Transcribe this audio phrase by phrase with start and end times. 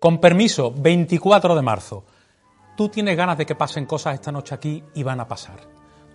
[0.00, 2.04] Con permiso, 24 de marzo.
[2.74, 5.60] Tú tienes ganas de que pasen cosas esta noche aquí y van a pasar.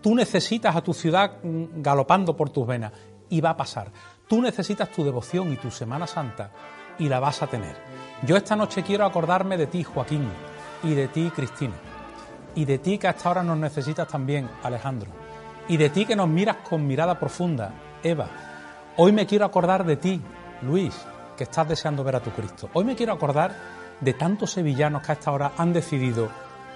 [0.01, 2.91] Tú necesitas a tu ciudad mm, galopando por tus venas
[3.29, 3.91] y va a pasar.
[4.27, 6.49] Tú necesitas tu devoción y tu Semana Santa
[6.97, 7.75] y la vas a tener.
[8.23, 10.31] Yo esta noche quiero acordarme de ti, Joaquín,
[10.81, 11.75] y de ti, Cristina,
[12.55, 15.11] y de ti que hasta ahora nos necesitas también, Alejandro,
[15.67, 17.71] y de ti que nos miras con mirada profunda,
[18.01, 18.29] Eva.
[18.97, 20.19] Hoy me quiero acordar de ti,
[20.63, 21.05] Luis,
[21.37, 22.69] que estás deseando ver a tu Cristo.
[22.73, 26.29] Hoy me quiero acordar de tantos sevillanos que a esta hora han decidido,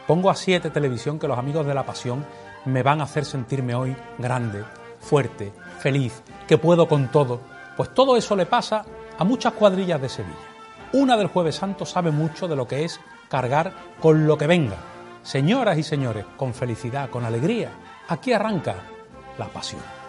[0.08, 2.26] pongo a 7 televisión que los amigos de la pasión
[2.66, 4.64] me van a hacer sentirme hoy grande,
[5.00, 7.42] fuerte, feliz, que puedo con todo.
[7.78, 8.86] Pues todo eso le pasa
[9.18, 10.36] a muchas cuadrillas de Sevilla.
[10.94, 14.78] Una del jueves santo sabe mucho de lo que es cargar con lo que venga.
[15.24, 17.72] Señoras y señores, con felicidad, con alegría,
[18.08, 18.76] aquí arranca
[19.38, 20.00] la pasión.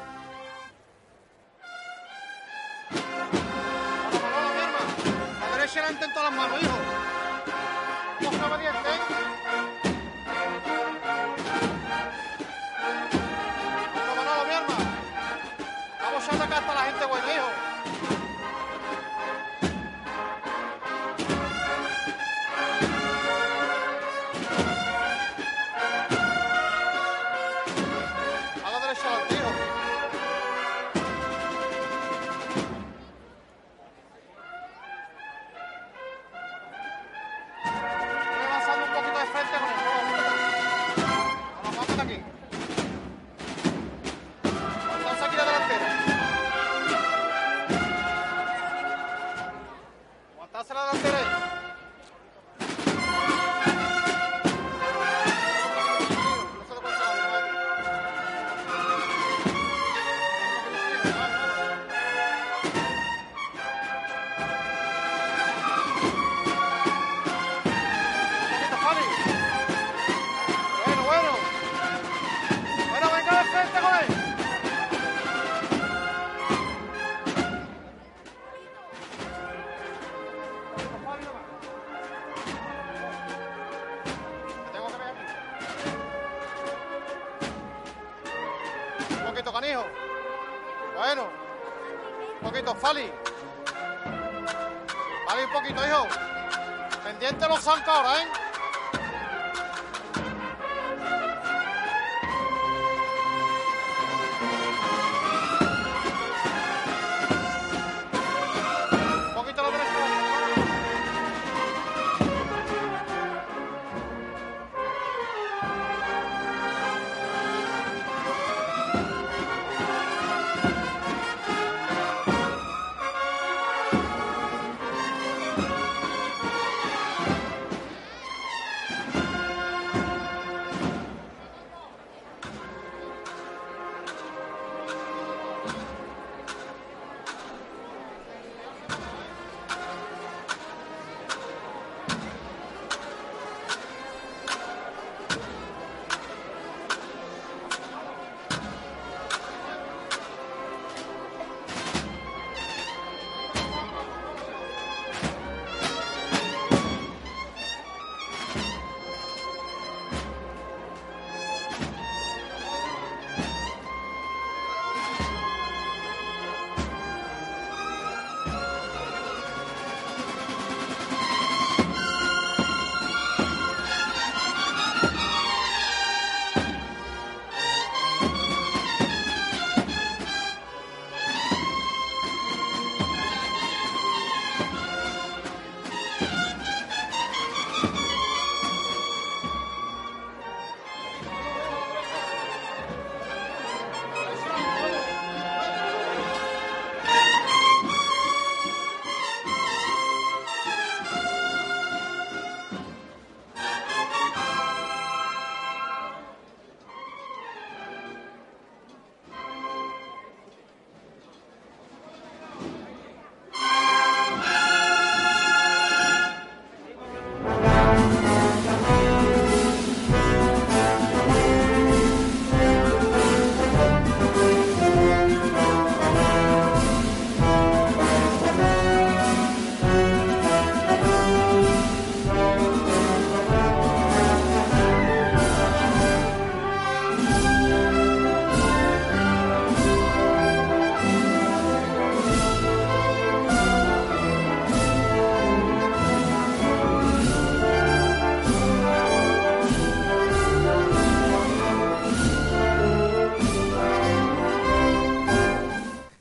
[6.22, 6.89] Las manos, hijo!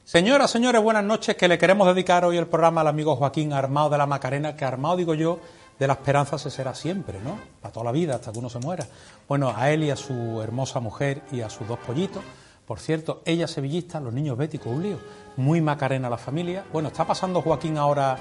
[0.10, 3.92] Señoras, señores, buenas noches, que le queremos dedicar hoy el programa al amigo Joaquín Armado
[3.92, 5.38] de la Macarena, que Armado, digo yo,
[5.78, 7.38] de la esperanza se será siempre, ¿no?
[7.62, 8.88] Para toda la vida, hasta que uno se muera.
[9.28, 12.24] Bueno, a él y a su hermosa mujer y a sus dos pollitos.
[12.66, 14.98] Por cierto, ella sevillista, los niños béticos, un lío.
[15.38, 16.66] Muy Macarena la familia.
[16.74, 18.18] Bueno, está pasando Joaquín ahora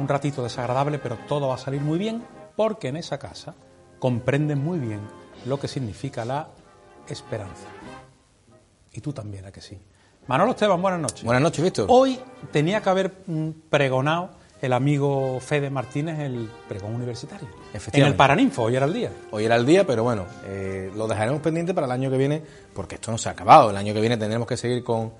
[0.00, 2.24] un ratito desagradable, pero todo va a salir muy bien,
[2.56, 3.54] porque en esa casa
[4.00, 5.02] comprenden muy bien
[5.46, 6.48] lo que significa la
[7.06, 7.68] esperanza.
[8.90, 9.78] Y tú también, ¿a que sí?
[10.30, 11.24] Manolo Esteban, buenas noches.
[11.24, 11.86] Buenas noches, Víctor.
[11.88, 12.16] Hoy
[12.52, 14.30] tenía que haber mm, pregonado
[14.62, 17.48] el amigo Fede Martínez el pregón universitario.
[17.92, 19.10] En el Paraninfo, hoy era el día.
[19.32, 22.44] Hoy era el día, pero bueno, eh, lo dejaremos pendiente para el año que viene,
[22.72, 23.70] porque esto no se ha acabado.
[23.70, 25.10] El año que viene tendremos que seguir con,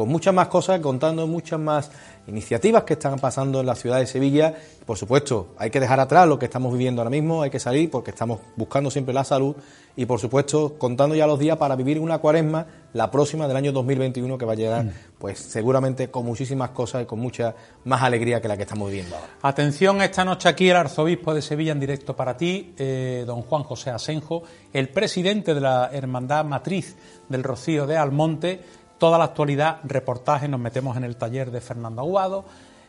[0.00, 1.90] con muchas más cosas, contando muchas más
[2.26, 4.54] iniciativas que están pasando en la ciudad de Sevilla.
[4.86, 7.90] Por supuesto, hay que dejar atrás lo que estamos viviendo ahora mismo, hay que salir
[7.90, 9.54] porque estamos buscando siempre la salud
[9.96, 13.72] y por supuesto contando ya los días para vivir una cuaresma, la próxima del año
[13.72, 14.90] 2021 que va a llegar mm.
[15.18, 17.54] pues seguramente con muchísimas cosas y con mucha
[17.84, 19.28] más alegría que la que estamos viviendo ahora.
[19.42, 23.64] Atención, esta noche aquí el arzobispo de Sevilla en directo para ti, eh, don Juan
[23.64, 26.96] José Asenjo, el presidente de la Hermandad Matriz
[27.28, 28.60] del Rocío de Almonte,
[29.00, 32.44] toda la actualidad, reportaje, nos metemos en el taller de Fernando Aguado,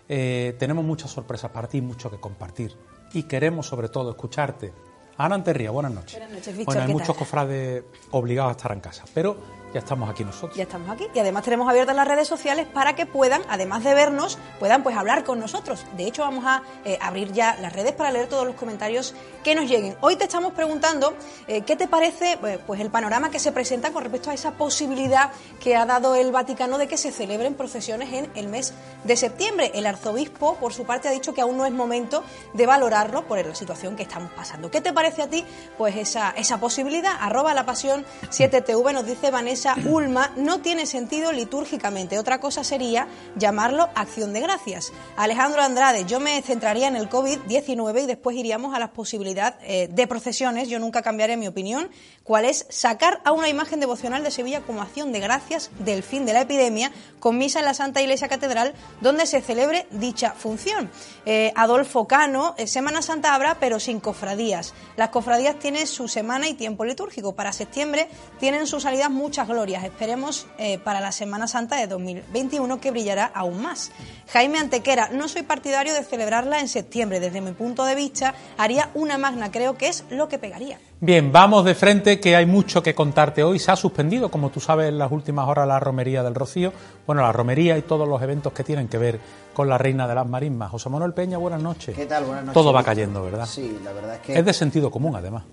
[0.09, 2.75] eh, tenemos muchas sorpresas para ti, mucho que compartir.
[3.13, 4.73] Y queremos sobre todo escucharte.
[5.17, 6.19] Ana Anterría, buenas noches.
[6.19, 9.37] Buenas noches, Víctor, Bueno, hay muchos cofrades obligados a estar en casa, pero
[9.73, 10.56] ya estamos aquí nosotros.
[10.56, 13.94] Ya estamos aquí y además tenemos abiertas las redes sociales para que puedan, además de
[13.94, 15.85] vernos, puedan pues hablar con nosotros.
[15.95, 19.13] De hecho, vamos a eh, abrir ya las redes para leer todos los comentarios
[19.44, 19.95] que nos lleguen.
[20.01, 21.13] Hoy te estamos preguntando
[21.47, 24.51] eh, qué te parece eh, pues el panorama que se presenta con respecto a esa
[24.51, 28.73] posibilidad que ha dado el Vaticano de que se celebren procesiones en el mes
[29.03, 29.71] de septiembre.
[29.73, 32.23] El arzobispo, por su parte, ha dicho que aún no es momento
[32.53, 34.69] de valorarlo por la situación que estamos pasando.
[34.69, 35.45] ¿Qué te parece a ti
[35.77, 37.13] pues esa, esa posibilidad?
[37.19, 42.17] Arroba la pasión 7TV nos dice Vanessa esa ulma no tiene sentido litúrgicamente.
[42.17, 44.91] Otra cosa sería llamarlo acción de gracias.
[45.15, 49.87] Alejandro Andrade, yo me centraría en el COVID-19 y después iríamos a las posibilidades eh,
[49.91, 50.67] de procesiones.
[50.67, 51.91] Yo nunca cambiaré mi opinión.
[52.23, 56.25] ¿Cuál es sacar a una imagen devocional de Sevilla como acción de gracias del fin
[56.25, 60.89] de la epidemia con misa en la Santa Iglesia Catedral donde se celebre dicha función?
[61.27, 64.73] Eh, Adolfo Cano, eh, Semana Santa habrá, pero sin cofradías.
[64.97, 67.35] Las cofradías tienen su semana y tiempo litúrgico.
[67.35, 68.09] Para septiembre
[68.39, 69.83] tienen su salida muchas glorias.
[69.83, 73.92] Esperemos eh, para la Semana Santa de 2021 que brillará aún más.
[74.31, 77.19] Jaime Antequera, no soy partidario de celebrarla en septiembre.
[77.19, 80.80] Desde mi punto de vista, haría una magna, creo que es lo que pegaría.
[81.00, 83.59] Bien, vamos de frente, que hay mucho que contarte hoy.
[83.59, 86.74] Se ha suspendido, como tú sabes, en las últimas horas la romería del Rocío.
[87.06, 89.19] Bueno, la romería y todos los eventos que tienen que ver
[89.54, 90.71] con la reina de las marismas.
[90.71, 91.95] José Manuel Peña, buenas noches.
[91.95, 92.25] ¿Qué tal?
[92.25, 92.54] Buenas noches.
[92.54, 93.45] Todo va cayendo, ¿verdad?
[93.45, 94.38] Sí, la verdad es que...
[94.38, 95.44] Es de sentido común, además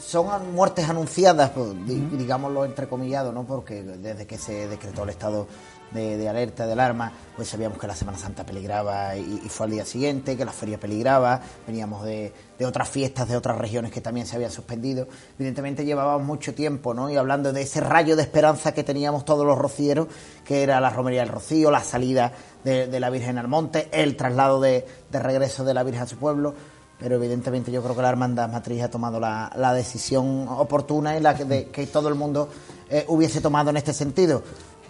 [0.00, 3.44] son muertes anunciadas, pues, digámoslo entrecomillado, ¿no?
[3.44, 5.46] Porque desde que se decretó el estado
[5.92, 9.84] de, alerta, de alarma, pues sabíamos que la Semana Santa peligraba y, fue al día
[9.84, 12.32] siguiente, que la feria peligraba, veníamos de,
[12.64, 15.08] otras fiestas de otras regiones que también se habían suspendido.
[15.36, 17.10] Evidentemente llevábamos mucho tiempo, ¿no?
[17.10, 20.06] Y hablando de ese rayo de esperanza que teníamos todos los rocieros,
[20.44, 22.32] que era la romería del Rocío, la salida
[22.62, 26.54] de, la Virgen al monte, el traslado de regreso de la Virgen a su pueblo
[27.02, 31.34] pero evidentemente yo creo que la Hermandad Matriz ha tomado la, decisión oportuna y la
[31.34, 32.48] que, todo el mundo
[32.88, 34.42] eh, hubiese tomado en este sentido.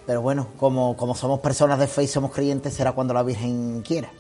[0.05, 3.83] Pero bueno, como, como somos personas de fe y somos creyentes, será cuando la Virgen
[3.83, 4.11] quiera.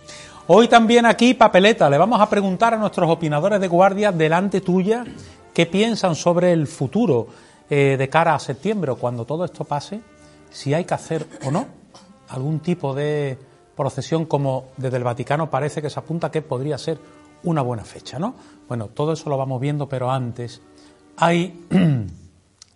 [0.47, 5.05] Hoy también aquí, papeleta, le vamos a preguntar a nuestros opinadores de guardia delante tuya
[5.53, 7.27] qué piensan sobre el futuro
[7.69, 10.01] eh, de cara a septiembre, cuando todo esto pase,
[10.51, 11.67] si hay que hacer o no
[12.31, 13.39] algún tipo de
[13.77, 16.99] procesión como desde el Vaticano parece que se apunta que podría ser
[17.45, 18.35] una buena fecha, ¿no?
[18.69, 20.63] Bueno, todo eso lo vamos viendo, pero antes
[21.17, 21.67] hay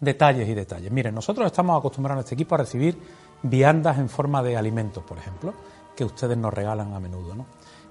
[0.01, 0.91] detalles y detalles.
[0.93, 2.99] Miren, nosotros estamos acostumbrados en este equipo a recibir
[3.43, 5.55] viandas en forma de alimentos, por ejemplo,
[5.95, 7.47] que ustedes nos regalan a menudo, ¿no?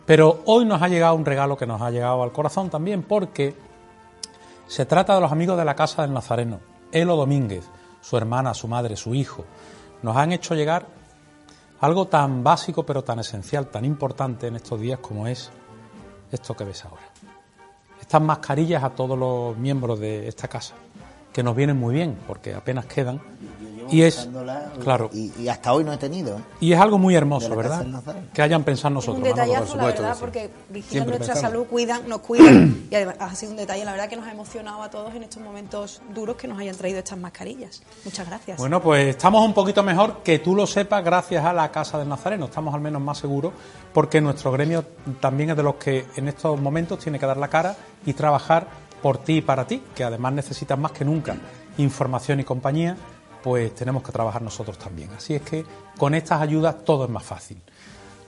[0.05, 3.55] Pero hoy nos ha llegado un regalo que nos ha llegado al corazón también porque
[4.67, 6.59] se trata de los amigos de la Casa del Nazareno,
[6.91, 7.65] Elo Domínguez,
[8.01, 9.45] su hermana, su madre, su hijo.
[10.03, 10.85] Nos han hecho llegar
[11.79, 15.51] algo tan básico pero tan esencial, tan importante en estos días como es
[16.31, 17.03] esto que ves ahora.
[17.99, 20.75] Estas mascarillas a todos los miembros de esta casa,
[21.33, 23.21] que nos vienen muy bien, porque apenas quedan
[23.89, 24.29] y es
[24.81, 25.09] claro.
[25.13, 26.41] y, hasta hoy no he tenido ¿eh?
[26.59, 27.85] y es algo muy hermoso verdad
[28.33, 32.87] que hayan pensado nosotros un detallazo la verdad porque vigilan nuestra salud cuidan nos cuidan
[32.91, 35.23] y además ha sido un detalle la verdad que nos ha emocionado a todos en
[35.23, 37.83] estos momentos duros que nos hayan traído estas mascarillas.
[38.03, 38.57] Muchas gracias.
[38.57, 42.09] Bueno pues estamos un poquito mejor que tú lo sepas gracias a la casa del
[42.09, 43.53] Nazareno estamos al menos más seguros
[43.93, 44.85] porque nuestro gremio
[45.19, 47.75] también es de los que en estos momentos tiene que dar la cara
[48.05, 48.67] y trabajar
[49.01, 51.35] por ti y para ti que además necesitas más que nunca
[51.77, 52.97] información y compañía
[53.45, 55.11] pues tenemos que trabajar nosotros también.
[55.15, 55.63] Así es que
[55.99, 57.61] con estas ayudas todo es más fácil.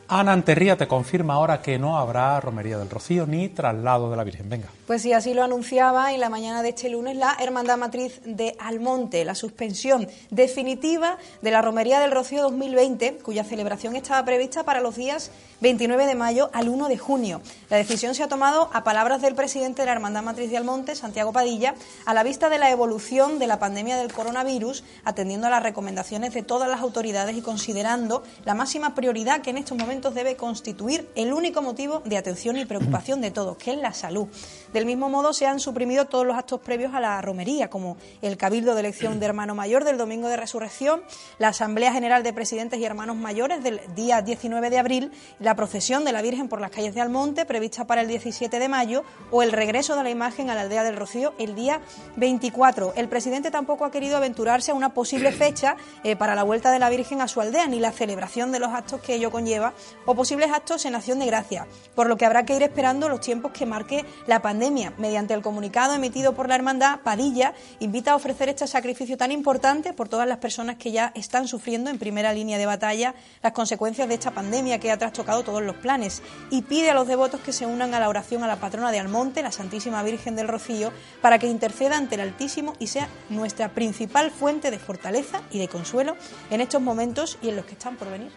[0.10, 4.24] Ana Anterría te confirma ahora que no habrá romería del Rocío ni traslado de la
[4.24, 4.50] Virgen.
[4.50, 4.70] Venga.
[4.86, 8.56] Pues sí, así lo anunciaba en la mañana de este lunes la Hermandad Matriz de
[8.58, 14.80] Almonte, la suspensión definitiva de la romería del Rocío 2020, cuya celebración estaba prevista para
[14.80, 17.42] los días 29 de mayo al 1 de junio.
[17.70, 20.96] La decisión se ha tomado a palabras del presidente de la Hermandad Matriz de Almonte,
[20.96, 25.50] Santiago Padilla, a la vista de la evolución de la pandemia del coronavirus, atendiendo a
[25.50, 29.97] las recomendaciones de todas las autoridades y considerando la máxima prioridad que en estos momentos
[30.02, 34.28] debe constituir el único motivo de atención y preocupación de todos, que es la salud.
[34.74, 38.38] Del mismo modo, se han suprimido todos los actos previos a la romería, como el
[38.38, 41.02] Cabildo de Elección de Hermano Mayor del Domingo de Resurrección,
[41.40, 46.06] la Asamblea General de Presidentes y Hermanos Mayores del día 19 de abril, la procesión
[46.06, 49.42] de la Virgen por las calles de Almonte, prevista para el 17 de mayo, o
[49.42, 51.82] el regreso de la imagen a la aldea del Rocío el día
[52.18, 52.94] 24.
[52.96, 56.80] El presidente tampoco ha querido aventurarse a una posible fecha eh, para la vuelta de
[56.80, 59.74] la Virgen a su aldea, ni la celebración de los actos que ello conlleva,
[60.06, 63.22] o posibles actos en acción de gracia, por lo que habrá que ir esperando los
[63.22, 64.94] tiempos que marque la pandemia.
[64.98, 69.94] Mediante el comunicado emitido por la Hermandad, Padilla invita a ofrecer este sacrificio tan importante
[69.94, 74.08] por todas las personas que ya están sufriendo en primera línea de batalla las consecuencias
[74.08, 77.54] de esta pandemia que ha trastocado todos los planes y pide a los devotos que
[77.54, 80.92] se unan a la oración a la patrona de Almonte, la Santísima Virgen del Rocío,
[81.22, 85.68] para que interceda ante el Altísimo y sea nuestra principal fuente de fortaleza y de
[85.68, 86.16] consuelo
[86.50, 88.32] en estos momentos y en los que están por venir.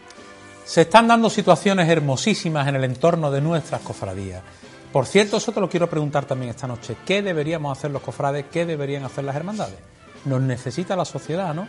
[0.71, 4.41] Se están dando situaciones hermosísimas en el entorno de nuestras cofradías.
[4.93, 6.97] Por cierto, eso te lo quiero preguntar también esta noche.
[7.05, 8.45] ¿Qué deberíamos hacer los cofrades?
[8.53, 9.81] ¿Qué deberían hacer las hermandades?
[10.27, 11.67] Nos necesita la sociedad, ¿no?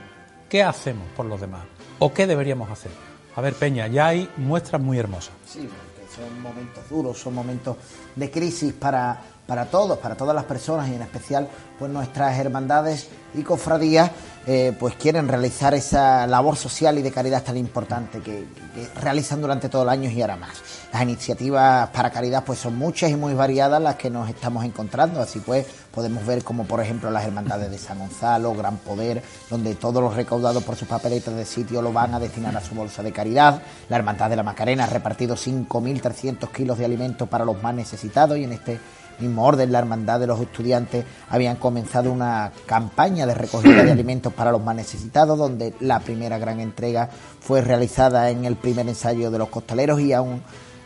[0.48, 1.63] ¿Qué hacemos por los demás?
[1.98, 2.91] ¿O qué deberíamos hacer?
[3.36, 5.34] A ver, Peña, ya hay muestras muy hermosas.
[5.48, 7.77] Sí, porque son momentos duros, son momentos
[8.15, 13.10] de crisis para, para todos, para todas las personas y en especial pues nuestras hermandades
[13.34, 14.12] y cofradías
[14.48, 18.46] eh, pues quieren realizar esa labor social y de caridad tan importante que,
[19.02, 20.62] realizan durante todo el año y ahora más.
[20.94, 25.22] Las iniciativas para caridad pues son muchas y muy variadas las que nos estamos encontrando,
[25.22, 29.76] así pues podemos ver como por ejemplo las hermandades de San Gonzalo, Gran Poder, donde
[29.76, 33.04] todos los recaudados por sus papeletas de sitio lo van a destinar a su bolsa
[33.04, 37.62] de caridad, la Hermandad de la Macarena ha repartido 5.300 kilos de alimentos para los
[37.62, 38.80] más necesitados y en este
[39.22, 44.34] mismo orden, la Hermandad de los Estudiantes habían comenzado una campaña de recogida de alimentos
[44.34, 47.10] para los más necesitados, donde la primera gran entrega
[47.40, 50.42] fue realizada en el primer ensayo de los costaleros y aún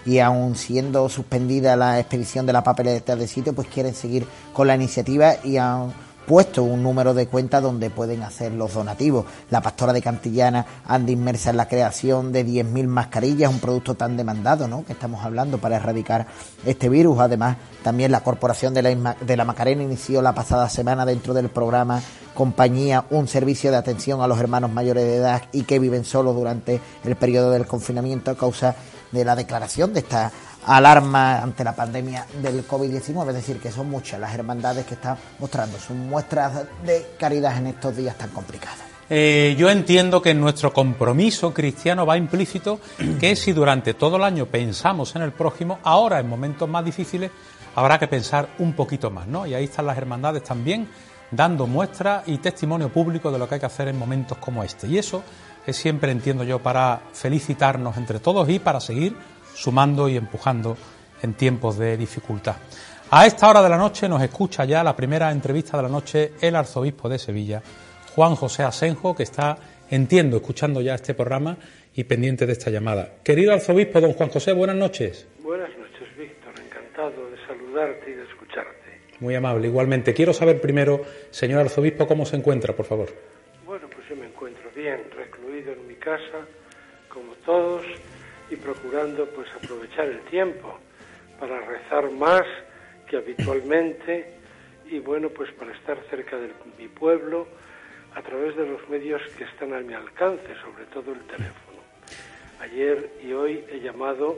[0.05, 4.67] y aún siendo suspendida la expedición de la papeleta de sitio, pues quieren seguir con
[4.67, 5.93] la iniciativa y aún
[6.25, 9.25] puesto un número de cuenta donde pueden hacer los donativos.
[9.49, 14.17] La pastora de Cantillana anda inmersa en la creación de 10.000 mascarillas, un producto tan
[14.17, 14.85] demandado ¿no?
[14.85, 16.27] que estamos hablando para erradicar
[16.65, 17.19] este virus.
[17.19, 21.49] Además, también la Corporación de la, de la Macarena inició la pasada semana dentro del
[21.49, 22.01] programa
[22.35, 26.35] Compañía un servicio de atención a los hermanos mayores de edad y que viven solos
[26.35, 28.75] durante el periodo del confinamiento a causa
[29.13, 30.33] de la declaración de esta
[30.65, 35.17] alarma ante la pandemia del COVID-19, es decir, que son muchas las hermandades que están
[35.39, 38.79] mostrando sus muestras de caridad en estos días tan complicados.
[39.07, 42.79] Eh, yo entiendo que en nuestro compromiso cristiano va implícito
[43.19, 47.29] que si durante todo el año pensamos en el prójimo, ahora en momentos más difíciles
[47.75, 49.45] habrá que pensar un poquito más, ¿no?
[49.45, 50.87] Y ahí están las hermandades también
[51.29, 54.87] dando muestra y testimonio público de lo que hay que hacer en momentos como este.
[54.87, 55.23] Y eso
[55.65, 59.15] es siempre, entiendo yo, para felicitarnos entre todos y para seguir
[59.55, 60.77] sumando y empujando
[61.21, 62.57] en tiempos de dificultad.
[63.11, 66.33] A esta hora de la noche nos escucha ya la primera entrevista de la noche
[66.41, 67.61] el arzobispo de Sevilla,
[68.13, 69.57] Juan José Asenjo, que está,
[69.89, 71.57] entiendo, escuchando ya este programa
[71.93, 73.15] y pendiente de esta llamada.
[73.23, 75.27] Querido arzobispo, don Juan José, buenas noches.
[75.41, 76.53] Buenas noches, Víctor.
[76.59, 79.01] Encantado de saludarte y de escucharte.
[79.19, 79.67] Muy amable.
[79.67, 83.09] Igualmente, quiero saber primero, señor arzobispo, cómo se encuentra, por favor.
[83.65, 86.45] Bueno, pues yo me encuentro bien, recluido en mi casa,
[87.07, 87.83] como todos
[88.55, 90.79] y procurando pues aprovechar el tiempo
[91.39, 92.43] para rezar más
[93.09, 94.33] que habitualmente
[94.89, 97.47] y bueno pues para estar cerca de mi pueblo
[98.13, 101.79] a través de los medios que están a mi alcance, sobre todo el teléfono.
[102.61, 104.37] Ayer y hoy he llamado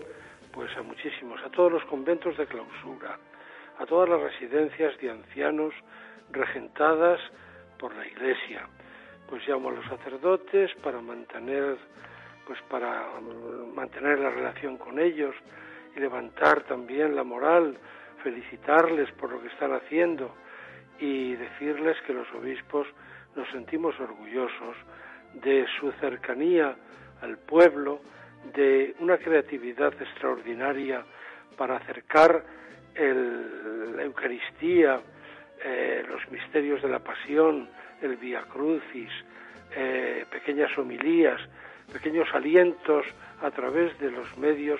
[0.51, 3.19] pues a muchísimos, a todos los conventos de clausura,
[3.77, 5.75] a todas las residencias de ancianos
[6.31, 7.19] regentadas
[7.77, 8.67] por la Iglesia.
[9.29, 11.77] Pues llamo a los sacerdotes para mantener
[12.47, 13.07] pues para
[13.75, 15.35] mantener la relación con ellos
[15.95, 17.77] y levantar también la moral,
[18.23, 20.33] felicitarles por lo que están haciendo
[20.97, 22.87] y decirles que los obispos
[23.35, 24.77] nos sentimos orgullosos
[25.33, 26.73] de su cercanía
[27.21, 27.99] al pueblo,
[28.55, 31.03] de una creatividad extraordinaria
[31.57, 32.43] para acercar
[32.95, 35.01] la Eucaristía,
[35.63, 37.69] eh, los misterios de la pasión,
[38.01, 39.11] el Via Crucis,
[39.75, 41.39] eh, pequeñas homilías,
[41.91, 43.05] pequeños alientos
[43.41, 44.79] a través de los medios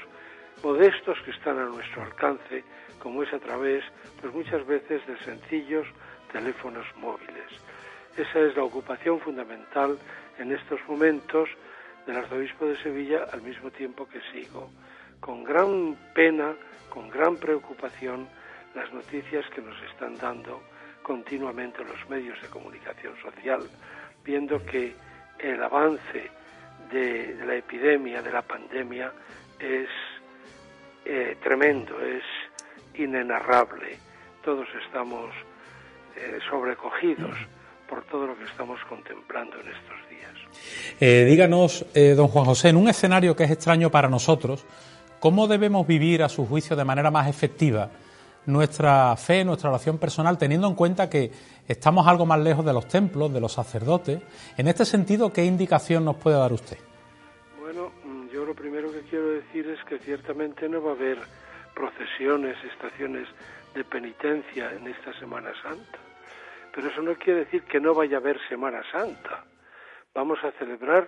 [0.64, 2.64] modestos que están a nuestro alcance,
[3.00, 3.84] como es a través,
[4.22, 5.88] pues muchas veces de sencillos
[6.32, 7.48] teléfonos móviles.
[8.18, 9.98] Esa es la ocupación fundamental
[10.40, 11.50] en estos momentos
[12.06, 14.70] del arzobispo de Sevilla, al mismo tiempo que sigo
[15.20, 16.54] con gran pena,
[16.90, 18.28] con gran preocupación,
[18.76, 20.62] las noticias que nos están dando
[21.02, 23.62] continuamente los medios de comunicación social,
[24.24, 24.94] viendo que
[25.40, 26.30] el avance
[26.92, 29.12] de, la epidemia, de la pandemia,
[29.60, 29.90] es
[31.06, 32.24] eh, tremendo, es
[33.00, 33.98] inenarrable.
[34.44, 35.34] Todos estamos
[36.16, 37.36] eh, sobrecogidos
[37.88, 40.96] por todo lo que estamos contemplando en estos días.
[41.00, 44.66] Eh, díganos, don Juan José, en un escenario que es extraño para nosotros,
[45.20, 47.90] ¿cómo debemos vivir a su juicio de manera más efectiva
[48.48, 51.32] nuestra fe, nuestra oración personal, teniendo en cuenta que
[51.68, 54.22] estamos algo más lejos de los templos, de los sacerdotes?
[54.58, 56.78] En este sentido, ¿qué indicación nos puede dar usted?
[57.60, 61.20] Bueno, mm, yo lo primero que quiero decir es que ciertamente no va a haber
[61.76, 63.28] procesiones, estaciones
[63.76, 66.00] de penitencia en esta Semana Santa.
[66.74, 69.46] Pero eso no quiere decir que no vaya a haber Semana Santa.
[70.16, 71.08] Vamos a celebrar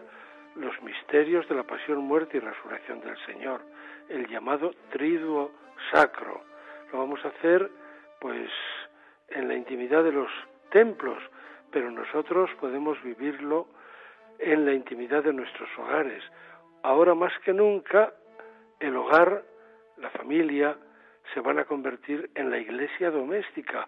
[0.55, 3.61] los misterios de la pasión, muerte y resurrección del Señor,
[4.09, 5.51] el llamado triduo
[5.91, 6.48] sacro.
[6.91, 7.69] Lo vamos a hacer
[8.19, 8.49] pues
[9.29, 10.29] en la intimidad de los
[10.71, 11.21] templos,
[11.71, 13.67] pero nosotros podemos vivirlo
[14.39, 16.23] en la intimidad de nuestros hogares.
[16.83, 18.13] Ahora más que nunca,
[18.79, 19.43] el hogar,
[19.97, 20.77] la familia,
[21.33, 23.87] se van a convertir en la iglesia doméstica.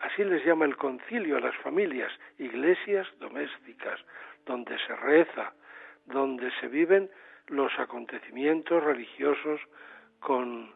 [0.00, 4.00] Así les llama el concilio a las familias, iglesias domésticas,
[4.44, 5.52] donde se reza,
[6.06, 7.08] donde se viven
[7.46, 9.60] los acontecimientos religiosos
[10.20, 10.74] con,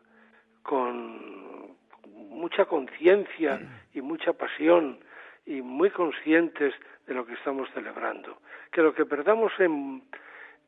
[0.68, 1.74] con
[2.12, 3.58] mucha conciencia
[3.94, 5.00] y mucha pasión
[5.46, 6.74] y muy conscientes
[7.06, 8.36] de lo que estamos celebrando.
[8.70, 10.02] Que lo que perdamos en,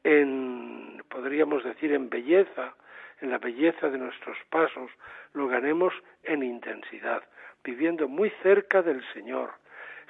[0.02, 2.72] en podríamos decir, en belleza,
[3.20, 4.90] en la belleza de nuestros pasos,
[5.34, 7.22] lo ganemos en intensidad,
[7.62, 9.50] viviendo muy cerca del Señor,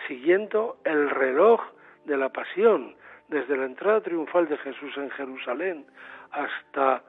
[0.07, 1.61] siguiendo el reloj
[2.05, 2.95] de la pasión,
[3.27, 5.85] desde la entrada triunfal de Jesús en Jerusalén
[6.31, 7.03] hasta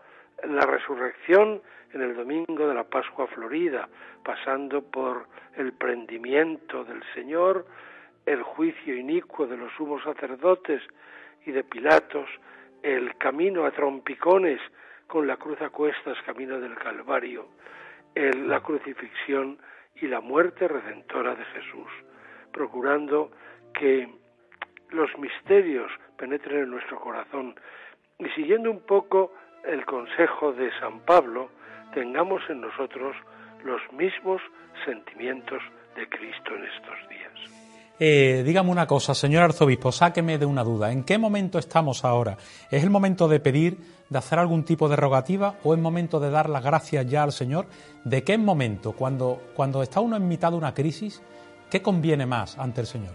[0.44, 1.62] la resurrección
[1.94, 3.88] en el domingo de la Pascua Florida,
[4.24, 7.66] pasando por el prendimiento del Señor,
[8.26, 10.82] el juicio inicuo de los sumos sacerdotes
[11.46, 12.30] y de Pilatos,
[12.84, 14.60] el camino a trompicones
[15.08, 17.48] con la cruz a cuestas, camino del Calvario,
[18.16, 19.58] la crucifixión
[19.96, 21.90] y la muerte redentora de Jesús,
[22.52, 23.32] procurando
[23.74, 24.10] que
[24.90, 27.56] los misterios penetren en nuestro corazón.
[28.20, 29.34] Y siguiendo un poco
[29.66, 31.50] el consejo de San Pablo,
[31.94, 33.16] tengamos en nosotros
[33.64, 34.42] los mismos
[34.86, 35.62] sentimientos
[35.96, 37.62] de Cristo en estos días.
[38.04, 40.92] Eh, dígame una cosa, señor arzobispo, sáqueme de una duda.
[40.92, 42.36] ¿En qué momento estamos ahora?
[42.72, 43.78] ¿Es el momento de pedir,
[44.10, 47.32] de hacer algún tipo de rogativa o es momento de dar las gracias ya al
[47.32, 47.68] Señor?
[48.04, 48.94] ¿De qué momento?
[48.94, 51.22] Cuando, cuando está uno en mitad de una crisis,
[51.70, 53.14] ¿qué conviene más ante el Señor?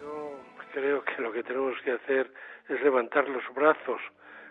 [0.00, 0.38] Yo
[0.72, 2.32] creo que lo que tenemos que hacer
[2.68, 4.00] es levantar los brazos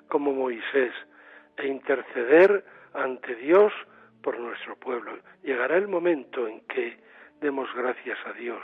[0.09, 0.91] como Moisés
[1.57, 3.73] e interceder ante Dios
[4.21, 5.17] por nuestro pueblo.
[5.43, 6.97] Llegará el momento en que
[7.41, 8.61] demos gracias a Dios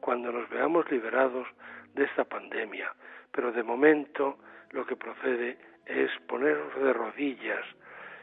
[0.00, 1.46] cuando nos veamos liberados
[1.94, 2.92] de esta pandemia,
[3.30, 4.38] pero de momento
[4.70, 7.64] lo que procede es ponernos de rodillas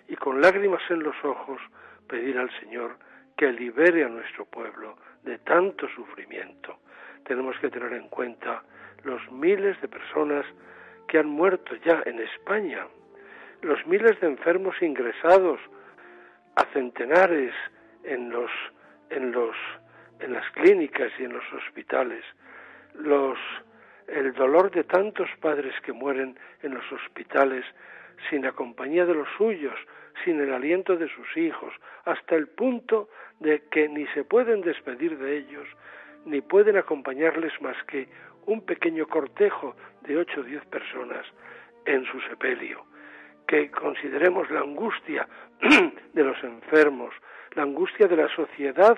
[0.08, 1.62] y con lágrimas en los ojos
[2.08, 2.97] pedir al Señor
[3.38, 6.80] que libere a nuestro pueblo de tanto sufrimiento.
[7.26, 8.63] Tenemos que tener en cuenta
[9.04, 10.45] los miles de personas
[11.08, 12.88] que han muerto ya en España,
[13.63, 15.60] los miles de enfermos ingresados
[16.56, 17.54] a centenares
[18.04, 18.52] en los
[19.10, 19.56] en los
[20.19, 22.23] en las clínicas y en los hospitales,
[22.93, 23.38] los
[24.08, 27.65] el dolor de tantos padres que mueren en los hospitales
[28.30, 29.76] sin la compañía de los suyos,
[30.23, 31.73] sin el aliento de sus hijos,
[32.06, 35.67] hasta el punto de que ni se pueden despedir de ellos,
[36.26, 38.08] ni pueden acompañarles más que
[38.45, 41.26] un pequeño cortejo de ocho o diez personas
[41.86, 42.86] en su sepelio.
[43.47, 45.27] Que consideremos la angustia
[46.13, 47.13] de los enfermos,
[47.56, 48.97] la angustia de la sociedad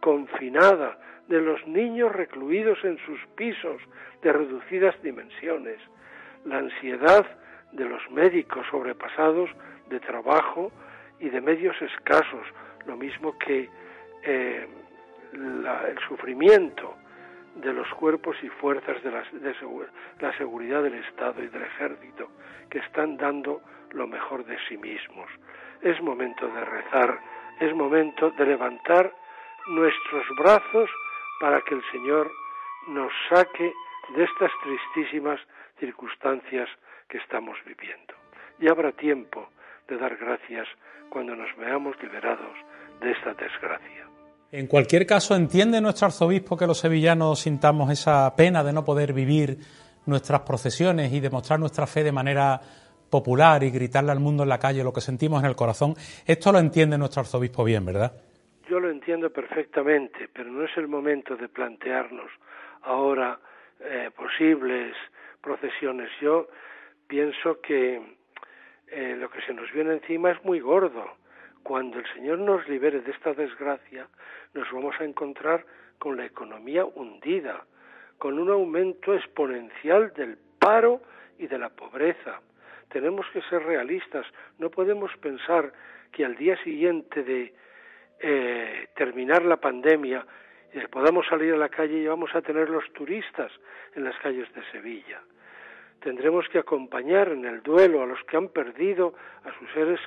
[0.00, 0.98] confinada,
[1.28, 3.80] de los niños recluidos en sus pisos
[4.22, 5.78] de reducidas dimensiones,
[6.44, 7.26] la ansiedad
[7.72, 9.50] de los médicos sobrepasados
[9.90, 10.72] de trabajo
[11.20, 12.46] y de medios escasos,
[12.86, 13.68] lo mismo que
[14.22, 14.66] eh,
[15.32, 16.94] el sufrimiento
[17.60, 22.28] de los cuerpos y fuerzas de, la seguridad del Estado y del Ejército,
[22.70, 25.28] que están dando lo mejor de sí mismos.
[25.82, 27.18] Es momento de rezar,
[27.60, 29.12] es momento de levantar
[29.68, 30.90] nuestros brazos
[31.40, 32.30] para que el Señor
[32.88, 33.72] nos saque
[34.14, 35.40] de estas tristísimas
[35.78, 36.68] circunstancias
[37.08, 38.14] que estamos viviendo.
[38.58, 39.48] Y habrá tiempo
[39.88, 40.68] de dar gracias
[41.08, 42.56] cuando nos veamos liberados
[43.00, 44.07] de esta desgracia.
[44.50, 49.12] En cualquier caso, ¿entiende nuestro arzobispo que los sevillanos sintamos esa pena de no poder
[49.12, 49.58] vivir
[50.06, 52.58] nuestras procesiones y demostrar nuestra fe de manera
[53.10, 55.94] popular y gritarle al mundo en la calle lo que sentimos en el corazón?
[56.26, 58.10] Esto lo entiende nuestro arzobispo bien, ¿verdad?
[58.70, 62.30] Yo lo entiendo perfectamente, pero no es el momento de plantearnos
[62.82, 63.38] ahora
[63.80, 64.94] eh, posibles
[65.42, 66.08] procesiones.
[66.22, 66.48] Yo
[67.06, 68.00] pienso que
[68.86, 71.04] eh, lo que se nos viene encima es muy gordo.
[71.62, 74.08] Cuando el Señor nos libere de esta desgracia,
[74.54, 75.64] nos vamos a encontrar
[75.98, 77.64] con la economía hundida,
[78.18, 81.00] con un aumento exponencial del paro
[81.38, 82.40] y de la pobreza.
[82.88, 84.26] Tenemos que ser realistas,
[84.58, 85.72] no podemos pensar
[86.12, 87.52] que al día siguiente de
[88.20, 90.26] eh, terminar la pandemia
[90.72, 93.52] eh, podamos salir a la calle y vamos a tener los turistas
[93.94, 95.20] en las calles de Sevilla.
[96.00, 100.00] Tendremos que acompañar en el duelo a los que han perdido a sus seres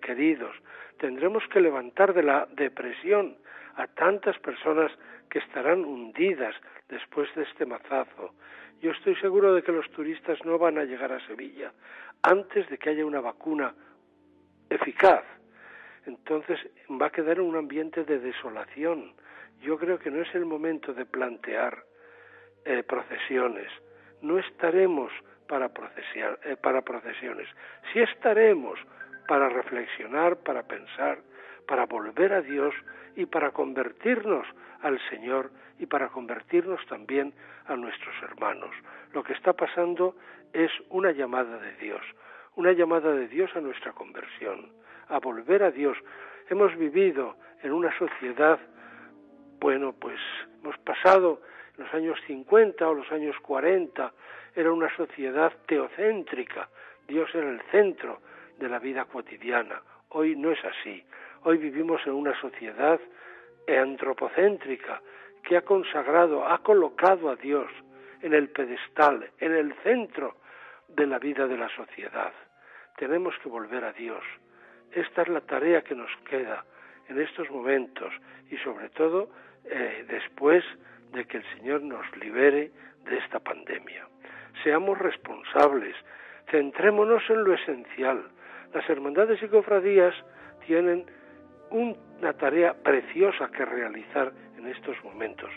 [0.00, 0.56] queridos.
[0.98, 3.36] Tendremos que levantar de la depresión
[3.76, 4.90] a tantas personas
[5.28, 6.54] que estarán hundidas
[6.88, 8.34] después de este mazazo.
[8.80, 11.72] Yo estoy seguro de que los turistas no van a llegar a Sevilla
[12.22, 13.74] antes de que haya una vacuna
[14.70, 15.24] eficaz.
[16.06, 16.58] Entonces
[16.90, 19.12] va a quedar un ambiente de desolación.
[19.62, 21.84] Yo creo que no es el momento de plantear
[22.64, 23.70] eh, procesiones.
[24.20, 25.12] No estaremos
[25.46, 25.70] para,
[26.14, 27.48] eh, para procesiones.
[27.92, 28.78] Sí estaremos
[29.26, 31.18] para reflexionar, para pensar,
[31.66, 32.74] para volver a Dios
[33.16, 34.46] y para convertirnos
[34.82, 37.32] al Señor y para convertirnos también
[37.66, 38.70] a nuestros hermanos.
[39.12, 40.16] Lo que está pasando
[40.52, 42.02] es una llamada de Dios,
[42.56, 44.70] una llamada de Dios a nuestra conversión,
[45.08, 45.96] a volver a Dios.
[46.48, 48.58] Hemos vivido en una sociedad,
[49.60, 50.18] bueno, pues
[50.62, 51.40] hemos pasado
[51.76, 54.12] los años 50 o los años 40,
[54.54, 56.68] era una sociedad teocéntrica,
[57.06, 58.20] Dios era el centro
[58.58, 59.82] de la vida cotidiana.
[60.10, 61.04] Hoy no es así.
[61.42, 63.00] Hoy vivimos en una sociedad
[63.66, 65.02] antropocéntrica
[65.42, 67.70] que ha consagrado, ha colocado a Dios
[68.22, 70.36] en el pedestal, en el centro
[70.88, 72.32] de la vida de la sociedad.
[72.96, 74.24] Tenemos que volver a Dios.
[74.92, 76.64] Esta es la tarea que nos queda
[77.08, 78.12] en estos momentos
[78.50, 79.28] y sobre todo
[79.64, 80.64] eh, después
[81.12, 82.70] de que el Señor nos libere
[83.04, 84.06] de esta pandemia.
[84.62, 85.94] Seamos responsables,
[86.50, 88.24] centrémonos en lo esencial.
[88.72, 90.14] Las hermandades y cofradías
[90.66, 91.06] tienen
[91.70, 95.50] una tarea preciosa que realizar en estos momentos.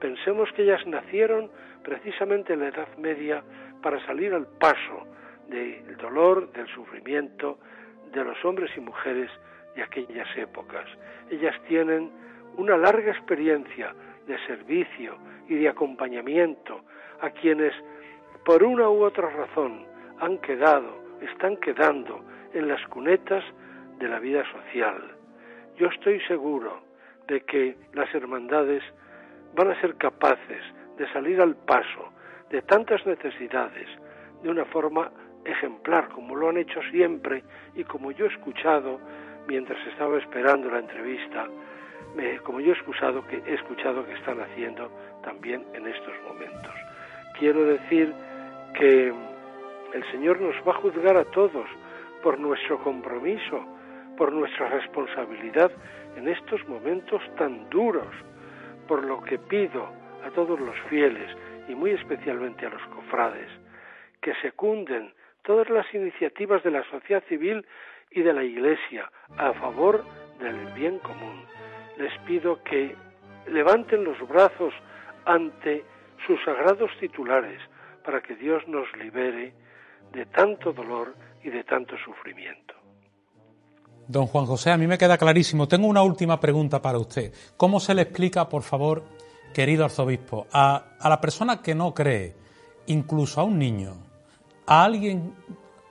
[0.00, 1.50] Pensemos que ellas nacieron
[1.82, 3.42] precisamente en la Edad Media
[3.82, 5.06] para salir al paso
[5.48, 7.58] del dolor, del sufrimiento
[8.12, 9.30] de los hombres y mujeres
[9.74, 10.86] de aquellas épocas.
[11.30, 12.10] Ellas tienen
[12.56, 13.94] una larga experiencia
[14.26, 15.16] de servicio
[15.48, 16.82] y de acompañamiento
[17.20, 17.74] a quienes
[18.44, 19.86] por una u otra razón
[20.20, 23.44] han quedado, están quedando en las cunetas
[23.98, 25.02] de la vida social.
[25.76, 26.80] Yo estoy seguro
[27.26, 28.82] de que las hermandades
[29.54, 30.62] van a ser capaces
[30.98, 32.12] de salir al paso
[32.50, 33.88] de tantas necesidades
[34.42, 35.10] de una forma
[35.44, 37.42] ejemplar, como lo han hecho siempre
[37.74, 39.00] y como yo he escuchado
[39.48, 41.48] mientras estaba esperando la entrevista
[42.44, 44.90] como yo he escuchado, que, he escuchado que están haciendo
[45.22, 46.72] también en estos momentos.
[47.38, 48.14] Quiero decir
[48.74, 49.12] que
[49.92, 51.66] el Señor nos va a juzgar a todos
[52.22, 53.64] por nuestro compromiso,
[54.16, 55.70] por nuestra responsabilidad
[56.16, 58.14] en estos momentos tan duros,
[58.86, 59.88] por lo que pido
[60.24, 61.30] a todos los fieles
[61.68, 63.48] y muy especialmente a los cofrades,
[64.20, 67.66] que secunden todas las iniciativas de la sociedad civil
[68.10, 70.04] y de la Iglesia a favor
[70.40, 71.44] del bien común.
[71.98, 72.94] Les pido que
[73.46, 74.74] levanten los brazos
[75.24, 75.84] ante
[76.26, 77.60] sus sagrados titulares
[78.04, 79.54] para que Dios nos libere
[80.12, 82.74] de tanto dolor y de tanto sufrimiento.
[84.06, 85.66] Don Juan José, a mí me queda clarísimo.
[85.66, 87.32] Tengo una última pregunta para usted.
[87.56, 89.02] ¿Cómo se le explica, por favor,
[89.54, 92.34] querido arzobispo, a, a la persona que no cree,
[92.86, 93.94] incluso a un niño,
[94.66, 95.34] a alguien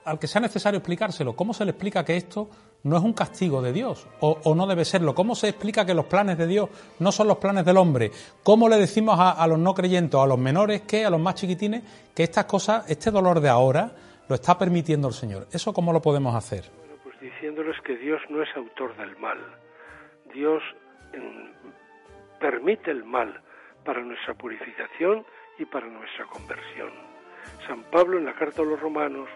[0.06, 2.50] al que sea necesario explicárselo, cómo se le explica que esto
[2.84, 5.16] no es un castigo de Dios o, no debe serlo.
[5.16, 6.70] ¿Cómo se explica que los planes de Dios
[7.00, 8.12] no son los planes del hombre?
[8.44, 11.84] ¿Cómo le decimos a, los no creyentes, a los menores que, a los más chiquitines,
[12.14, 13.92] que estas cosas, este dolor de ahora,
[14.28, 15.48] lo está permitiendo el Señor?
[15.52, 16.66] ¿Eso cómo lo podemos hacer?
[16.78, 19.40] Bueno, pues diciéndoles que Dios no es autor del mal.
[20.34, 20.62] Dios
[22.40, 23.42] permite el mal
[23.86, 25.26] para nuestra purificación
[25.58, 26.92] y para nuestra conversión.
[27.68, 29.30] San Pablo en la carta a los romanos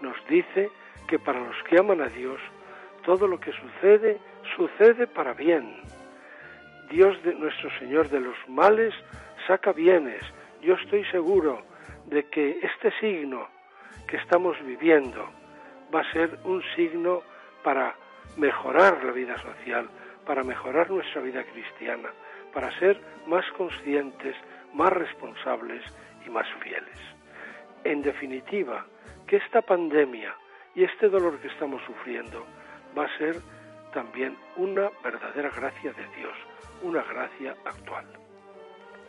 [0.00, 0.70] nos dice
[1.08, 2.40] que para los que aman a Dios,
[3.04, 4.18] todo lo que sucede,
[4.56, 5.76] sucede para bien.
[6.90, 8.94] Dios nuestro Señor de los males
[9.46, 10.22] saca bienes.
[10.62, 11.62] Yo estoy seguro
[12.06, 13.48] de que este signo
[14.06, 15.28] que estamos viviendo
[15.94, 17.22] va a ser un signo
[17.62, 17.94] para
[18.36, 19.88] mejorar la vida social,
[20.26, 22.10] para mejorar nuestra vida cristiana,
[22.52, 24.36] para ser más conscientes,
[24.72, 25.82] más responsables
[26.26, 26.98] y más fieles.
[27.84, 28.86] En definitiva,
[29.26, 30.34] que esta pandemia
[30.74, 32.44] y este dolor que estamos sufriendo
[32.96, 33.36] va a ser
[33.92, 36.32] también una verdadera gracia de Dios,
[36.82, 38.04] una gracia actual.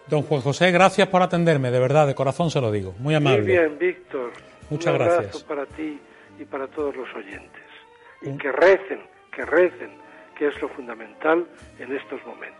[0.07, 2.93] Don Juan José, gracias por atenderme, de verdad, de corazón se lo digo.
[2.99, 3.39] Muy amable.
[3.41, 4.31] Muy bien, Víctor.
[4.69, 5.43] Muchas Un abrazo gracias.
[5.43, 5.99] para ti
[6.39, 7.63] y para todos los oyentes.
[8.21, 9.97] Y que recen, que recen,
[10.37, 11.45] que es lo fundamental
[11.79, 12.55] en estos momentos.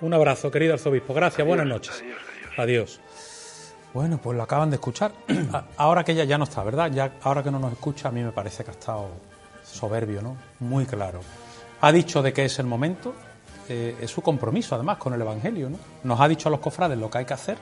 [0.00, 1.14] Un abrazo, querido arzobispo.
[1.14, 2.00] Gracias, buenas noches.
[2.02, 2.18] adiós,
[2.56, 2.58] adiós.
[2.58, 3.00] Adiós.
[3.92, 5.12] Bueno, pues lo acaban de escuchar.
[5.76, 6.90] Ahora que ella ya no está, ¿verdad?
[6.92, 9.08] Ya, ahora que no nos escucha, a mí me parece que ha estado
[9.70, 10.36] soberbio, ¿no?
[10.60, 11.20] Muy claro.
[11.80, 13.14] Ha dicho de que es el momento,
[13.68, 15.78] eh, es su compromiso además con el Evangelio, ¿no?
[16.04, 17.58] Nos ha dicho a los cofrades lo que hay que hacer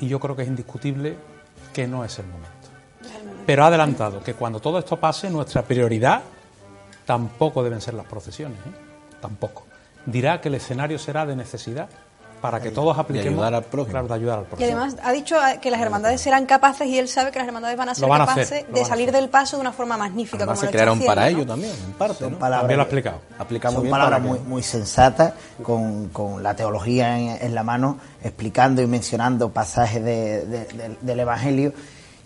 [0.00, 1.16] y yo creo que es indiscutible
[1.72, 2.50] que no es el momento.
[3.46, 6.22] Pero ha adelantado que cuando todo esto pase, nuestra prioridad
[7.04, 8.70] tampoco deben ser las procesiones, ¿eh?
[9.20, 9.66] tampoco.
[10.06, 11.88] Dirá que el escenario será de necesidad
[12.44, 13.92] para que todos apliquemos ayudar al prójimo.
[13.92, 14.66] Claro, de ayudar al Y prójimo.
[14.76, 17.88] además ha dicho que las hermandades serán capaces y él sabe que las hermandades van
[17.88, 20.36] a ser van a capaces hacer, de salir del paso de una forma magnífica.
[20.44, 21.36] Además como se crearon haciendo, para ¿no?
[21.38, 22.28] ello también, en parte.
[22.28, 22.38] ¿no?
[22.38, 23.16] palabras- También lo ha explicado.
[23.38, 27.62] Aplicamos Son bien palabras para muy, muy sensatas, con, con la teología en, en la
[27.62, 31.72] mano, explicando y mencionando pasajes de- de- del- del Evangelio.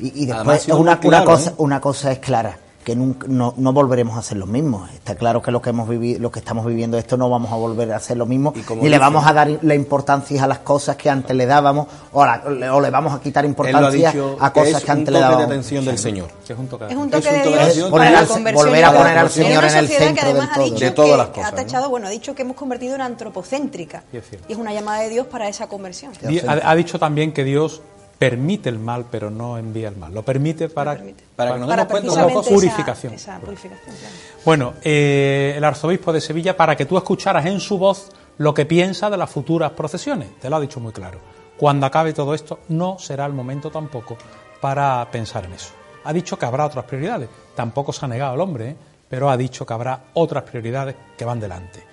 [0.01, 1.55] Y, y Además, después sido una, muy una claro, cosa, ¿eh?
[1.59, 4.87] una cosa es clara, que nunca, no, no volveremos a hacer lo mismo.
[4.95, 7.57] Está claro que lo que hemos vivido, lo que estamos viviendo esto no vamos a
[7.57, 10.61] volver a hacer lo mismo, Y ni le vamos a dar la importancia a las
[10.61, 12.43] cosas que antes le dábamos, o, la-
[12.75, 14.09] o le vamos a quitar importancia
[14.41, 15.45] a cosas es que un antes le toque de dábamos.
[15.45, 16.29] atención del Señor.
[16.49, 18.05] Es un toque de Es un toque Es un de toque de Dios atención para
[18.05, 19.47] Volver la al- conversión volver y a poner al conversión.
[19.47, 21.57] Señor En el que centro del ha De todas las cosas, ha ¿no?
[21.59, 24.03] tachado, bueno, ha dicho que hemos convertido en antropocéntrica.
[24.13, 24.47] Y es cierto.
[24.49, 26.13] Y es una llamada de Dios para esa conversión.
[26.49, 27.83] Ha, ha dicho también que Dios
[28.19, 30.13] permite el mal, pero no envía el mal.
[30.13, 31.25] Lo permite para, permite.
[31.37, 33.15] Para que nos demos cuenta poco precisamente purificación.
[33.15, 34.15] Esa, esa purificación, claro.
[34.45, 38.67] Bueno, eh, el arzobispo de Sevilla, para que tú escucharas en su voz lo que
[38.67, 41.19] piensa de las futuras procesiones, te lo ha dicho muy claro.
[41.57, 44.17] Cuando acabe todo esto, no será el momento tampoco
[44.61, 45.73] para pensar en eso.
[46.05, 47.29] Ha dicho que habrá otras prioridades.
[47.55, 48.77] Tampoco se ha negado el hombre, ¿eh?
[49.09, 51.85] pero ha dicho que habrá otras prioridades que van delante.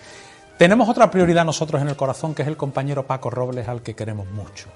[0.57, 3.95] Tenemos otra prioridad nosotros en el corazón, que es el compañero Paco Robles, al que
[3.95, 4.69] queremos mucho.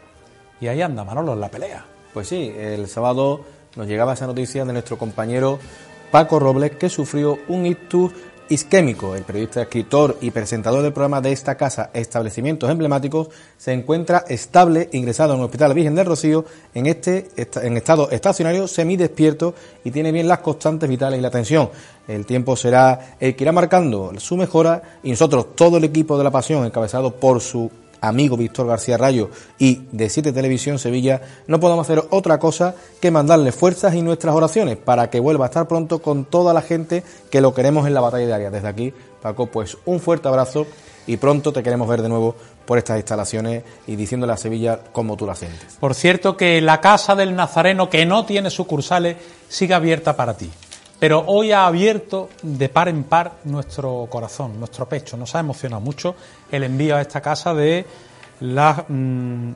[0.61, 1.85] Y ahí anda Manolo en la pelea.
[2.13, 3.41] Pues sí, el sábado
[3.75, 5.59] nos llegaba esa noticia de nuestro compañero
[6.11, 8.11] Paco Robles que sufrió un ictus
[8.49, 9.15] isquémico.
[9.15, 14.89] El periodista, escritor y presentador del programa de esta casa, Establecimientos Emblemáticos, se encuentra estable,
[14.91, 20.11] ingresado en el Hospital Virgen del Rocío, en este en estado estacionario, semidespierto y tiene
[20.11, 21.69] bien las constantes vitales y la tensión.
[22.07, 26.23] El tiempo será el que irá marcando su mejora y nosotros, todo el equipo de
[26.23, 27.69] la Pasión, encabezado por su
[28.01, 33.11] amigo Víctor García Rayo y de Siete Televisión Sevilla, no podemos hacer otra cosa que
[33.11, 37.03] mandarle fuerzas y nuestras oraciones para que vuelva a estar pronto con toda la gente
[37.29, 38.51] que lo queremos en la batalla diaria.
[38.51, 40.65] Desde aquí, Paco, pues un fuerte abrazo
[41.07, 42.35] y pronto te queremos ver de nuevo
[42.65, 45.77] por estas instalaciones y diciéndole a Sevilla cómo tú la sientes.
[45.79, 50.51] Por cierto, que la Casa del Nazareno, que no tiene sucursales, sigue abierta para ti.
[50.99, 55.15] Pero hoy ha abierto de par en par nuestro corazón, nuestro pecho.
[55.15, 56.15] Nos ha emocionado mucho
[56.51, 57.85] el envío a esta casa de
[58.41, 59.51] las mm,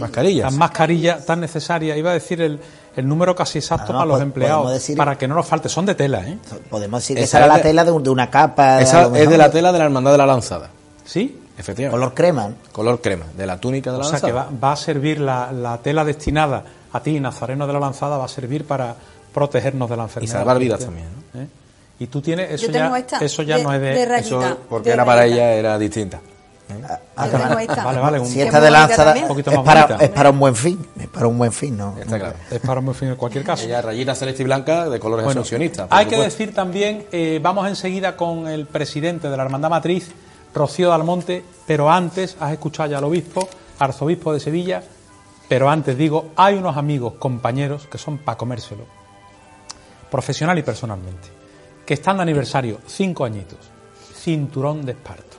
[0.00, 0.44] Mascarillas.
[0.44, 1.96] las mascarillas tan necesarias.
[1.96, 2.58] Iba a decir el,
[2.96, 5.46] el número casi exacto Ah, no, para los pues empleados, decir- para que no nos
[5.46, 5.68] falte.
[5.68, 6.38] Son de tela, ¿eh?
[6.68, 8.80] Podemos decir que Esa esa era es la de- tela de, de una capa.
[8.80, 10.70] Esa es de la tela de la Hermandad de la Lanzada,
[11.04, 11.40] ¿Sí?
[11.56, 11.96] efectivamente.
[11.98, 12.50] Color crema.
[12.72, 14.50] Color crema, de la túnica de la O sea que Lanzada.
[14.52, 18.24] va, va a servir la, la tela destinada a ti, Nazareno de la Lanzada, va
[18.24, 18.94] a servir para
[19.38, 20.32] protegernos de la enfermedad.
[20.32, 21.46] salvar vidas también, ¿Eh?
[22.00, 23.86] Y tú tienes, eso Yo tengo ya, esta, eso ya de- no es de...
[23.94, 24.36] de rayita.
[24.46, 26.20] Eso porque de era para ella era distinta.
[27.16, 27.82] Ah, tengo va- esta.
[27.84, 29.22] Vale, vale, un- Si Que esta es de.
[29.22, 30.04] Un poquito es más para, bonita.
[30.04, 30.86] es para un buen fin.
[31.00, 31.96] Es para un buen fin, ¿no?
[31.98, 32.34] Está claro.
[32.50, 33.64] Es para muy fin en cualquier caso.
[33.64, 35.42] Ella rayita celeste y blanca de colores Bueno,
[35.90, 40.10] hay que decir también, eh, vamos enseguida con el presidente de la Hermandad Matriz,
[40.54, 43.48] Rocío Dalmonte, pero antes has escuchado ya al obispo,
[43.78, 44.82] arzobispo de Sevilla,
[45.48, 48.84] pero antes digo, hay unos amigos, compañeros, que son para comérselo,
[50.10, 51.28] profesional y personalmente,
[51.86, 53.58] que están de aniversario, cinco añitos,
[54.14, 55.36] cinturón de esparto.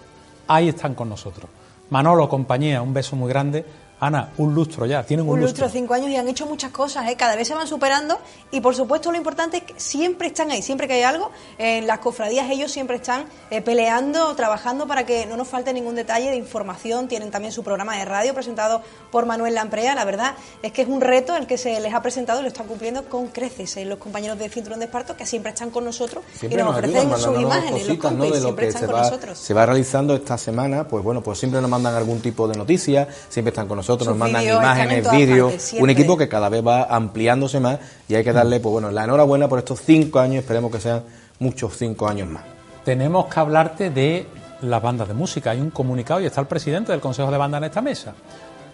[0.48, 1.50] Ahí están con nosotros.
[1.90, 3.66] Manolo, compañía, un beso muy grande.
[4.00, 7.10] Ana, un lustro ya, tienen un, Un lustro, cinco años y han hecho muchas cosas,
[7.10, 7.18] ¿eh?
[7.18, 8.18] cada vez se van superando
[8.50, 11.86] y por supuesto lo importante es que siempre están ahí, siempre que hay algo, en
[11.86, 16.30] las cofradías ellos siempre están eh, peleando, trabajando para que no nos falte ningún detalle
[16.30, 18.82] de información, tienen también su programa de radio presentado
[19.12, 22.02] por Manuel Lamprea, la verdad es que es un reto el que se les ha
[22.02, 25.26] presentado y lo están cumpliendo con creces eh, los compañeros de Cinturón de Esparto que
[25.26, 28.18] siempre están con nosotros Siempre y nos, nos ofrecen ayudan sus imágenes, los cositas, ¿no?
[28.20, 29.38] compis, de lo siempre que están se con va, nosotros.
[29.38, 33.06] se va realizando esta semana, pues bueno, pues siempre nos mandan algún tipo de noticia,
[33.28, 33.89] siempre están con nosotros.
[33.90, 38.16] Nosotros, Sus nos mandan imágenes, vídeos, un equipo que cada vez va ampliándose más y
[38.16, 41.04] hay que darle, pues bueno, la enhorabuena por estos cinco años, esperemos que sean
[41.40, 42.44] muchos cinco años más.
[42.84, 44.28] Tenemos que hablarte de
[44.62, 45.52] las bandas de música.
[45.52, 48.14] Hay un comunicado y está el presidente del Consejo de Banda en esta mesa.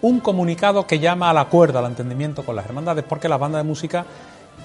[0.02, 3.68] Un comunicado que llama al acuerdo, al entendimiento con las hermandades, porque las bandas de
[3.68, 4.04] música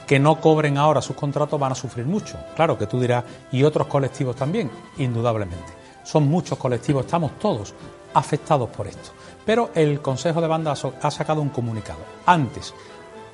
[0.05, 2.37] que no cobren ahora sus contratos van a sufrir mucho.
[2.55, 5.73] Claro que tú dirás, y otros colectivos también, indudablemente.
[6.03, 7.73] Son muchos colectivos, estamos todos
[8.13, 9.11] afectados por esto.
[9.45, 11.99] Pero el Consejo de Banda ha sacado un comunicado.
[12.25, 12.73] Antes,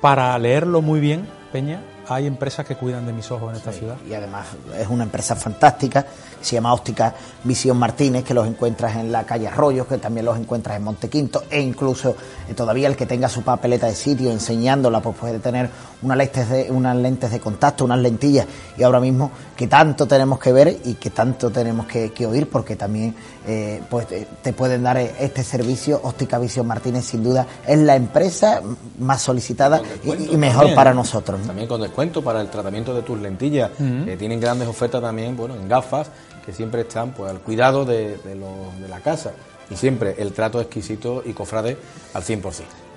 [0.00, 3.96] para leerlo muy bien, Peña, hay empresas que cuidan de mis ojos en esta ciudad.
[4.08, 4.46] Y además
[4.78, 6.06] es una empresa fantástica,
[6.40, 10.38] se llama Óptica Visión Martínez, que los encuentras en la calle Arroyos, que también los
[10.38, 12.16] encuentras en Montequinto, e incluso
[12.48, 15.68] eh, todavía el que tenga su papeleta de sitio enseñándola, pues puede tener
[16.00, 20.38] unas lentes de, unas lentes de contacto, unas lentillas, y ahora mismo que tanto tenemos
[20.38, 23.14] que ver y que tanto tenemos que, que oír, porque también
[23.46, 27.78] eh, pues te, te pueden dar eh, este servicio, Óptica Visión Martínez sin duda es
[27.78, 28.62] la empresa
[28.98, 31.40] más solicitada y, y mejor También, para nosotros.
[31.40, 31.46] ¿no?
[31.46, 33.70] También con descuento para el tratamiento de tus lentillas.
[33.80, 36.08] Eh, tienen grandes ofertas también, bueno, en gafas,
[36.46, 39.32] que siempre están pues al cuidado de, de los- de la casa.
[39.68, 41.76] Y siempre el trato exquisito y cofrade
[42.14, 42.40] al 100%.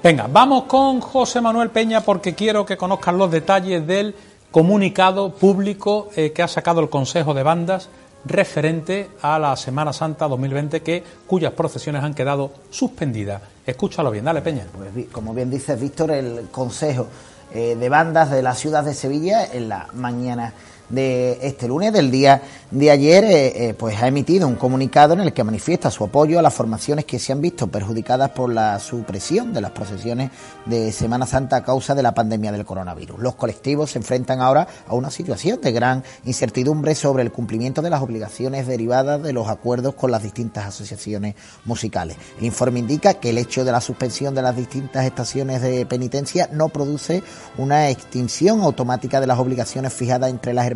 [0.03, 4.13] Venga, vamos con José Manuel Peña porque quiero que conozcan los detalles del
[4.51, 7.89] comunicado público eh, que ha sacado el Consejo de Bandas
[8.23, 13.41] referente a la Semana Santa 2020 que cuyas procesiones han quedado suspendidas.
[13.65, 14.65] Escúchalo bien, dale Peña.
[14.71, 17.07] Pues, como bien dices, Víctor, el Consejo
[17.53, 20.53] eh, de Bandas de la ciudad de Sevilla en la mañana
[20.91, 25.21] de este lunes, del día de ayer, eh, eh, pues ha emitido un comunicado en
[25.21, 28.79] el que manifiesta su apoyo a las formaciones que se han visto perjudicadas por la
[28.79, 30.31] supresión de las procesiones
[30.65, 33.19] de Semana Santa a causa de la pandemia del coronavirus.
[33.19, 37.89] Los colectivos se enfrentan ahora a una situación de gran incertidumbre sobre el cumplimiento de
[37.89, 42.17] las obligaciones derivadas de los acuerdos con las distintas asociaciones musicales.
[42.37, 46.49] El informe indica que el hecho de la suspensión de las distintas estaciones de penitencia
[46.51, 47.23] no produce
[47.57, 50.67] una extinción automática de las obligaciones fijadas entre las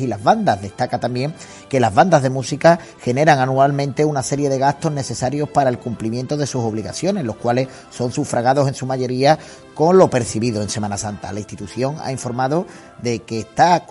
[0.00, 0.62] y las bandas.
[0.62, 1.34] Destaca también
[1.68, 6.36] que las bandas de música generan anualmente una serie de gastos necesarios para el cumplimiento
[6.36, 9.38] de sus obligaciones, los cuales son sufragados en su mayoría
[9.74, 11.32] con lo percibido en Semana Santa.
[11.32, 12.66] La institución ha informado
[13.02, 13.84] de que está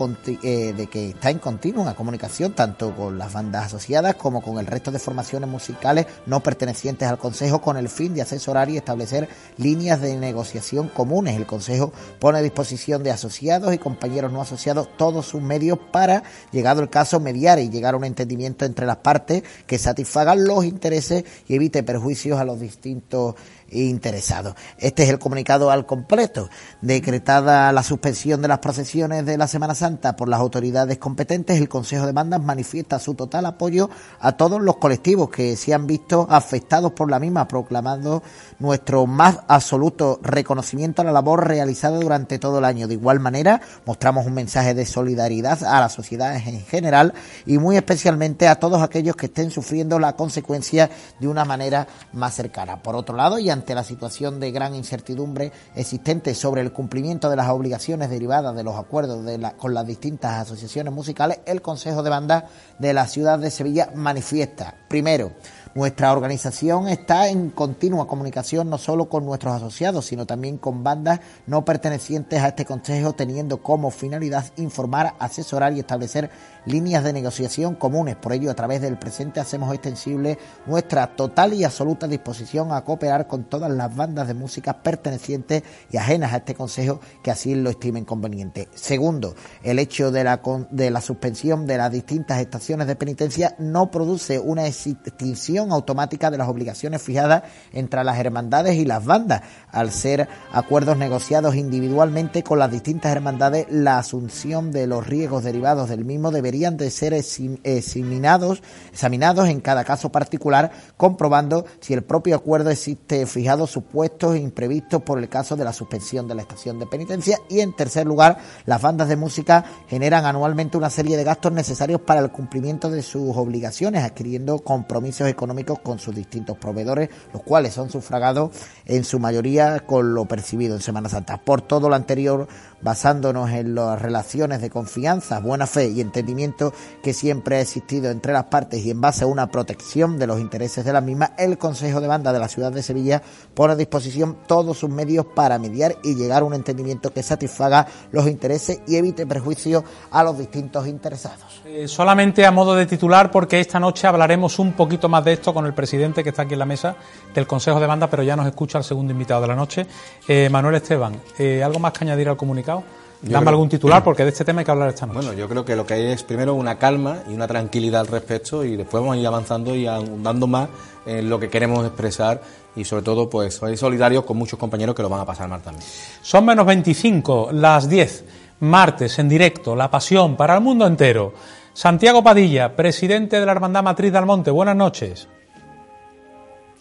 [0.43, 4.65] eh, de que está en continua comunicación tanto con las bandas asociadas como con el
[4.65, 9.27] resto de formaciones musicales no pertenecientes al Consejo con el fin de asesorar y establecer
[9.57, 11.35] líneas de negociación comunes.
[11.35, 16.23] El Consejo pone a disposición de asociados y compañeros no asociados todos sus medios para,
[16.51, 20.65] llegado el caso, mediar y llegar a un entendimiento entre las partes que satisfagan los
[20.65, 23.35] intereses y evite perjuicios a los distintos
[23.71, 24.55] interesados.
[24.77, 26.49] Este es el comunicado al completo.
[26.81, 31.69] Decretada la suspensión de las procesiones de la Semana Santa por las autoridades competentes, el
[31.69, 36.27] Consejo de Bandas manifiesta su total apoyo a todos los colectivos que se han visto
[36.29, 38.23] afectados por la misma, proclamando
[38.59, 42.87] nuestro más absoluto reconocimiento a la labor realizada durante todo el año.
[42.87, 47.13] De igual manera, mostramos un mensaje de solidaridad a la sociedad en general
[47.45, 52.35] y muy especialmente a todos aquellos que estén sufriendo la consecuencia de una manera más
[52.35, 52.81] cercana.
[52.81, 57.35] Por otro lado, y ante la situación de gran incertidumbre existente sobre el cumplimiento de
[57.35, 62.03] las obligaciones derivadas de los acuerdos de la- con las distintas asociaciones musicales, el Consejo
[62.03, 62.43] de Bandas
[62.79, 65.31] de la ciudad de Sevilla manifiesta, primero,
[65.73, 71.21] nuestra organización está en continua comunicación no solo con nuestros asociados, sino también con bandas
[71.47, 76.29] no pertenecientes a este consejo, teniendo como finalidad informar, asesorar y establecer
[76.65, 78.15] líneas de negociación comunes.
[78.17, 83.27] Por ello, a través del presente hacemos extensible nuestra total y absoluta disposición a cooperar
[83.27, 87.69] con todas las bandas de música pertenecientes y ajenas a este consejo que así lo
[87.69, 88.67] estimen conveniente.
[88.73, 93.89] Segundo, el hecho de la, de la suspensión de las distintas estaciones de penitencia no
[93.89, 97.43] produce una extinción automática de las obligaciones fijadas
[97.73, 99.41] entre las hermandades y las bandas.
[99.71, 105.89] Al ser acuerdos negociados individualmente con las distintas hermandades, la asunción de los riesgos derivados
[105.89, 112.35] del mismo deberían de ser examinados, examinados en cada caso particular, comprobando si el propio
[112.35, 116.85] acuerdo existe fijado supuestos imprevistos por el caso de la suspensión de la estación de
[116.85, 117.37] penitencia.
[117.49, 122.01] Y en tercer lugar, las bandas de música generan anualmente una serie de gastos necesarios
[122.01, 125.50] para el cumplimiento de sus obligaciones, adquiriendo compromisos económicos
[125.83, 128.51] con sus distintos proveedores, los cuales son sufragados
[128.85, 131.37] en su mayoría con lo percibido en Semana Santa.
[131.37, 132.47] Por todo lo anterior,
[132.81, 136.73] basándonos en las relaciones de confianza, buena fe y entendimiento
[137.03, 140.39] que siempre ha existido entre las partes y en base a una protección de los
[140.39, 143.21] intereses de las mismas, el Consejo de Banda de la ciudad de Sevilla
[143.53, 147.87] pone a disposición todos sus medios para mediar y llegar a un entendimiento que satisfaga
[148.11, 151.61] los intereses y evite perjuicios a los distintos interesados.
[151.65, 155.40] Eh, solamente a modo de titular, porque esta noche hablaremos un poquito más de esto.
[155.41, 156.95] Directo con el presidente que está aquí en la mesa
[157.33, 159.87] del Consejo de Banda, pero ya nos escucha el segundo invitado de la noche,
[160.27, 161.19] eh, Manuel Esteban.
[161.39, 162.83] Eh, ¿Algo más que añadir al comunicado?
[163.23, 165.19] Dame algún titular porque de este tema hay que hablar esta noche.
[165.19, 168.07] Bueno, yo creo que lo que hay es primero una calma y una tranquilidad al
[168.07, 170.69] respecto y después vamos a ir avanzando y dando más
[171.07, 172.41] en lo que queremos expresar
[172.75, 175.61] y sobre todo pues soy solidarios con muchos compañeros que lo van a pasar mal
[175.61, 175.85] también.
[176.21, 178.25] Son menos 25, las 10,
[178.61, 181.33] martes en directo, La Pasión para el mundo entero.
[181.73, 185.29] Santiago Padilla, presidente de la Hermandad Matriz de Almonte, buenas noches.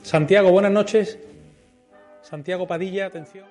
[0.03, 1.17] Santiago, buenas noches.
[2.23, 3.47] Santiago Padilla, atención.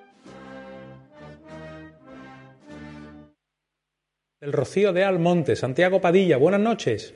[4.40, 7.14] El Rocío de Almonte, Santiago Padilla, buenas noches.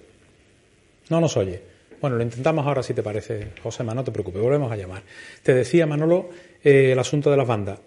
[1.10, 1.62] No nos oye.
[2.00, 5.02] Bueno, lo intentamos ahora si te parece, José no te preocupes, volvemos a llamar.
[5.42, 6.30] Te decía, Manolo,
[6.62, 7.78] eh, el asunto de las bandas.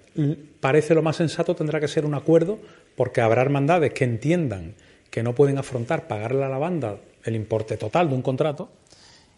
[0.59, 2.59] Parece lo más sensato, tendrá que ser un acuerdo,
[2.95, 4.75] porque habrá hermandades que entiendan
[5.09, 8.69] que no pueden afrontar pagarle a la banda el importe total de un contrato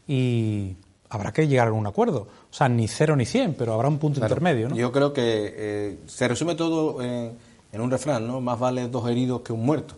[0.07, 0.75] y
[1.09, 2.27] habrá que llegar a un acuerdo.
[2.49, 4.75] O sea, ni cero ni cien, pero habrá un punto intermedio, ¿no?
[4.75, 8.41] Yo creo que eh, se resume todo en en un refrán, ¿no?
[8.41, 9.95] Más vale dos heridos que un muerto.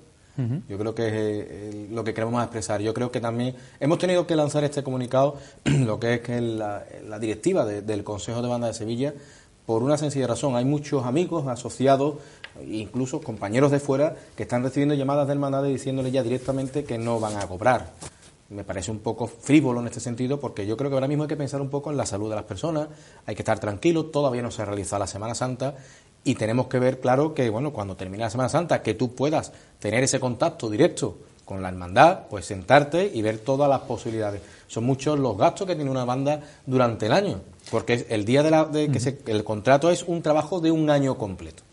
[0.67, 2.82] Yo creo que es eh, lo que queremos expresar.
[2.82, 6.84] Yo creo que también hemos tenido que lanzar este comunicado, lo que es que la,
[7.19, 9.13] directiva del Consejo de Banda de Sevilla,
[9.67, 10.55] por una sencilla razón.
[10.55, 12.15] Hay muchos amigos, asociados,
[12.68, 17.20] incluso compañeros de fuera, que están recibiendo llamadas del mandado diciéndole ya directamente que no
[17.20, 17.93] van a cobrar.
[18.49, 21.30] Me parece un poco frívolo en este sentido porque yo creo que ahora mismo hay
[21.30, 22.89] que pensar un poco en la salud de las personas,
[23.26, 25.76] hay que estar tranquilos, todavía no se ha realizado la Semana Santa
[26.26, 29.54] y tenemos que ver claro que bueno cuando termine la Semana Santa que tú puedas
[29.80, 34.41] tener ese contacto directo con la hermandad pues sentarte y ver todas las posibilidades.
[34.68, 38.52] Son muchos los gastos que tiene una banda durante el año porque el día de,
[38.52, 41.64] la, de que se, el contrato es un trabajo de un año completo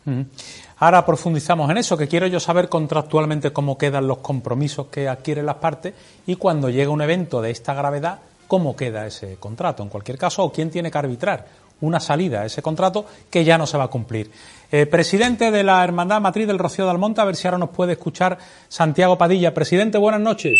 [0.78, 5.46] ahora profundizamos en eso que quiero yo saber contractualmente cómo quedan los compromisos que adquieren
[5.46, 5.94] las partes
[6.26, 10.42] y cuando llega un evento de esta gravedad cómo queda ese contrato en cualquier caso
[10.42, 11.46] o quién tiene que arbitrar
[11.80, 14.30] una salida a ese contrato que ya no se va a cumplir.
[14.72, 17.70] Eh, presidente de la Hermandad Matriz del Rocío de Almonte, a ver si ahora nos
[17.70, 19.54] puede escuchar Santiago Padilla.
[19.54, 20.58] Presidente, buenas noches.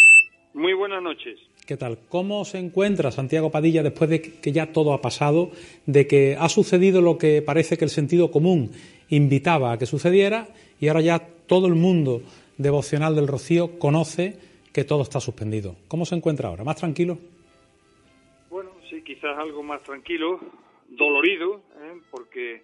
[0.54, 1.38] Muy buenas noches.
[1.66, 1.98] ¿Qué tal?
[2.08, 5.50] ¿Cómo se encuentra Santiago Padilla después de que ya todo ha pasado,
[5.86, 8.70] de que ha sucedido lo que parece que el sentido común
[9.10, 10.48] invitaba a que sucediera
[10.80, 12.22] y ahora ya todo el mundo
[12.56, 14.38] devocional del Rocío conoce
[14.72, 15.76] que todo está suspendido?
[15.88, 16.64] ¿Cómo se encuentra ahora?
[16.64, 17.18] ¿Más tranquilo?
[18.50, 20.40] Bueno, sí, quizás algo más tranquilo
[20.88, 22.00] dolorido, ¿eh?
[22.10, 22.62] porque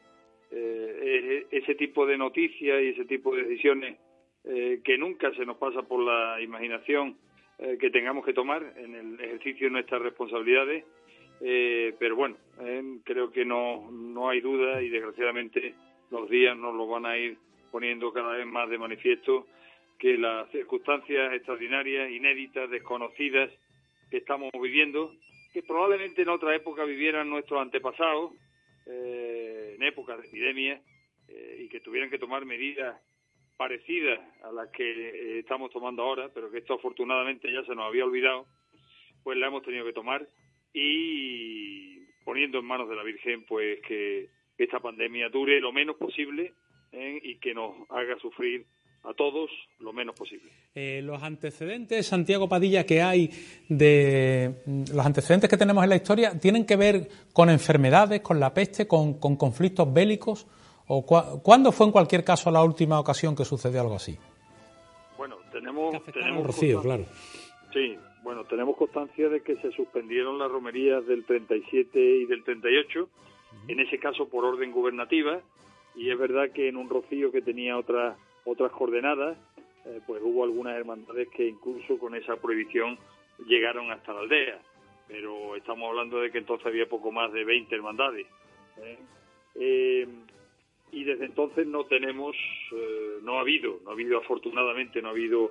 [0.50, 3.98] eh, ese tipo de noticias y ese tipo de decisiones
[4.44, 7.16] eh, que nunca se nos pasa por la imaginación
[7.78, 10.84] que tengamos que tomar en el ejercicio de nuestras responsabilidades.
[11.38, 12.36] pero bueno,
[13.04, 15.72] creo que no, no hay duda y desgraciadamente
[16.14, 17.36] los días nos lo van a ir
[17.70, 19.46] poniendo cada vez más de manifiesto
[19.98, 23.50] que las circunstancias extraordinarias, inéditas, desconocidas
[24.10, 25.12] que estamos viviendo
[25.52, 28.32] que probablemente en otra época vivieran nuestros antepasados,
[28.86, 30.82] eh, en épocas de epidemia,
[31.28, 33.00] eh, y que tuvieran que tomar medidas
[33.56, 37.86] parecidas a las que eh, estamos tomando ahora, pero que esto afortunadamente ya se nos
[37.86, 38.46] había olvidado,
[39.22, 40.26] pues la hemos tenido que tomar
[40.72, 44.28] y poniendo en manos de la Virgen pues que
[44.58, 46.52] esta pandemia dure lo menos posible
[47.22, 48.64] y que nos haga sufrir
[49.04, 49.50] a todos
[49.80, 50.50] lo menos posible.
[50.74, 53.30] Eh, los antecedentes, Santiago Padilla, que hay
[53.68, 58.54] de los antecedentes que tenemos en la historia, ¿tienen que ver con enfermedades, con la
[58.54, 60.46] peste, con, conflictos bélicos?
[60.86, 64.16] ¿O ¿Cuándo fue en cualquier caso la última ocasión que sucedió algo así?
[65.16, 66.02] Bueno, tenemos...
[66.12, 67.04] tenemos Rocío, claro.
[67.72, 73.08] Sí, bueno, tenemos constancia de que se suspendieron las romerías del 37 y del 38,
[73.68, 75.40] en ese caso por orden gubernativa,
[75.94, 79.36] y es verdad que en un Rocío que tenía otra otras coordenadas,
[79.86, 82.98] eh, pues hubo algunas hermandades que incluso con esa prohibición
[83.46, 84.60] llegaron hasta la aldea,
[85.08, 88.26] pero estamos hablando de que entonces había poco más de 20 hermandades.
[88.78, 88.98] ¿eh?
[89.56, 90.08] Eh,
[90.92, 92.36] y desde entonces no tenemos,
[93.22, 95.50] no ha habido, no ha habido afortunadamente, no ha habido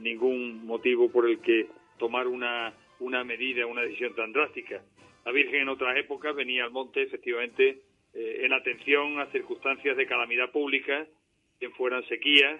[0.00, 1.66] ningún motivo por el que
[1.98, 4.80] tomar una, una medida, una decisión tan drástica.
[5.28, 7.82] La Virgen en otras épocas venía al monte efectivamente
[8.14, 11.06] en atención a circunstancias de calamidad pública
[11.60, 12.58] bien fueran sequías,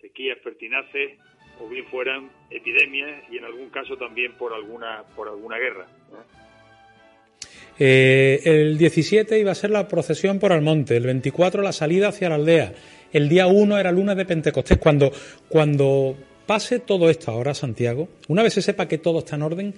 [0.00, 1.18] sequías pertinaces
[1.60, 5.88] o bien fueran epidemias y en algún caso también por alguna por alguna guerra.
[7.80, 12.28] Eh, el 17 iba a ser la procesión por Almonte, el 24 la salida hacia
[12.28, 12.74] la aldea,
[13.12, 14.78] el día 1 era luna de Pentecostés.
[14.78, 15.10] Cuando,
[15.48, 19.74] cuando pase todo esto ahora, Santiago, una vez se sepa que todo está en orden,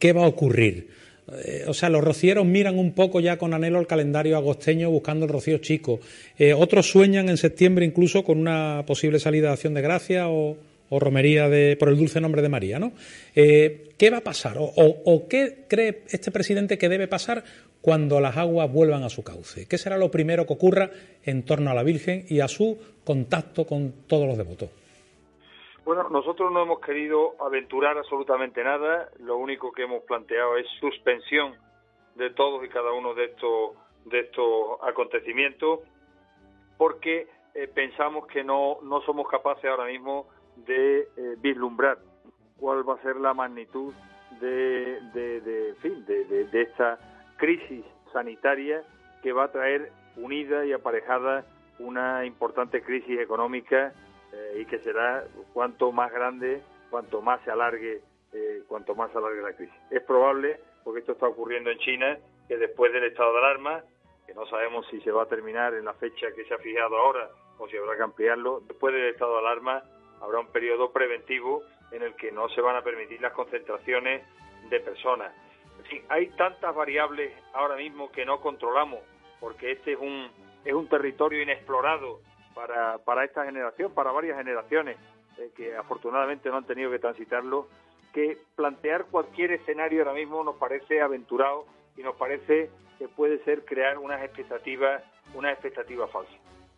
[0.00, 1.05] ¿qué va a ocurrir?
[1.32, 5.26] Eh, o sea, los rocieros miran un poco ya con anhelo el calendario agosteño buscando
[5.26, 6.00] el rocío chico.
[6.38, 10.56] Eh, otros sueñan en septiembre incluso con una posible salida de acción de gracia o,
[10.88, 12.92] o romería de, por el dulce nombre de María, ¿no?
[13.34, 14.56] Eh, ¿Qué va a pasar?
[14.58, 17.44] O, qué cree este presidente que debe pasar
[17.80, 19.66] cuando las aguas vuelvan a su cauce?
[19.66, 20.90] ¿Qué será lo primero que ocurra
[21.24, 24.68] en torno a la Virgen y a su contacto con todos los devotos?
[25.86, 29.08] Bueno, nosotros no hemos querido aventurar absolutamente nada.
[29.20, 31.54] Lo único que hemos planteado es suspensión
[32.16, 33.70] de todos y cada uno de estos
[34.04, 35.78] de estos acontecimientos,
[36.76, 40.26] porque eh, pensamos que no no somos capaces ahora mismo
[40.56, 41.06] de eh,
[41.38, 41.98] vislumbrar
[42.58, 43.94] cuál va a ser la magnitud
[44.40, 46.98] de, de, de, fin, de, esta
[47.36, 48.82] crisis sanitaria
[49.22, 51.44] que va a traer unida y aparejada
[51.78, 53.94] una importante crisis económica
[54.32, 58.02] eh, y que será cuanto más grande, cuanto más se alargue,
[58.32, 59.74] eh, cuanto más alargue la crisis.
[59.90, 62.18] Es probable, porque esto está ocurriendo en China,
[62.48, 63.84] que después del estado de alarma,
[64.26, 66.96] que no sabemos si se va a terminar en la fecha que se ha fijado
[66.96, 69.82] ahora o si habrá que ampliarlo, después del estado de alarma
[70.20, 71.62] habrá un periodo preventivo
[71.92, 74.22] en el que no se van a permitir las concentraciones
[74.68, 75.32] de personas.
[75.78, 79.00] En fin, hay tantas variables ahora mismo que no controlamos,
[79.40, 80.28] porque este es un,
[80.64, 82.20] es un territorio inexplorado
[82.56, 84.96] para, para esta generación, para varias generaciones
[85.36, 87.68] eh, que afortunadamente no han tenido que transitarlo,
[88.14, 91.66] que plantear cualquier escenario ahora mismo nos parece aventurado
[91.98, 95.02] y nos parece que puede ser crear unas expectativas,
[95.34, 96.34] unas expectativas falsas.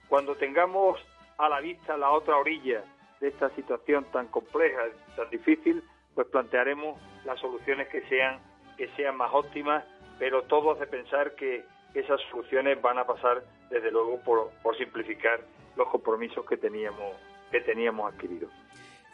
[0.08, 0.98] Cuando tengamos
[1.38, 2.82] a la vista la otra orilla
[3.20, 4.82] de esta situación tan compleja,
[5.14, 5.84] tan difícil,
[6.16, 8.40] pues plantearemos las soluciones que sean
[8.76, 9.84] que sean más óptimas,
[10.18, 11.64] pero todo hace pensar que
[11.94, 15.40] esas soluciones van a pasar desde luego por, simplificar
[15.78, 17.14] los compromisos que teníamos
[17.50, 18.50] que teníamos adquiridos.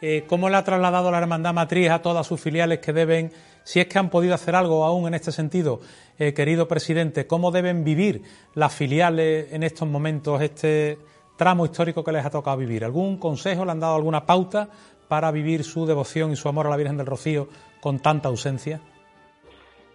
[0.01, 3.31] Eh, ¿Cómo le ha trasladado la Hermandad Matriz a todas sus filiales que deben,
[3.63, 5.79] si es que han podido hacer algo aún en este sentido,
[6.19, 8.23] eh, querido presidente, cómo deben vivir
[8.55, 10.99] las filiales en estos momentos este,
[11.37, 12.83] tramo histórico que les ha tocado vivir?
[12.83, 14.67] ¿Algún consejo, le han dado alguna pauta
[15.07, 17.47] para vivir su devoción y su amor a la Virgen del Rocío
[17.79, 18.81] con tanta ausencia?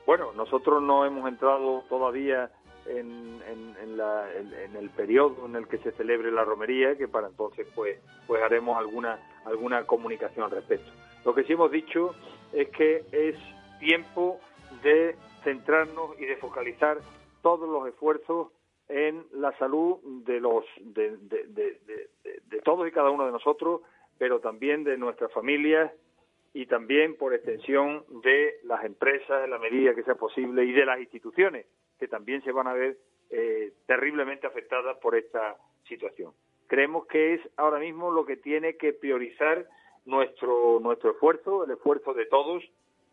[0.06, 2.50] Bueno, nosotros no hemos entrado todavía
[2.98, 3.40] en,
[4.76, 8.78] el periodo en el que se celebre la romería, que para entonces pues, pues haremos
[8.78, 10.90] alguna, alguna comunicación al respecto.
[11.24, 12.14] Lo que sí hemos dicho
[12.52, 13.36] es que es
[13.78, 14.40] tiempo
[14.82, 16.98] de centrarnos y de focalizar
[17.42, 18.48] todos los esfuerzos
[18.88, 21.16] en la salud de los de,
[22.64, 23.82] todos y cada uno de nosotros,
[24.18, 25.92] pero también de nuestras familias
[26.52, 30.84] y también por extensión de las empresas en la medida que sea posible y de
[30.84, 31.66] las instituciones
[32.00, 32.96] que también se van a ver
[33.30, 36.32] eh, terriblemente afectadas por esta situación.
[36.66, 39.66] Creemos que es ahora mismo lo que tiene que priorizar
[40.06, 42.64] nuestro nuestro esfuerzo, el esfuerzo de todos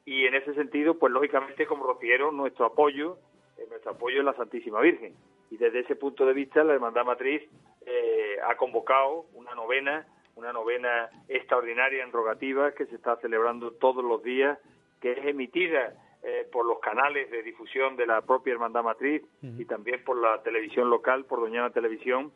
[0.05, 3.17] y en ese sentido, pues lógicamente como rociero nuestro apoyo,
[3.57, 5.13] eh, nuestro apoyo en la Santísima Virgen
[5.51, 7.43] y desde ese punto de vista la Hermandad Matriz
[7.85, 14.03] eh, ha convocado una novena, una novena extraordinaria en rogativa que se está celebrando todos
[14.03, 14.57] los días,
[15.01, 15.93] que es emitida
[16.29, 20.43] eh, por los canales de difusión de la propia Hermandad Matriz y también por la
[20.43, 22.33] televisión local, por Doñana Televisión,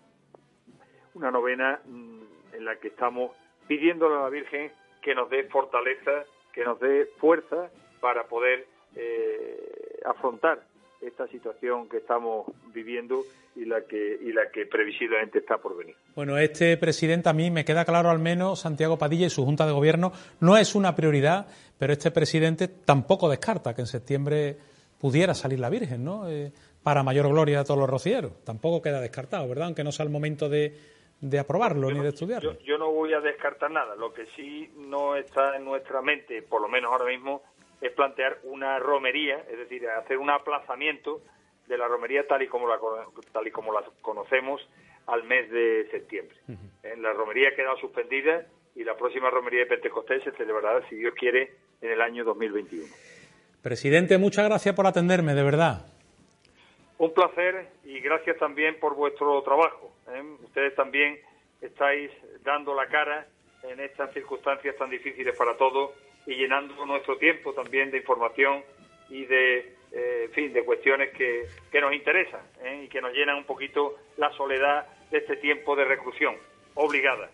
[1.13, 2.21] una novena mm,
[2.53, 3.31] en la que estamos
[3.67, 4.71] pidiéndole a la Virgen
[5.01, 6.23] que nos dé fortaleza,
[6.53, 7.69] que nos dé fuerza
[7.99, 8.65] para poder
[8.95, 10.63] eh, afrontar
[11.01, 13.25] esta situación que estamos viviendo
[13.57, 15.97] y la que y la que previsiblemente está por venir.
[16.16, 19.66] Bueno, este presidente a mí me queda claro al menos Santiago Padilla y su junta
[19.66, 21.47] de gobierno no es una prioridad,
[21.80, 24.57] pero este presidente tampoco descarta que en septiembre
[24.99, 26.30] pudiera salir la Virgen, ¿no?
[26.30, 26.51] Eh,
[26.84, 28.43] para mayor gloria de todos los rocieros.
[28.43, 29.68] Tampoco queda descartado, ¿verdad?
[29.68, 30.78] Aunque no sea el momento de,
[31.22, 32.57] de aprobarlo ni de estudiarlo.
[32.59, 33.95] yo no voy a descartar nada.
[33.95, 37.41] Lo que sí no está en nuestra mente, por lo menos ahora mismo,
[37.80, 41.22] es plantear una romería, es decir, hacer un aplazamiento
[41.68, 42.78] de la romería tal y como la,
[43.32, 44.62] tal y como la conocemos
[45.08, 46.36] al mes de septiembre.
[46.84, 48.45] En La romería ha quedado suspendida
[48.76, 52.88] y la próxima romería de Pentecostés se celebrará, si Dios quiere, en el año 2021.
[53.62, 55.86] Presidente, muchas gracias por atenderme, de verdad.
[56.97, 59.93] Un placer y gracias también por vuestro trabajo.
[60.14, 60.24] ¿eh?
[60.43, 61.20] Ustedes también
[61.62, 62.12] estáis
[62.43, 63.28] dando la cara
[63.64, 65.91] en estas circunstancias tan difíciles para todos
[66.26, 68.64] y llenando nuestro tiempo también de información
[69.10, 69.51] y de,
[70.32, 72.84] eh, fin, de cuestiones que, que nos interesan ¿eh?
[72.86, 76.36] y que nos llenan un poquito la soledad de este tiempo de reclusión
[76.75, 77.29] obligada.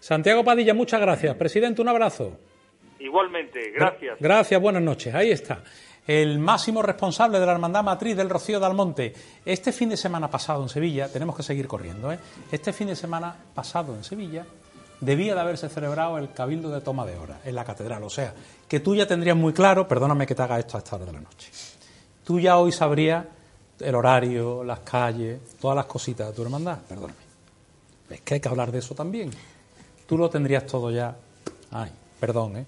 [0.00, 1.36] Santiago Padilla, muchas gracias.
[1.36, 2.38] Presidente, un abrazo.
[2.98, 4.18] Igualmente, gracias.
[4.20, 5.14] Gracias, buenas noches.
[5.14, 5.62] Ahí está.
[6.06, 9.12] El máximo responsable de la Hermandad Matriz del Rocío de Almonte.
[9.44, 12.18] Este fin de semana pasado en Sevilla, tenemos que seguir corriendo, ¿eh?
[12.50, 14.44] Este fin de semana pasado en Sevilla
[15.02, 18.02] debía de haberse celebrado el Cabildo de Toma de Hora en la catedral.
[18.04, 18.32] O sea,
[18.68, 21.12] que tú ya tendrías muy claro, perdóname que te haga esto a esta hora de
[21.12, 21.50] la noche,
[22.24, 23.24] tú ya hoy sabrías
[23.80, 27.20] el horario, las calles, todas las cositas de tu hermandad, perdóname.
[28.10, 29.30] Es que hay que hablar de eso también.
[30.06, 31.16] Tú lo tendrías todo ya
[31.72, 32.66] Ay, perdón, ¿eh?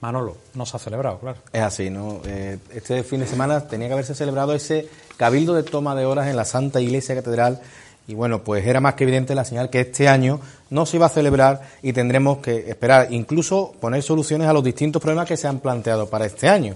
[0.00, 1.38] Manolo, no se ha celebrado, claro.
[1.52, 2.20] Es así, ¿no?
[2.26, 6.26] Eh, este fin de semana tenía que haberse celebrado ese cabildo de toma de horas
[6.26, 7.60] en la Santa Iglesia Catedral
[8.08, 10.40] y bueno, pues era más que evidente la señal que este año
[10.70, 15.00] no se iba a celebrar y tendremos que esperar, incluso poner soluciones a los distintos
[15.00, 16.74] problemas que se han planteado para este año.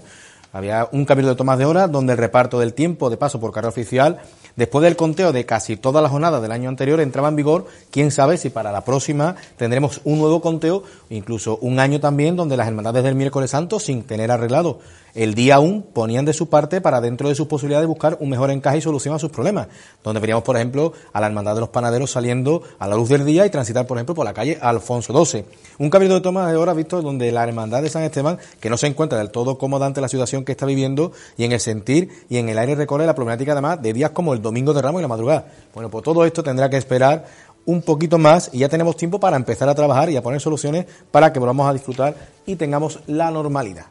[0.57, 3.51] Había un cabildo de tomas de horas donde el reparto del tiempo de paso por
[3.51, 4.19] carrera oficial
[4.57, 8.09] Después del conteo de casi todas las jornadas del año anterior entraba en vigor, quién
[8.09, 10.81] sabe si para la próxima tendremos un nuevo conteo,
[11.11, 14.79] incluso un año también donde las hermandades del miércoles santo, sin tener arreglado
[15.17, 18.51] el día aún, ponían de su parte para dentro de sus posibilidades buscar un mejor
[18.51, 19.67] encaje y solución a sus problemas.
[20.03, 23.25] Donde veríamos, por ejemplo, a la hermandad de los panaderos saliendo a la luz del
[23.25, 25.43] día y transitar, por ejemplo, por la calle Alfonso XII.
[25.79, 28.77] Un cabildo de tomas de hora visto donde la hermandad de San Esteban, que no
[28.77, 32.09] se encuentra del todo cómoda ante la situación que está viviendo y en el sentir
[32.29, 34.99] y en el aire recorre la problemática además de días como el domingo de Ramos
[34.99, 35.47] y la madrugada.
[35.73, 37.25] Bueno, pues todo esto tendrá que esperar
[37.65, 40.85] un poquito más y ya tenemos tiempo para empezar a trabajar y a poner soluciones
[41.09, 42.15] para que volvamos a disfrutar
[42.45, 43.87] y tengamos la normalidad.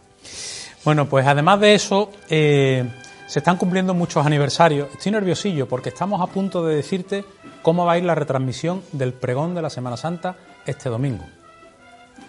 [0.87, 2.89] Bueno, pues además de eso, eh,
[3.27, 4.89] se están cumpliendo muchos aniversarios.
[4.93, 7.25] Estoy nerviosillo porque estamos a punto de decirte
[7.63, 11.25] cómo va a ir la retransmisión del pregón de la Semana Santa este domingo.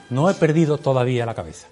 [0.10, 1.68] No he perdido todavía la cabeza.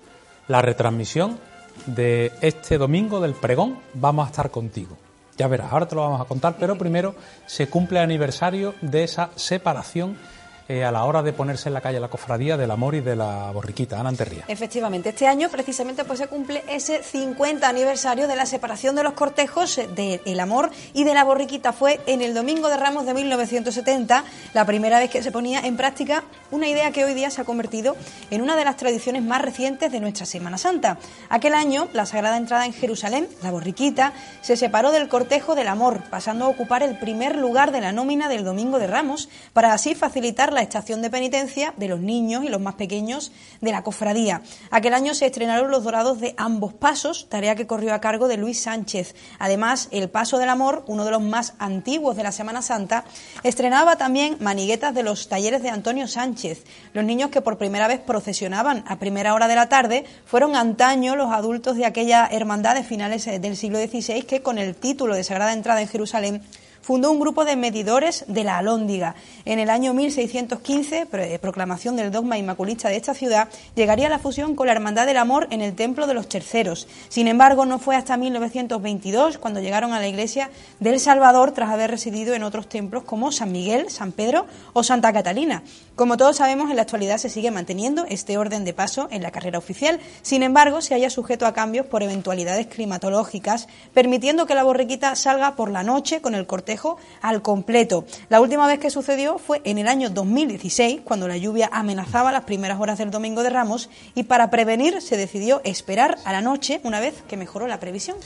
[0.48, 1.40] La retransmisión
[1.88, 4.96] de este domingo del pregón vamos a estar contigo.
[5.38, 7.16] Ya verás, ahora te lo vamos a contar, pero primero
[7.48, 10.20] se cumple el aniversario de esa separación
[10.68, 13.16] eh, a la hora de ponerse en la calle la cofradía del amor y de
[13.16, 14.46] la borriquita, Ana Anterría.
[14.48, 19.14] Efectivamente, este año precisamente pues se cumple ese 50 aniversario de la separación de los
[19.14, 21.72] cortejos del amor y de la borriquita.
[21.72, 25.78] Fue en el Domingo de Ramos de 1970, la primera vez que se ponía en
[25.78, 27.96] práctica una idea que hoy día se ha convertido
[28.32, 30.98] en una de las tradiciones más recientes de nuestra Semana Santa.
[31.30, 36.02] Aquel año, la Sagrada Entrada en Jerusalén, la borriquita, se separó del cortejo del amor,
[36.10, 39.94] pasando a ocupar el primer lugar de la nómina del Domingo de Ramos, para así
[39.94, 43.32] facilitar la estación de penitencia de los niños y los más pequeños
[43.62, 44.42] de la cofradía.
[44.72, 48.38] Aquel año se estrenaron los dorados de ambos pasos, tarea que corrió a cargo de
[48.38, 49.14] Luis Sánchez.
[49.38, 53.06] Además, el Paso del Amor, uno de los más antiguos de la Semana Santa,
[53.44, 56.64] estrenaba también maniguetas de los talleres de Antonio Sánchez.
[56.94, 61.16] Los niños que por primera vez procesionaban a primera hora de la tarde fueron antaño
[61.16, 65.24] los adultos de aquella hermandad de finales del siglo XVI que con el título de
[65.24, 66.42] Sagrada Entrada en Jerusalén
[66.86, 69.16] fundó un grupo de medidores de la Alhóndiga.
[69.44, 74.56] En el año 1615, eh, proclamación del dogma inmaculista de esta ciudad, llegaría la fusión
[74.56, 76.88] con la Hermandad del Amor en el Templo de los Terceros.
[77.10, 81.90] Sin embargo, no fue hasta 1922 cuando llegaron a la iglesia del Salvador tras haber
[81.90, 85.64] residido en otros templos como San Miguel, San Pedro o Santa Catalina.
[85.96, 89.32] Como todos sabemos, en la actualidad se sigue manteniendo este orden de paso en la
[89.32, 90.00] carrera oficial.
[90.22, 95.56] Sin embargo, se haya sujeto a cambios por eventualidades climatológicas, permitiendo que la borriquita salga
[95.56, 96.75] por la noche con el cortejo
[97.22, 98.06] al completo.
[98.30, 102.44] La última vez que sucedió fue en el año 2016, cuando la lluvia amenazaba las
[102.44, 106.82] primeras horas del Domingo de Ramos y para prevenir se decidió esperar a la noche
[106.84, 108.18] una vez que mejoró la previsión.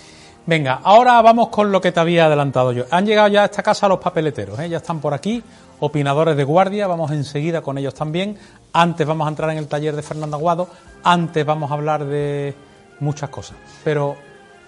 [0.45, 2.86] Venga, ahora vamos con lo que te había adelantado yo.
[2.89, 4.70] Han llegado ya a esta casa los papeleteros, ¿eh?
[4.70, 5.43] ya están por aquí,
[5.80, 8.38] opinadores de guardia, vamos enseguida con ellos también.
[8.74, 10.68] Antes vamos a entrar en el taller de Fernando Aguado,
[11.04, 12.56] antes vamos a hablar de
[13.00, 13.58] muchas cosas.
[13.84, 14.16] Pero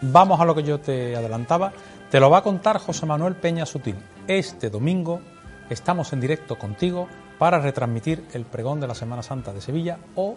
[0.02, 1.72] vamos a lo que yo te adelantaba.
[2.12, 3.96] Te lo va a contar José Manuel Peña Sutil.
[4.28, 5.22] Este domingo
[5.70, 7.08] estamos en directo contigo
[7.40, 10.36] para retransmitir el pregón de la Semana Santa de Sevilla o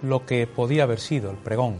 [0.00, 1.76] lo que podía haber sido el pregón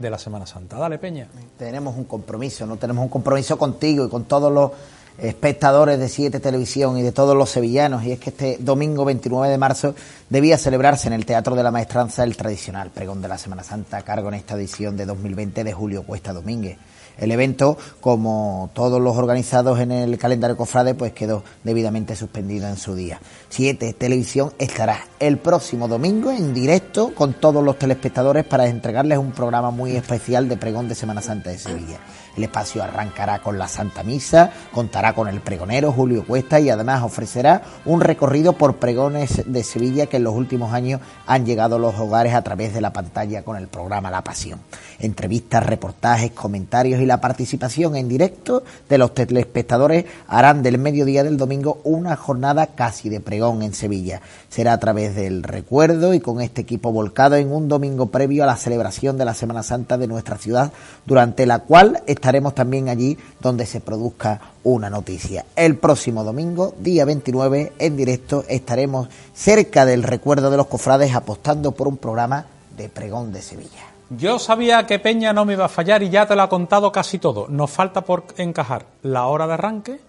[0.00, 0.78] de la Semana Santa.
[0.78, 1.28] Dale, Peña.
[1.56, 4.72] Tenemos un compromiso, no tenemos un compromiso contigo y con todos los
[5.16, 9.48] espectadores de Siete Televisión y de todos los sevillanos, y es que este domingo 29
[9.48, 9.94] de marzo
[10.28, 13.98] debía celebrarse en el Teatro de la Maestranza el tradicional pregón de la Semana Santa
[13.98, 16.78] a cargo en esta edición de 2020 de Julio Cuesta Domínguez.
[17.18, 22.76] El evento, como todos los organizados en el calendario cofrade, pues quedó debidamente suspendido en
[22.76, 23.20] su día.
[23.48, 29.32] Siete Televisión estará el próximo domingo en directo con todos los telespectadores para entregarles un
[29.32, 31.98] programa muy especial de pregón de Semana Santa de Sevilla.
[32.36, 37.02] El espacio arrancará con la Santa Misa, contará con el pregonero Julio Cuesta y además
[37.02, 41.78] ofrecerá un recorrido por pregones de Sevilla que en los últimos años han llegado a
[41.78, 44.60] los hogares a través de la pantalla con el programa La Pasión.
[44.98, 51.36] Entrevistas, reportajes, comentarios y la participación en directo de los telespectadores harán del mediodía del
[51.36, 54.22] domingo una jornada casi de pregón en Sevilla.
[54.48, 58.46] Será a través del recuerdo y con este equipo volcado en un domingo previo a
[58.46, 60.72] la celebración de la Semana Santa de nuestra ciudad,
[61.04, 65.44] durante la cual estaremos también allí donde se produzca una noticia.
[65.56, 71.72] El próximo domingo, día 29, en directo, estaremos cerca del recuerdo de los cofrades apostando
[71.72, 72.46] por un programa
[72.76, 73.88] de pregón de Sevilla.
[74.10, 76.92] Yo sabía que Peña no me iba a fallar y ya te lo ha contado
[76.92, 77.48] casi todo.
[77.48, 80.00] Nos falta por encajar la hora de arranque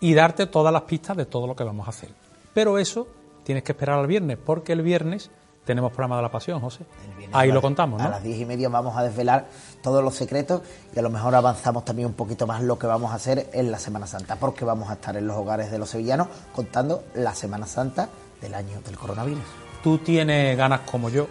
[0.00, 2.08] y darte todas las pistas de todo lo que vamos a hacer.
[2.54, 3.06] Pero eso
[3.44, 5.30] tienes que esperar al viernes, porque el viernes
[5.66, 6.86] tenemos programa de la pasión, José.
[7.30, 8.10] Ahí a lo contamos, A ¿no?
[8.12, 9.48] las diez y media vamos a desvelar
[9.82, 10.62] todos los secretos
[10.94, 13.70] y a lo mejor avanzamos también un poquito más lo que vamos a hacer en
[13.70, 17.34] la Semana Santa, porque vamos a estar en los hogares de los sevillanos contando la
[17.34, 18.08] Semana Santa
[18.40, 19.44] del año del coronavirus.
[19.82, 21.26] Tú tienes ganas como yo.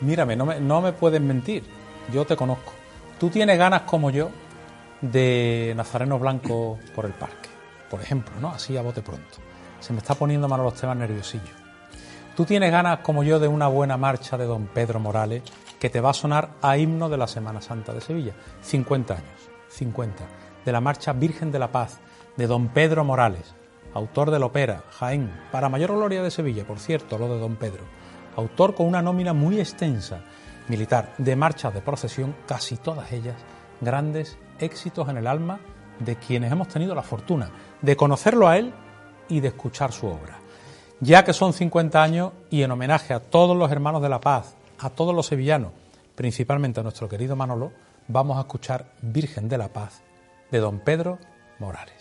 [0.00, 1.64] Mírame, no me, no me puedes mentir.
[2.12, 2.72] Yo te conozco.
[3.18, 4.30] Tú tienes ganas como yo
[5.00, 7.48] de Nazareno Blanco por el parque.
[7.90, 8.50] Por ejemplo, ¿no?
[8.50, 9.38] Así a bote pronto.
[9.80, 11.50] Se me está poniendo mano los temas nerviosillos.
[12.36, 15.42] Tú tienes ganas como yo de una buena marcha de don Pedro Morales
[15.78, 18.34] que te va a sonar a himno de la Semana Santa de Sevilla.
[18.62, 19.50] 50 años.
[19.68, 20.24] 50.
[20.64, 22.00] De la marcha Virgen de la Paz
[22.36, 23.54] de don Pedro Morales,
[23.94, 27.56] autor de la ópera Jaén, para mayor gloria de Sevilla, por cierto, lo de don
[27.56, 27.82] Pedro.
[28.36, 30.20] Autor con una nómina muy extensa,
[30.68, 33.36] militar, de marchas de procesión, casi todas ellas
[33.80, 35.60] grandes éxitos en el alma
[35.98, 37.50] de quienes hemos tenido la fortuna
[37.82, 38.72] de conocerlo a él
[39.28, 40.38] y de escuchar su obra.
[41.00, 44.57] Ya que son 50 años y en homenaje a todos los hermanos de la paz,
[44.78, 45.72] a todos los sevillanos,
[46.14, 47.72] principalmente a nuestro querido Manolo,
[48.06, 50.02] vamos a escuchar Virgen de la Paz
[50.50, 51.18] de don Pedro
[51.58, 51.97] Morales.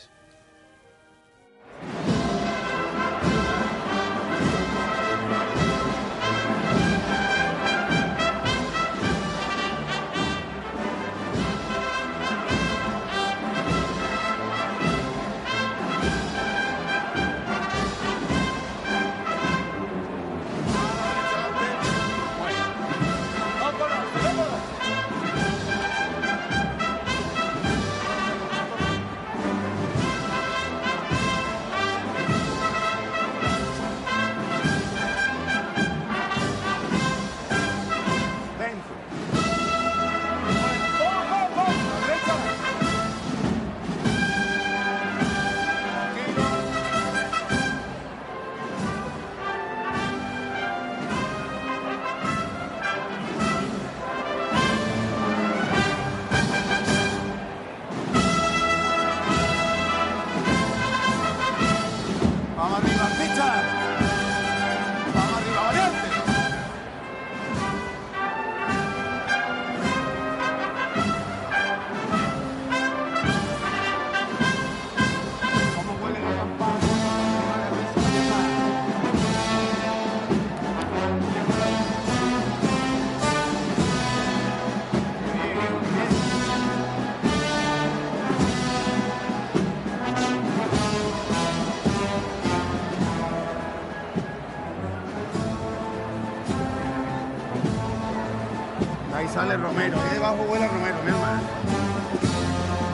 [100.27, 101.41] Ahí debajo vuela Romero, mi hermano.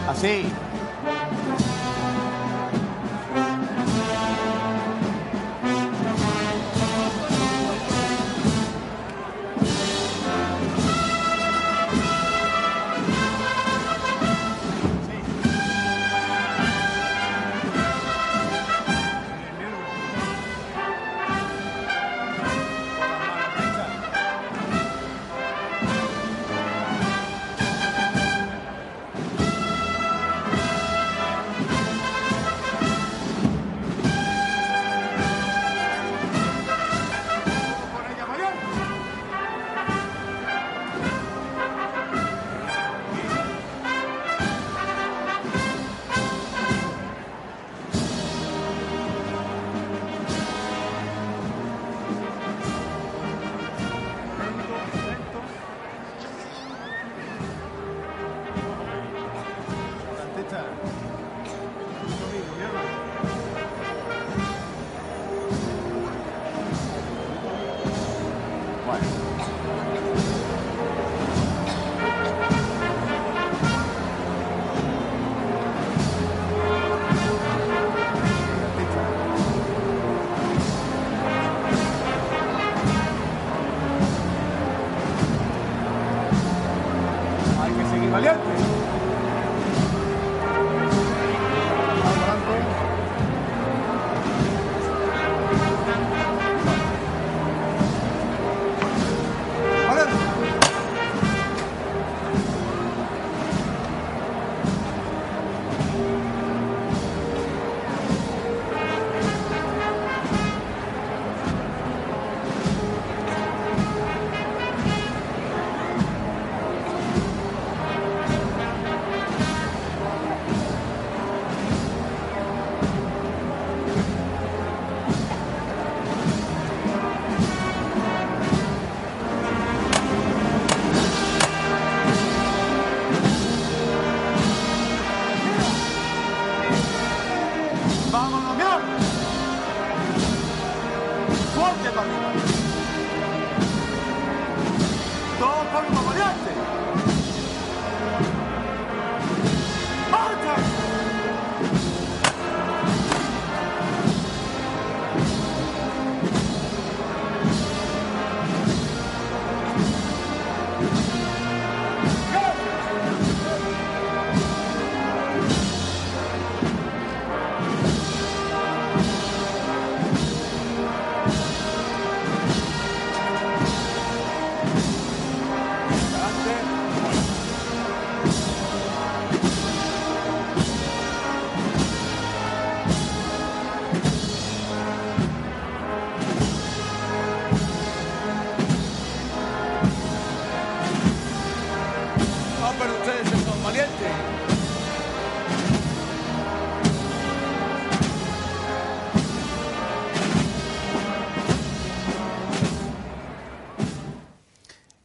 [0.07, 0.45] Así.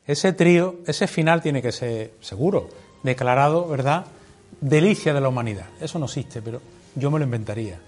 [0.09, 2.71] Ese trío, ese final tiene que ser seguro,
[3.03, 4.07] declarado, ¿verdad?
[4.61, 5.67] Delicia de la humanidad.
[5.81, 6.63] Eso no existe, pero
[6.95, 7.79] yo me lo inventaría.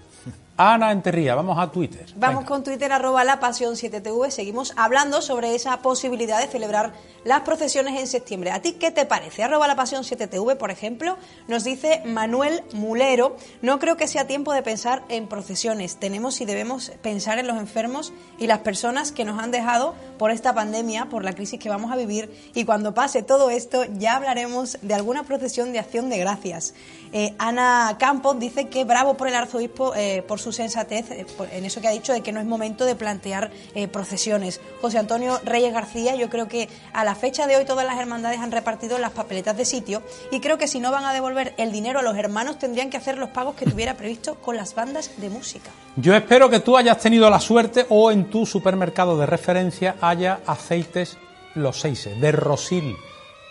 [0.57, 2.05] Ana Enterría, vamos a Twitter.
[2.17, 2.47] Vamos Venga.
[2.47, 4.29] con Twitter, arroba la pasión 7TV.
[4.29, 6.93] Seguimos hablando sobre esa posibilidad de celebrar
[7.23, 8.51] las procesiones en septiembre.
[8.51, 9.43] ¿A ti qué te parece?
[9.43, 13.37] Arroba la pasión 7TV, por ejemplo, nos dice Manuel Mulero.
[13.61, 15.95] No creo que sea tiempo de pensar en procesiones.
[15.95, 20.31] Tenemos y debemos pensar en los enfermos y las personas que nos han dejado por
[20.31, 22.51] esta pandemia, por la crisis que vamos a vivir.
[22.53, 26.73] Y cuando pase todo esto, ya hablaremos de alguna procesión de acción de gracias.
[27.13, 31.65] Eh, Ana Campos dice que bravo por el arzobispo eh, por su sensatez eh, en
[31.65, 34.59] eso que ha dicho de que no es momento de plantear eh, procesiones.
[34.81, 38.39] José Antonio Reyes García, yo creo que a la fecha de hoy todas las hermandades
[38.39, 41.71] han repartido las papeletas de sitio y creo que si no van a devolver el
[41.71, 45.11] dinero a los hermanos tendrían que hacer los pagos que tuviera previsto con las bandas
[45.17, 45.69] de música.
[45.95, 50.39] Yo espero que tú hayas tenido la suerte o en tu supermercado de referencia haya
[50.45, 51.17] aceites
[51.55, 52.95] los seis de Rosil,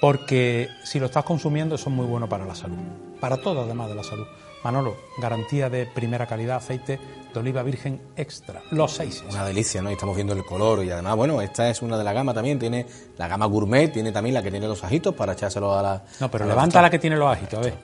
[0.00, 2.78] porque si lo estás consumiendo eso es muy bueno para la salud,
[3.20, 4.26] para todo además de la salud.
[4.62, 6.98] Manolo, garantía de primera calidad, aceite
[7.32, 9.24] de oliva virgen extra, los seis.
[9.30, 9.90] Una delicia, ¿no?
[9.90, 12.58] Y estamos viendo el color y además, bueno, esta es una de la gama también,
[12.58, 12.86] tiene
[13.16, 16.02] la gama gourmet, tiene también la que tiene los ajitos para echárselo a la...
[16.20, 17.74] No, pero a la levanta la que tiene los ajitos, a ver.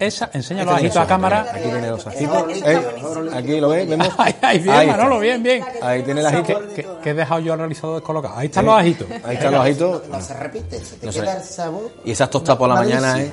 [0.00, 1.46] Esa, enseña los Este ajitos a cámara.
[1.52, 2.44] Aquí tiene los Esa ajitos.
[2.66, 2.80] Eh,
[3.34, 4.08] aquí lo ves, vemos.
[4.16, 4.96] Ay, ay, bien, Ahí está.
[4.96, 5.62] Manolo, bien, bien.
[5.82, 6.60] Ahí tiene el ajito.
[6.74, 8.34] Que, que he dejado yo al realizador descolocado.
[8.36, 9.06] Ahí están los ajitos.
[9.22, 10.08] Ahí están los ajitos.
[10.08, 11.20] No se repite, se te No sé.
[11.20, 11.90] queda el sabor.
[12.04, 13.00] Y esas tostadas por la Malísimo.
[13.02, 13.30] mañana, ¿eh?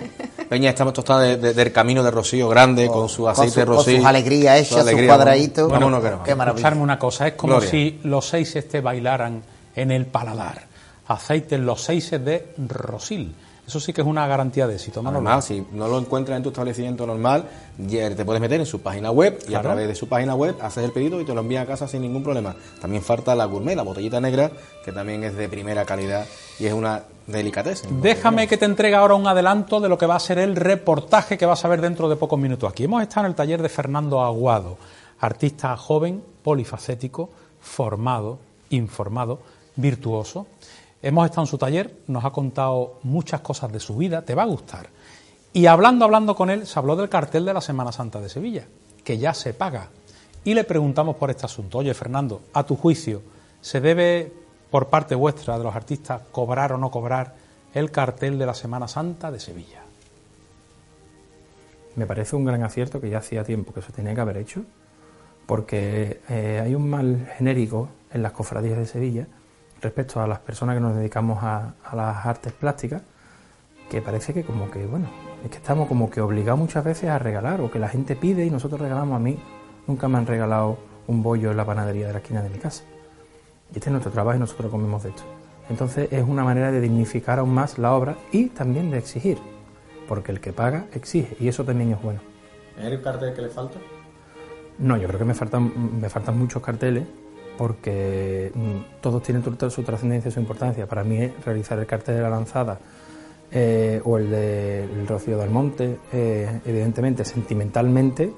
[0.50, 3.66] Peña, estamos tostadas de- de- del camino de Rocío grande, con su aceite su- de
[3.66, 3.98] con Rocío.
[3.98, 5.72] sus alegrías hechas, Su sus alegría, cuadraditos.
[5.72, 6.60] Vámonos, vámonos, que nos Qué maravilla.
[6.60, 7.70] Escucharme una cosa, es como Gloria.
[7.70, 9.42] si los seis este bailaran
[9.74, 10.64] en el paladar.
[11.08, 13.34] Aceite los seis de Rosil.
[13.68, 15.28] Eso sí que es una garantía de éxito, Manolo.
[15.28, 19.12] Además, si no lo encuentras en tu establecimiento normal, te puedes meter en su página
[19.12, 21.64] web y a través de su página web haces el pedido y te lo envían
[21.64, 22.56] a casa sin ningún problema.
[22.80, 24.52] También falta la gourmet, la botellita negra,
[24.86, 26.26] que también es de primera calidad
[26.60, 28.02] y es una delicatessen.
[28.02, 31.38] Déjame que te entregue ahora un adelanto de lo que va a ser el reportaje
[31.38, 32.86] que vas a ver dentro de pocos minutos aquí.
[32.86, 34.78] Hemos estado en el taller de Fernando Aguado,
[35.20, 38.40] artista joven, polifacético, formado,
[38.70, 39.40] informado,
[39.76, 40.48] virtuoso.
[41.02, 44.44] Hemos estado en su taller, nos ha contado muchas cosas de su vida, te va
[44.44, 44.90] a gustar.
[45.54, 48.66] Y hablando, hablando con él, se habló del cartel de la Semana Santa de Sevilla,
[49.04, 49.90] que ya se paga.
[50.44, 51.80] Y le preguntamos por este asunto.
[51.80, 53.22] Oye, Fernando, a tu juicio,
[53.62, 54.32] ¿se debe
[54.72, 57.36] por parte vuestra de los artistas cobrar o no cobrar
[57.74, 59.84] el cartel de la Semana Santa de Sevilla?
[61.96, 64.64] Me parece un gran acierto que ya hacía tiempo que se tenía que haber hecho,
[65.46, 69.28] porque eh, hay un mal genérico en las cofradías de Sevilla
[69.82, 73.02] respecto a las personas que nos dedicamos a, a las artes plásticas,
[73.90, 75.08] que parece que como que, bueno,
[75.44, 78.46] es que estamos como que obligados muchas veces a regalar, o que la gente pide
[78.46, 79.40] y nosotros regalamos a mí.
[79.88, 82.84] Nunca me han regalado un bollo en la panadería de la esquina de mi casa.
[83.74, 85.24] Y este es nuestro trabajo y nosotros comemos de esto.
[85.70, 89.38] Entonces es una manera de dignificar aún más la obra y también de exigir,
[90.08, 92.22] porque el que paga exige y eso también es bueno.
[92.78, 93.80] ¿Es el cartel que le falta?
[94.80, 97.04] No, yo creo que me faltan, me faltan muchos carteles
[97.58, 100.86] porque mm, todos tienen su trascendencia y su importancia.
[100.86, 102.80] Para mí realizar el cartel de la lanzada
[103.52, 108.32] eh, o el del Rocío del Monte, eh, evidentemente, sentimentalmente,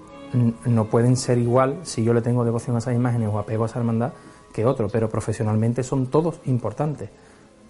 [0.65, 3.67] no pueden ser igual si yo le tengo devoción a esas imágenes o apego a
[3.67, 4.13] esa hermandad
[4.53, 7.09] que otro, pero profesionalmente son todos importantes.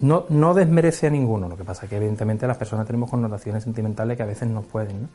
[0.00, 3.64] No, no desmerece a ninguno, lo que pasa es que evidentemente las personas tenemos connotaciones
[3.64, 5.02] sentimentales que a veces no pueden.
[5.02, 5.08] ¿no?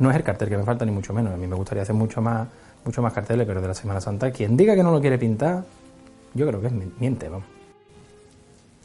[0.00, 1.32] No es el cartel que me falta, ni mucho menos.
[1.32, 2.48] A mí me gustaría hacer mucho más,
[2.84, 5.64] mucho más carteles, pero de la Semana Santa, quien diga que no lo quiere pintar,
[6.34, 7.46] yo creo que es mi- miente, vamos.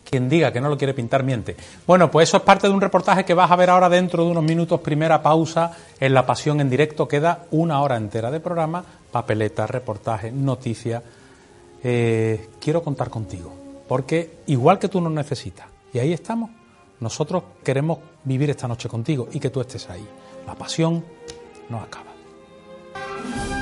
[0.09, 1.55] Quien diga que no lo quiere pintar miente.
[1.87, 4.29] Bueno, pues eso es parte de un reportaje que vas a ver ahora dentro de
[4.31, 4.79] unos minutos.
[4.81, 7.07] Primera pausa en La Pasión en directo.
[7.07, 11.01] Queda una hora entera de programa, papeleta, reportaje, noticia.
[11.87, 13.53] eh, quiero contar contigo,
[13.87, 16.49] porque igual que tú nos necesitas, y ahí estamos,
[16.99, 20.03] nosotros queremos vivir esta noche contigo y que tú estés ahí.
[20.47, 21.03] La pasión
[21.69, 23.54] no acaba.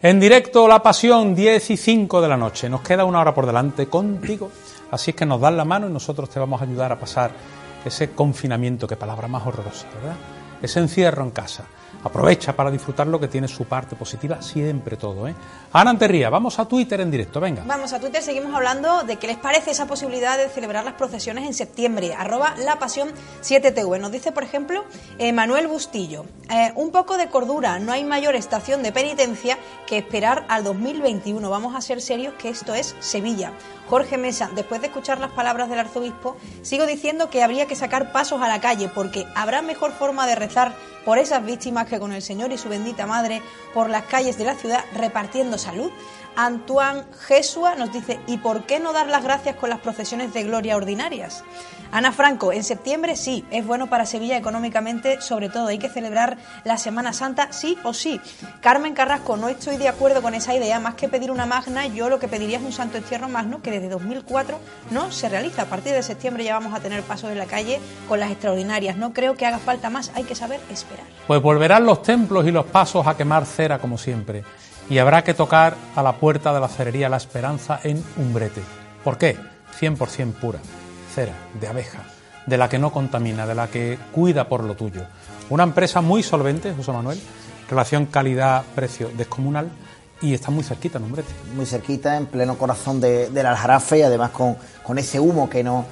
[0.00, 2.68] En directo La Pasión, 10 y 5 de la noche.
[2.68, 4.48] Nos queda una hora por delante contigo.
[4.92, 7.32] Así es que nos das la mano y nosotros te vamos a ayudar a pasar
[7.84, 10.16] ese confinamiento, qué palabra más horrorosa, ¿verdad?
[10.62, 11.64] Ese encierro en casa.
[12.04, 15.34] Aprovecha para disfrutar lo que tiene su parte positiva, siempre todo, ¿eh?
[15.72, 17.64] Ana Anterría, vamos a Twitter en directo, venga.
[17.66, 21.44] Vamos a Twitter, seguimos hablando de qué les parece esa posibilidad de celebrar las procesiones
[21.44, 22.14] en septiembre.
[22.14, 23.10] Arroba la pasión
[23.42, 24.00] 7TV.
[24.00, 24.84] Nos dice, por ejemplo,
[25.18, 26.24] eh, Manuel Bustillo.
[26.50, 31.50] eh, un poco de cordura, no hay mayor estación de penitencia que esperar al 2021.
[31.50, 33.52] Vamos a ser serios que esto es Sevilla.
[33.88, 38.12] Jorge Mesa, después de escuchar las palabras del arzobispo, sigo diciendo que habría que sacar
[38.12, 40.74] pasos a la calle porque habrá mejor forma de rezar
[41.04, 43.40] por esas víctimas que con el Señor y su bendita Madre
[43.72, 45.90] por las calles de la ciudad repartiendo salud.
[46.36, 50.44] Antoine Jesua nos dice, ¿y por qué no dar las gracias con las procesiones de
[50.44, 51.42] gloria ordinarias?
[51.90, 56.36] Ana Franco, en septiembre sí, es bueno para Sevilla económicamente, sobre todo hay que celebrar
[56.64, 58.20] la Semana Santa sí o sí.
[58.60, 62.10] Carmen Carrasco, no estoy de acuerdo con esa idea, más que pedir una magna, yo
[62.10, 64.58] lo que pediría es un santo entierro magno que desde 2004
[64.90, 65.62] no se realiza.
[65.62, 68.96] A partir de septiembre ya vamos a tener pasos en la calle con las extraordinarias.
[68.96, 71.06] No creo que haga falta más, hay que saber esperar.
[71.26, 74.44] Pues volverán los templos y los pasos a quemar cera como siempre.
[74.90, 78.62] Y habrá que tocar a la puerta de la cerería La Esperanza en Umbrete.
[79.04, 79.36] ¿Por qué?
[79.78, 80.58] 100% pura.
[81.60, 81.98] De abeja,
[82.46, 85.02] de la que no contamina, de la que cuida por lo tuyo.
[85.50, 87.20] Una empresa muy solvente, José Manuel,
[87.68, 89.68] relación calidad-precio descomunal
[90.20, 91.32] y está muy cerquita en Umbrete.
[91.54, 95.62] muy cerquita, en pleno corazón de- del Aljarafe y además con, con ese humo que
[95.62, 95.84] no,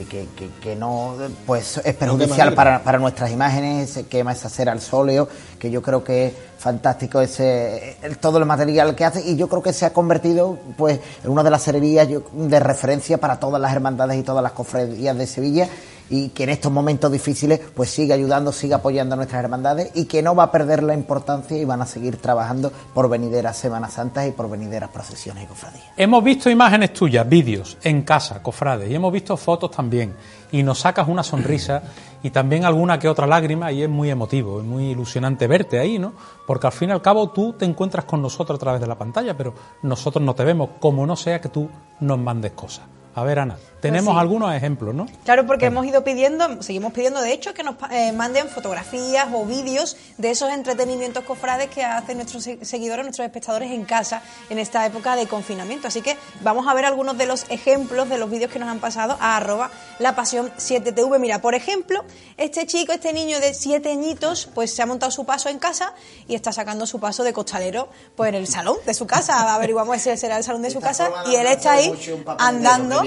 [0.00, 1.14] que, que- que no
[1.46, 5.28] pues es perjudicial para, para nuestras imágenes, se quema esa cera al sóleo,
[5.58, 9.62] que yo creo que es fantástico ese todo el material que hace y yo creo
[9.62, 11.62] que se ha convertido pues en una de las
[12.04, 15.68] yo- de referencia para todas las hermandades y todas las cofradías de Sevilla
[16.10, 20.04] y que en estos momentos difíciles pues sigue ayudando, sigue apoyando a nuestras hermandades y
[20.04, 23.94] que no va a perder la importancia y van a seguir trabajando por venideras Semanas
[23.94, 25.84] Santas y por venideras procesiones y cofradías.
[25.96, 30.14] Hemos visto imágenes tuyas, vídeos, en casa, cofrades, y hemos visto fotos también.
[30.50, 31.82] Y nos sacas una sonrisa
[32.22, 35.98] y también alguna que otra lágrima, y es muy emotivo, es muy ilusionante verte ahí,
[35.98, 36.12] ¿no?
[36.46, 38.96] Porque al fin y al cabo tú te encuentras con nosotros a través de la
[38.96, 41.68] pantalla, pero nosotros no te vemos, como no sea que tú
[42.00, 42.84] nos mandes cosas.
[43.14, 44.20] A ver, Ana, tenemos sí.
[44.20, 45.06] algunos ejemplos, ¿no?
[45.24, 49.44] Claro, porque hemos ido pidiendo, seguimos pidiendo de hecho que nos eh, manden fotografías o
[49.44, 54.58] vídeos de esos entretenimientos cofrades que hacen nuestros se- seguidores, nuestros espectadores en casa en
[54.58, 55.88] esta época de confinamiento.
[55.88, 58.78] Así que vamos a ver algunos de los ejemplos de los vídeos que nos han
[58.78, 61.18] pasado a arroba la pasión 7TV.
[61.18, 62.04] Mira, por ejemplo,
[62.36, 65.92] este chico, este niño de 7 añitos, pues se ha montado su paso en casa
[66.28, 69.54] y está sacando su paso de costalero pues en el salón de su casa.
[69.54, 71.92] Averiguamos si será el salón de su casa y él está ahí
[72.38, 73.02] andando.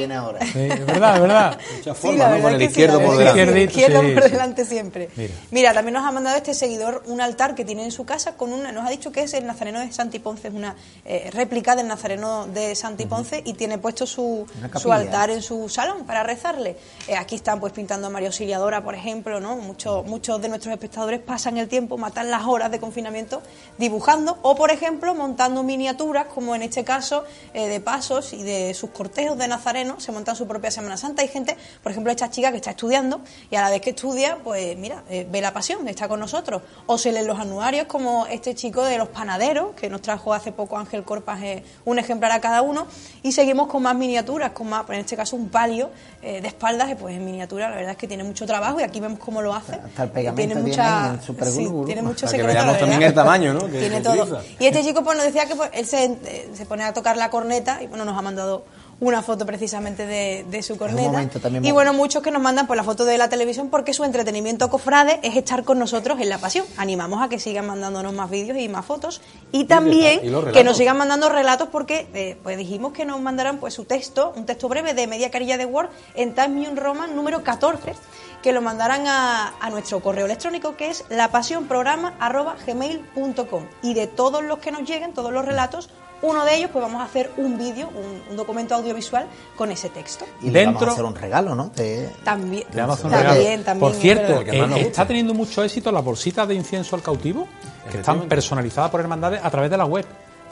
[0.71, 1.57] Es verdad, es verdad.
[1.77, 2.43] Mucha Sí, forma, la ¿no?
[2.43, 3.41] Con el sí, izquierdo por delante.
[3.43, 4.29] el izquierdo Sí, por sí.
[4.31, 5.09] delante siempre.
[5.15, 5.33] Mira.
[5.51, 5.73] Mira.
[5.73, 8.71] también nos ha mandado este seguidor un altar que tiene en su casa con una,
[8.71, 11.87] nos ha dicho que es el Nazareno de Santi Ponce, es una eh, réplica del
[11.87, 14.45] Nazareno de Santi Ponce y tiene puesto su,
[14.79, 16.77] su altar en su salón para rezarle.
[17.07, 19.55] Eh, aquí están pues pintando a María Auxiliadora, por ejemplo, ¿no?
[19.55, 23.41] Muchos, muchos de nuestros espectadores pasan el tiempo, matan las horas de confinamiento
[23.77, 28.73] dibujando o, por ejemplo, montando miniaturas, como en este caso, eh, de pasos y de
[28.73, 31.21] sus cortejos de Nazareno, se montan su propio propia Semana Santa.
[31.21, 33.19] Hay gente, por ejemplo, esta chica que está estudiando
[33.51, 36.61] y a la vez que estudia, pues mira, eh, ve la pasión, está con nosotros.
[36.85, 40.51] O se leen los anuarios como este chico de los panaderos, que nos trajo hace
[40.53, 42.87] poco Ángel Corpas eh, un ejemplar a cada uno.
[43.21, 45.89] Y seguimos con más miniaturas, con más, en este caso un palio
[46.21, 48.99] eh, de espaldas, pues en miniatura, la verdad es que tiene mucho trabajo y aquí
[48.99, 49.73] vemos cómo lo hace.
[49.73, 51.19] Hasta el pegamento tiene tiene mucha,
[51.51, 51.85] sí, ¿no?
[51.85, 53.09] tiene mucho que secreto, la veamos también verdad.
[53.09, 53.65] el tamaño, ¿no?
[53.67, 54.23] que Tiene todo.
[54.23, 54.41] utiliza.
[54.59, 57.17] Y este chico pues nos decía que pues, él se, eh, se pone a tocar
[57.17, 58.63] la corneta y bueno, nos ha mandado
[58.99, 61.27] una foto precisamente de, de su corneta.
[61.61, 64.69] y bueno, muchos que nos mandan pues la foto de la televisión porque su entretenimiento
[64.69, 66.65] cofrade es estar con nosotros en la pasión.
[66.77, 69.21] Animamos a que sigan mandándonos más vídeos y más fotos
[69.51, 73.59] y también y que nos sigan mandando relatos porque eh, pues dijimos que nos mandaran
[73.59, 77.15] pues su texto, un texto breve de media carilla de Word en Time New Roman
[77.15, 77.93] número 14
[78.45, 84.59] que lo mandaran a, a nuestro correo electrónico que es lapasiónprograma@gmail.com y de todos los
[84.59, 85.89] que nos lleguen, todos los relatos,
[86.21, 89.25] uno de ellos pues vamos a hacer un vídeo, un, un documento audiovisual
[89.55, 90.25] con ese texto.
[90.41, 91.69] Y le vamos Dentro- a hacer un regalo, ¿no?
[91.75, 93.63] De- También, Le vamos a hacer un también, regalo.
[93.65, 94.33] también, Por es cierto,
[94.67, 97.47] nos eh, está teniendo mucho éxito las bolsitas de incienso al cautivo,
[97.91, 100.05] que están personalizadas por hermandades a través de la web.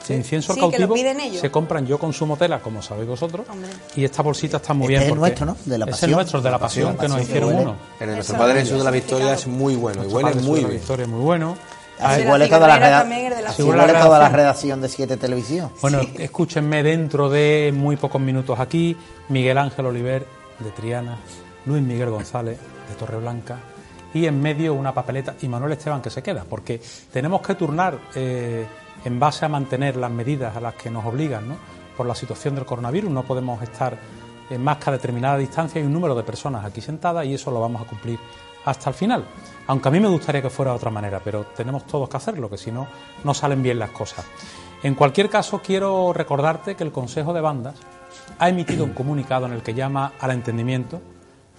[0.08, 1.40] De incienso al Sí, que lo cautivo piden ellos.
[1.40, 3.70] se compran yo consumo tela, como sabéis vosotros, Hombre.
[3.96, 5.02] y esta bolsita está muy Este bien.
[5.02, 5.56] es el porque nuestro, ¿no?
[5.64, 6.10] De la Es pasión.
[6.10, 7.62] el nuestro, de la pasión, La que nos hicieron huele.
[7.62, 7.76] uno.
[8.00, 10.30] El de nuestro Padre es Jesús de la Victoria es muy bueno y Nuestro huele
[10.30, 10.80] Padre muy Jesús de la bien.
[10.80, 11.56] Victoria, muy bueno.
[12.00, 14.80] Huele toda la, huele toda redacción.
[14.82, 15.70] de Siete Televisión.
[15.80, 18.96] Bueno, escúchenme dentro de muy pocos minutos aquí,
[19.28, 20.26] Miguel Ángel Oliver
[20.58, 21.16] de Triana,
[21.66, 23.58] Luis Miguel González de Torreblanca
[24.12, 26.80] y en medio una papeleta y Manuel Esteban que se queda, porque
[27.12, 28.66] tenemos que turnar eh,
[29.04, 31.56] en base a mantener las medidas a las que nos obligan.
[31.96, 33.96] Por la situación del coronavirus, no podemos estar
[34.50, 37.50] en más que a determinada distancia y un número de personas aquí sentadas y eso
[37.50, 38.18] lo vamos a cumplir
[38.64, 39.24] hasta el final.
[39.66, 42.50] Aunque a mí me gustaría que fuera de otra manera, pero tenemos todos que hacerlo,
[42.50, 42.86] que si no,
[43.22, 44.24] no salen bien las cosas.
[44.82, 47.76] En cualquier caso, quiero recordarte que el Consejo de Bandas
[48.38, 51.00] ha emitido un comunicado en el que llama al entendimiento,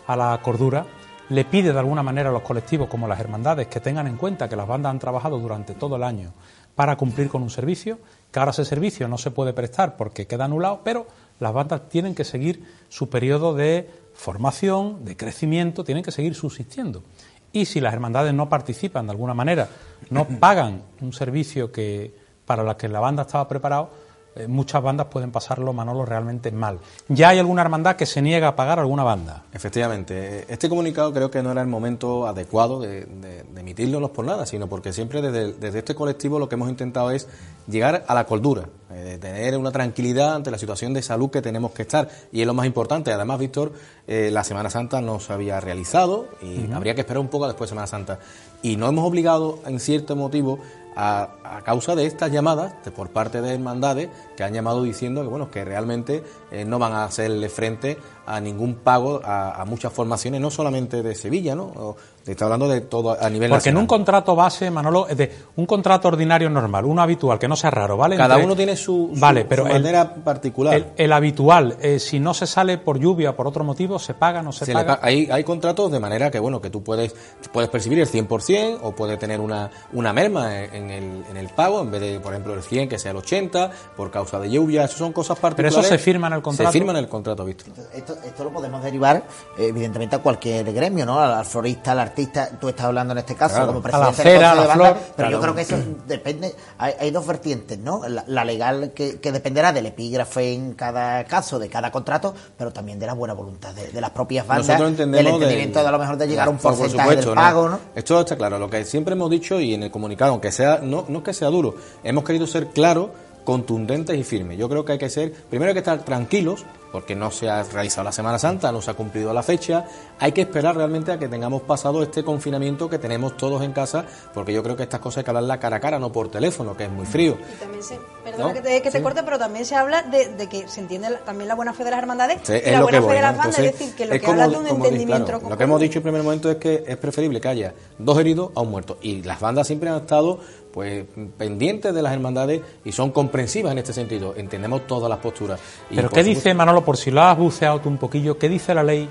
[0.08, 0.86] a la cordura,
[1.30, 4.48] le pide de alguna manera a los colectivos como las hermandades que tengan en cuenta
[4.48, 6.34] que las bandas han trabajado durante todo el año
[6.76, 8.00] para cumplir con un servicio,
[8.32, 11.08] que ahora ese servicio no se puede prestar porque queda anulado, pero
[11.40, 17.04] las bandas tienen que seguir su periodo de formación, de crecimiento, tienen que seguir subsistiendo.
[17.52, 19.70] Y si las hermandades no participan de alguna manera,
[20.10, 22.14] no pagan un servicio que
[22.46, 23.90] para la que la banda estaba preparado,
[24.36, 26.80] eh, muchas bandas pueden pasarlo, Manolo, realmente mal.
[27.08, 29.44] Ya hay alguna hermandad que se niega a pagar a alguna banda.
[29.54, 34.26] Efectivamente, este comunicado creo que no era el momento adecuado de, de- de emitirlo por
[34.26, 37.28] nada, sino porque siempre desde, desde este colectivo lo que hemos intentado es
[37.68, 41.42] llegar a la cordura, eh, de tener una tranquilidad ante la situación de salud que
[41.42, 42.10] tenemos que estar.
[42.32, 43.12] Y es lo más importante.
[43.12, 43.74] Además, Víctor,
[44.08, 47.70] eh, la Semana Santa no se había realizado y habría que esperar un poco después
[47.70, 48.20] de Semana Santa.
[48.62, 50.60] Y no hemos obligado, en cierto motivo,
[50.96, 51.30] a,
[51.64, 55.52] causa de estas llamadas de- por parte de hermandades que han llamado diciendo que bueno
[55.52, 60.42] que realmente eh, no van a hacerle frente a ningún pago a, a muchas formaciones
[60.42, 61.96] no solamente de Sevilla no O-
[62.26, 65.32] te está hablando de todo a nivel Porque en un contrato base, Manolo, es de
[65.58, 68.18] un contrato ordinario normal, uno habitual, que no sea raro, ¿vale?
[68.18, 71.78] cada Entre- uno tiene su, su- Vale, su pero el- manera particular El, el habitual,
[71.82, 74.74] eh, si no se sale por lluvia o por otro motivo, ¿se paga no se,
[74.74, 75.00] paga?
[75.00, 77.14] pa- hay, hay contratos de manera que bueno que tú puedes
[77.54, 81.50] puedes percibir el 100% o puedes tener una, una merma en en el, en el
[81.50, 84.50] pago en vez de por ejemplo el 100 que sea el 80 por causa de
[84.50, 86.72] lluvia eso son cosas Pero particulares eso se firma en el contrato.
[86.72, 89.24] se firma en el contrato Esto, esto lo podemos derivar,
[89.58, 91.20] evidentemente, a cualquier gremio, ¿no?
[91.20, 92.50] Al, al florista, al artista.
[92.60, 93.68] Tú estás hablando en este caso Claro.
[93.68, 95.78] como A presidente la cera, a la de Bandas, flor, Pero yo creo que eso
[96.08, 96.56] depende.
[96.78, 98.08] Hay, hay dos vertientes, ¿no?
[98.08, 102.72] La, la legal que, que dependerá del epígrafe en cada caso, de cada contrato, pero
[102.72, 105.92] también de la buena voluntad de, de las propias bandas, del entendimiento de, del- a
[105.92, 107.80] lo mejor de llegar a un por porcentaje supuesto, del pago, ¿no?
[107.96, 111.06] Esto está claro, lo que siempre hemos dicho y en el comunicado, aunque sea, no,
[111.08, 113.10] no es que sea duro, hemos querido ser claros,
[113.44, 114.58] contundentes y firmes.
[114.58, 116.66] Yo creo que hay que ser, primero hay que estar tranquilos,
[116.96, 119.84] porque no se ha realizado la Semana Santa, no se ha cumplido la fecha,
[120.20, 124.06] hay que esperar realmente a que tengamos pasado este confinamiento que tenemos todos en casa,
[124.34, 126.76] porque yo creo que estas cosas hay que hablarlas cara a cara, no por teléfono,
[126.78, 127.38] que es muy frío.
[127.54, 128.54] Y también se, perdona ¿No?
[128.54, 129.04] que te, que te Sí.
[129.04, 131.84] corte, pero también se habla de, de que se entiende la- también la buena fe
[131.84, 133.28] de las hermandades Sí, y es la lo buena que fe voy, de ¿no?
[133.28, 135.50] las bandas, Entonces, es decir, que lo es que como- habla de un entendimiento claro.
[135.50, 138.52] Lo que hemos dicho en primer momento es que es preferible que haya dos heridos
[138.56, 138.98] a un muerto.
[139.02, 140.40] Y las bandas siempre han estado
[140.72, 141.06] pues
[141.38, 144.34] pendientes de las hermandades y son comprensivas en este sentido.
[144.36, 145.58] Entendemos todas las posturas.
[145.90, 148.50] Y, Pero ¿qué supuesto, dice, Manolo, por si lo has buceado tú un poquillo, qué
[148.50, 149.08] dice la ley?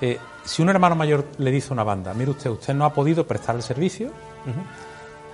[0.00, 2.92] eh, si un hermano mayor le dice a una banda, mire usted, usted no ha
[2.92, 4.10] podido prestar el servicio,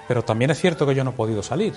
[0.07, 1.75] pero también es cierto que yo no he podido salir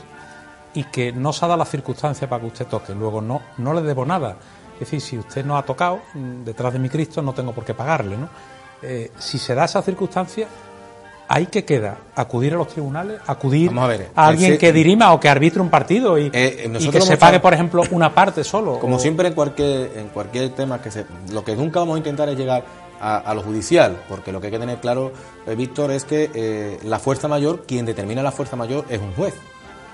[0.73, 3.73] y que no se ha dado la circunstancia para que usted toque, luego no, no
[3.73, 4.35] le debo nada.
[4.75, 7.65] Es decir, si usted no ha tocado mm, detrás de mi Cristo, no tengo por
[7.65, 8.29] qué pagarle, ¿no?
[8.81, 10.47] Eh, si se da esa circunstancia,
[11.33, 11.95] ¿Ahí qué queda?
[12.13, 13.21] ¿Acudir a los tribunales?
[13.25, 16.63] ¿Acudir a ver, a alguien ese- que dirima o que arbitre un partido y, Eh,
[16.65, 18.77] y nosotros que se pague, por ejemplo, una parte solo?
[18.79, 21.05] Como O- siempre en cualquier, en cualquier tema que se...
[21.31, 22.65] Lo que nunca vamos a intentar es llegar
[23.01, 25.11] a, a lo judicial, porque lo que hay que tener claro,
[25.47, 29.13] eh, Víctor, es que eh, la fuerza mayor, quien determina la fuerza mayor es un
[29.13, 29.33] juez.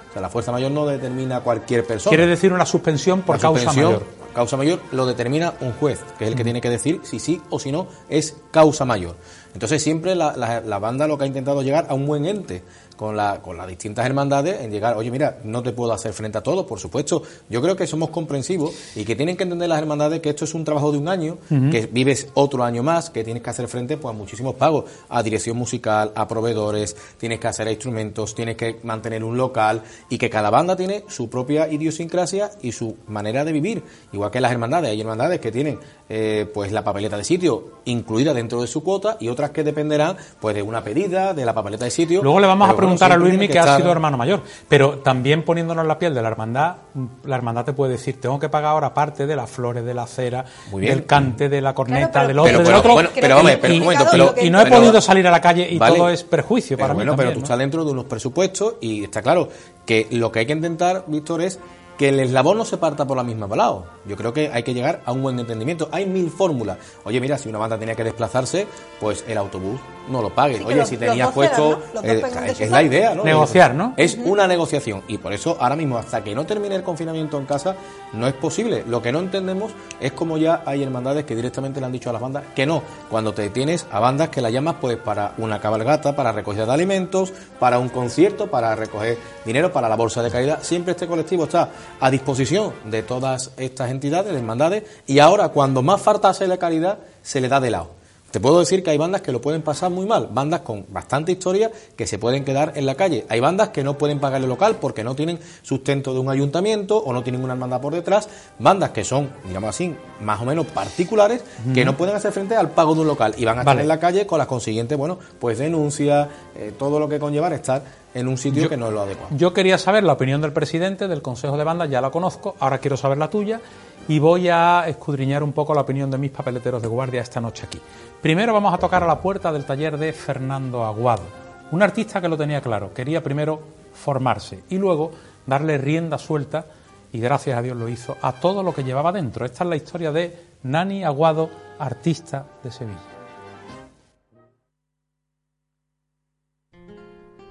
[0.09, 2.09] O sea, la fuerza mayor no determina cualquier persona.
[2.15, 4.05] Quiere decir una suspensión por La causa suspensión, mayor.
[4.33, 7.41] Causa mayor lo determina un juez, que es el que tiene que decir si sí
[7.49, 9.15] o si no es causa mayor.
[9.53, 12.61] Entonces siempre la, la- la banda lo que ha intentado llegar a un buen ente
[12.97, 16.37] con, la, con las distintas hermandades en llegar, oye mira, no te puedo hacer frente
[16.39, 17.23] a todo, por supuesto.
[17.49, 20.53] Yo creo que somos comprensivos y que tienen que entender las hermandades que esto es
[20.53, 23.97] un trabajo de un año, que vives otro año más, que tienes que hacer frente
[23.97, 28.79] pues, a muchísimos pagos, a dirección musical, a proveedores, tienes que hacer instrumentos, tienes que
[28.83, 33.51] mantener un local y que cada banda tiene su propia idiosincrasia y su manera de
[33.51, 33.83] vivir.
[34.11, 35.79] Igual que las hermandades, hay hermandades que tienen
[36.09, 40.17] eh, pues la papeleta de sitio incluida dentro de su cuota y otras que dependerán
[40.39, 42.23] pues de una pedida, de la papeleta de sitio.
[42.23, 44.41] Luego le vamos a preguntar bueno, a Luismi tiene que, ha estar- sido hermano mayor,
[44.67, 46.75] pero también poniéndonos la piel de la hermandad,
[47.23, 50.07] la hermandad te puede decir, tengo que pagar ahora parte de las flores, de la
[50.07, 50.93] cera, Muy bien.
[50.95, 52.93] del cante, de la corneta, Claro, pero- del otro, Pero, del pero, otro.
[52.93, 55.31] bueno, pero, que hombre, pero un momento, pero- y no he pero- podido salir a
[55.31, 55.95] la calle y Vale.
[55.97, 57.43] todo es perjuicio Pero para bueno, mí pero también, tú ¿no?
[57.45, 59.49] estás dentro de unos presupuestos y está claro
[59.85, 61.59] que lo que hay que intentar, Víctor, es
[61.97, 63.85] que el eslabón no se parta por la misma lado.
[64.05, 65.89] Yo creo que hay que llegar a un buen entendimiento.
[65.91, 66.77] Hay mil fórmulas.
[67.05, 68.67] Oye, mira, si una banda tenía que desplazarse,
[68.99, 70.55] pues el autobús no lo pague.
[70.55, 71.81] Sí, que Oye, los- si tenías puesto...
[72.03, 72.21] eh,
[72.59, 73.23] es la idea, ¿no?
[73.23, 73.93] Negociar, ¿no?
[73.97, 75.03] Es una negociación.
[75.07, 77.75] Y por eso, ahora mismo, hasta que no termine el confinamiento en casa,
[78.13, 78.83] no es posible.
[78.87, 82.13] Lo que no entendemos es como ya hay hermandades que directamente le han dicho a
[82.13, 82.81] las bandas que no.
[83.09, 86.73] Cuando te tienes a bandas que la llamas pues para una cabalgata, para recogida de
[86.73, 90.59] alimentos, para un concierto, para recoger dinero, para la bolsa de caridad.
[90.61, 91.69] Siempre este colectivo está
[91.99, 96.57] a disposición de todas estas entidades, de hermandades, y ahora cuando más falta hace la
[96.57, 97.96] caridad, se le da de lado.
[98.31, 101.31] Te puedo decir que hay bandas que lo pueden pasar muy mal, bandas con bastante
[101.31, 103.25] historia que se pueden quedar en la calle.
[103.29, 106.97] Hay bandas que no pueden pagar el local porque no tienen sustento de un ayuntamiento
[106.97, 108.27] o no tienen una hermandad por detrás.
[108.59, 111.41] Bandas que son, digamos así, más o menos particulares
[111.73, 113.81] que no pueden hacer frente al pago de un local y van a estar Vale.
[113.83, 117.81] en la calle con las consiguientes, bueno, pues denuncias, eh, todo lo que conlleva estar
[118.13, 119.29] en un sitio Yo- que no es lo adecuado.
[119.37, 122.79] Yo quería saber la opinión del presidente del Consejo de Bandas, ya la conozco, ahora
[122.79, 123.61] quiero saber la tuya
[124.07, 127.65] y voy a escudriñar un poco la opinión de mis papeleteros de guardia esta noche
[127.65, 127.79] aquí.
[128.21, 131.23] Primero vamos a tocar a la puerta del taller de Fernando Aguado,
[131.71, 133.61] un artista que lo tenía claro, quería primero
[133.93, 135.11] formarse y luego
[135.45, 136.65] darle rienda suelta,
[137.11, 139.45] y gracias a Dios lo hizo, a todo lo que llevaba dentro.
[139.45, 142.99] Esta es la historia de Nani Aguado, artista de Sevilla.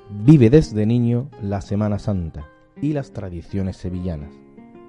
[0.08, 2.46] Vive desde niño la Semana Santa
[2.80, 4.45] y las tradiciones sevillanas.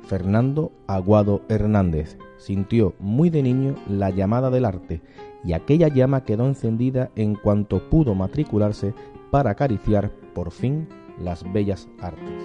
[0.07, 5.01] Fernando Aguado Hernández sintió muy de niño la llamada del arte
[5.43, 8.93] y aquella llama quedó encendida en cuanto pudo matricularse
[9.31, 10.87] para acariciar por fin
[11.21, 12.43] las bellas artes.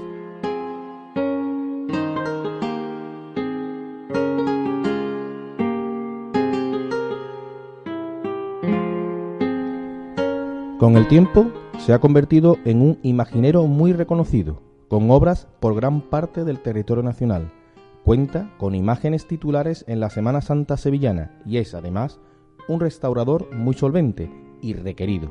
[10.78, 11.46] Con el tiempo
[11.78, 17.02] se ha convertido en un imaginero muy reconocido, con obras por gran parte del territorio
[17.02, 17.50] nacional.
[18.04, 22.20] Cuenta con imágenes titulares en la Semana Santa sevillana y es además
[22.68, 25.30] un restaurador muy solvente y requerido.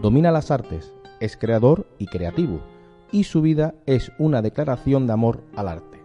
[0.00, 2.60] Domina las artes, es creador y creativo,
[3.10, 5.98] y su vida es una declaración de amor al arte.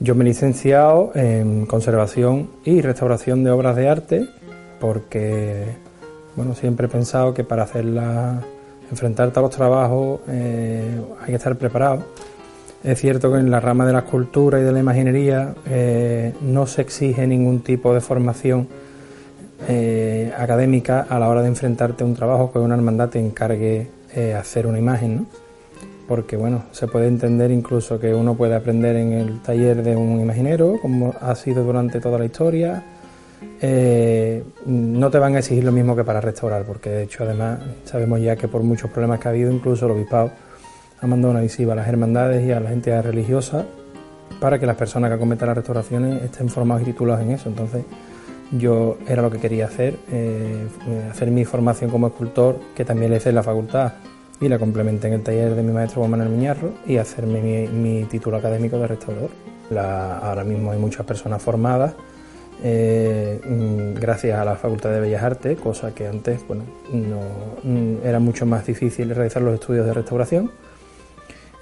[0.00, 4.28] Yo me he licenciado en conservación y restauración de obras de arte
[4.80, 5.76] porque
[6.36, 8.44] bueno, siempre he pensado que para hacerla,
[8.90, 12.04] enfrentarte a los trabajos eh, hay que estar preparado.
[12.82, 16.66] Es cierto que en la rama de la escultura y de la imaginería eh, no
[16.66, 18.68] se exige ningún tipo de formación
[19.68, 23.98] eh, académica a la hora de enfrentarte a un trabajo que una hermandad te encargue
[24.36, 25.28] hacer una imagen,
[26.08, 30.20] porque bueno, se puede entender incluso que uno puede aprender en el taller de un
[30.20, 32.82] imaginero, como ha sido durante toda la historia.
[33.60, 37.58] Eh, no te van a exigir lo mismo que para restaurar, porque de hecho además
[37.84, 40.30] sabemos ya que por muchos problemas que ha habido, incluso el obispado
[41.00, 43.64] ha mandado una visiva a las hermandades y a las entidades religiosas
[44.40, 47.48] para que las personas que acometan las restauraciones estén formados y titulados en eso.
[47.48, 47.84] Entonces
[48.52, 50.66] yo era lo que quería hacer, eh,
[51.10, 53.92] hacer mi formación como escultor, que también le hice en la facultad
[54.40, 57.66] y la complementé en el taller de mi maestro Juan Manuel Miñarro y hacerme mi,
[57.66, 59.30] mi título académico de restaurador.
[59.70, 61.94] La- ahora mismo hay muchas personas formadas
[62.62, 67.20] eh, mm, gracias a la Facultad de Bellas Artes, cosa que antes bueno, no,
[67.62, 70.50] mm, era mucho más difícil realizar los estudios de restauración.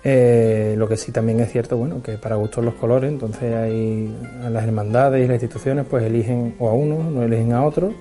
[0.04, 4.14] Eh, lo que sí también es cierto, bueno, que para gustos los colores, entonces hay
[4.50, 7.92] las hermandades y las instituciones pues eligen o a uno, no eligen a otro,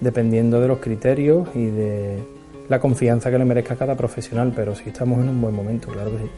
[0.00, 2.18] dependiendo de los criterios y de,
[2.68, 6.10] la confianza que le merezca cada profesional, pero sí estamos en un buen momento, claro
[6.12, 6.30] que sí.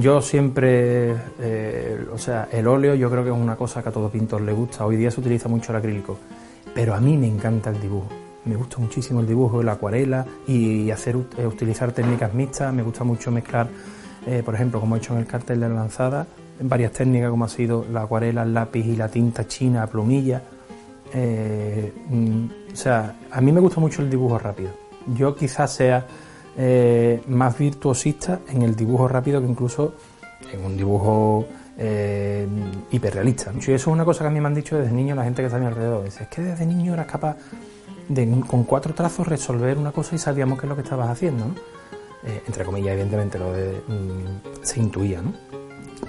[0.00, 3.92] Yo siempre, eh, o sea, el óleo yo creo que es una cosa que a
[3.92, 4.86] todo pintor le gusta.
[4.86, 6.16] Hoy día se utiliza mucho el acrílico,
[6.74, 8.08] pero a mí me encanta el dibujo.
[8.46, 12.72] Me gusta muchísimo el dibujo, la acuarela y hacer eh, utilizar técnicas mixtas.
[12.72, 13.68] Me gusta mucho mezclar,
[14.26, 16.26] eh, por ejemplo, como he hecho en el cartel de la lanzada,
[16.62, 20.42] varias técnicas como ha sido la acuarela, el lápiz y la tinta china, plumilla.
[21.12, 24.70] Mm, o sea, a mí me gusta mucho el dibujo rápido.
[25.14, 26.06] Yo quizás sea
[26.56, 29.94] eh, más virtuosista en el dibujo rápido que incluso
[30.52, 31.46] en un dibujo
[31.78, 32.46] eh,
[32.90, 33.52] hiperrealista.
[33.54, 35.42] Y eso es una cosa que a mí me han dicho desde niño la gente
[35.42, 36.06] que está a mi alrededor.
[36.06, 37.36] es que desde niño eras capaz
[38.08, 41.46] de con cuatro trazos resolver una cosa y sabíamos qué es lo que estabas haciendo.
[42.24, 45.22] Eh, entre comillas, evidentemente, lo de, mm, se intuía.
[45.22, 45.32] ¿no?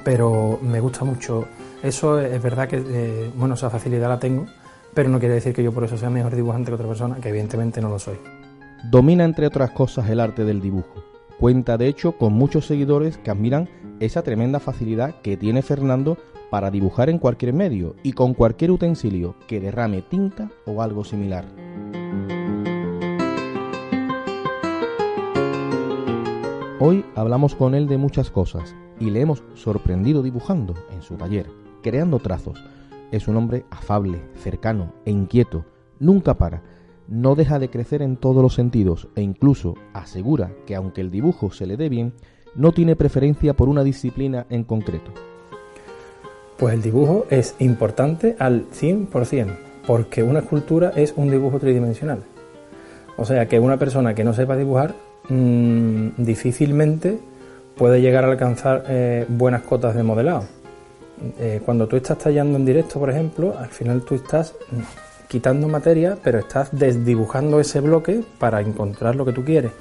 [0.03, 1.45] Pero me gusta mucho.
[1.83, 4.45] Eso es verdad que, bueno, esa facilidad la tengo,
[4.93, 7.29] pero no quiere decir que yo por eso sea mejor dibujante que otra persona, que
[7.29, 8.17] evidentemente no lo soy.
[8.89, 11.03] Domina entre otras cosas el arte del dibujo.
[11.39, 16.17] Cuenta de hecho con muchos seguidores que admiran esa tremenda facilidad que tiene Fernando
[16.49, 21.45] para dibujar en cualquier medio y con cualquier utensilio que derrame tinta o algo similar.
[26.79, 31.51] Hoy hablamos con él de muchas cosas y le hemos sorprendido dibujando en su taller,
[31.83, 32.63] creando trazos.
[33.11, 35.65] Es un hombre afable, cercano e inquieto,
[35.99, 36.63] nunca para
[37.11, 41.51] no deja de crecer en todos los sentidos e incluso asegura que aunque el dibujo
[41.51, 42.13] se le dé bien,
[42.55, 45.11] no tiene preferencia por una disciplina en concreto.
[46.57, 52.23] Pues el dibujo es importante al 100%, porque una escultura es un dibujo tridimensional.
[53.17, 54.95] O sea que una persona que no sepa dibujar
[55.27, 57.19] mmm, difícilmente
[57.75, 60.45] puede llegar a alcanzar eh, buenas cotas de modelado.
[61.39, 64.55] Eh, cuando tú estás tallando en directo, por ejemplo, al final tú estás
[65.31, 69.71] quitando materia, pero estás desdibujando ese bloque para encontrar lo que tú quieres.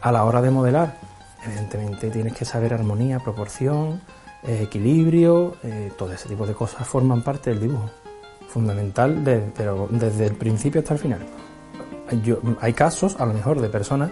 [0.00, 0.96] A la hora de modelar,
[1.44, 4.00] evidentemente tienes que saber armonía, proporción,
[4.44, 7.90] eh, equilibrio, eh, todo ese tipo de cosas forman parte del dibujo.
[8.46, 11.26] Fundamental, pero desde el principio hasta el final.
[12.60, 14.10] hay casos, a lo mejor, de personas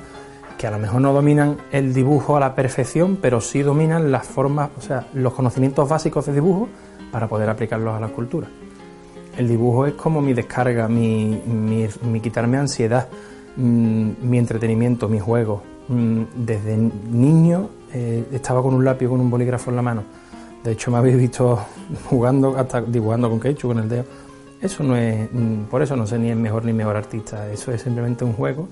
[0.58, 4.26] que a lo mejor no dominan el dibujo a la perfección, pero sí dominan las
[4.26, 6.68] formas, o sea, los conocimientos básicos de dibujo
[7.12, 8.48] para poder aplicarlos a la escultura.
[9.38, 11.40] El dibujo es como mi descarga, mi,
[12.20, 13.06] quitarme ansiedad,
[13.54, 15.62] mm, mi entretenimiento, mi juego.
[15.86, 20.02] Mm, desde niño eh, estaba con un lápiz, con un bolígrafo en la mano.
[20.64, 21.56] De hecho, me habéis visto
[22.10, 24.04] jugando, hasta dibujando con ketchup, con el dedo.
[24.60, 27.48] Eso no es, mm, por eso no sé ni es mejor ni mejor artista.
[27.48, 28.66] Eso es simplemente un juego.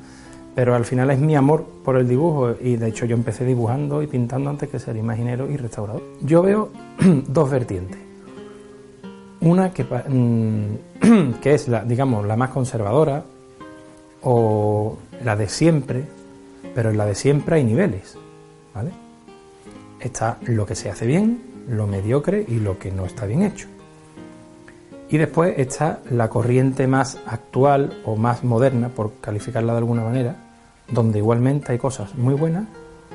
[0.57, 4.03] Pero al final es mi amor por el dibujo y de hecho yo empecé dibujando
[4.03, 6.03] y pintando antes que ser imaginero y restaurador.
[6.23, 6.71] Yo veo
[7.29, 8.06] dos vertientes.
[9.47, 13.23] Una que, mm, que es la, digamos, la más conservadora
[14.23, 16.05] o la de siempre,
[16.75, 18.19] pero en la de siempre hay niveles,
[18.75, 18.91] ¿vale?
[20.01, 23.69] Está lo que se hace bien, lo mediocre y lo que no está bien hecho.
[25.11, 30.35] Y después está la corriente más actual o más moderna, por calificarla de alguna manera,
[30.91, 32.65] donde igualmente hay cosas muy buenas,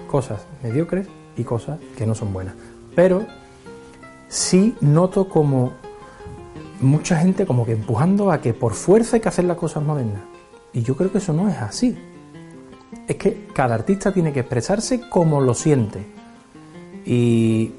[0.09, 2.55] cosas mediocres y cosas que no son buenas.
[2.95, 3.25] Pero
[4.29, 5.90] sí noto como
[6.81, 10.21] mucha gente como que empujando a que por fuerza hay que hacer las cosas modernas.
[10.73, 11.97] Y yo creo que eso no es así.
[13.07, 16.05] Es que cada artista tiene que expresarse como lo siente.
[17.05, 17.71] Y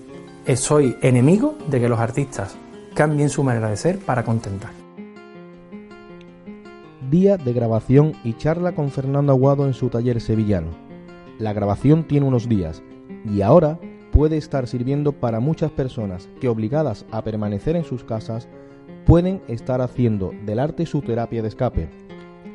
[0.57, 2.57] soy enemigo de que los artistas
[2.95, 4.71] cambien su manera de ser para contentar.
[7.11, 10.69] Día de grabación y charla con Fernando Aguado en su taller sevillano.
[11.39, 12.83] La grabación tiene unos días
[13.25, 13.79] y ahora
[14.13, 18.49] puede estar sirviendo para muchas personas que obligadas a permanecer en sus casas
[19.13, 21.91] pueden estar haciendo del arte su terapia de escape.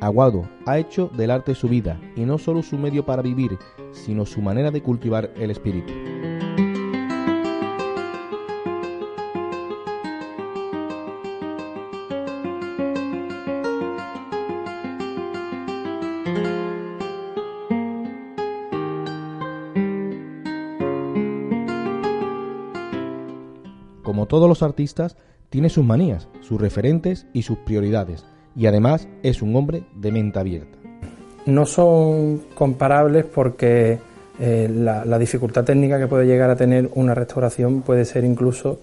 [0.01, 3.59] Aguado ha hecho del arte su vida y no solo su medio para vivir,
[3.91, 5.93] sino su manera de cultivar el espíritu.
[24.01, 25.17] Como todos los artistas,
[25.49, 28.25] tiene sus manías, sus referentes y sus prioridades,
[28.55, 30.77] y además es un hombre de mente abierta.
[31.45, 33.99] No son comparables porque
[34.39, 38.81] eh, la, dificultad técnica que puede llegar a tener una restauración puede ser incluso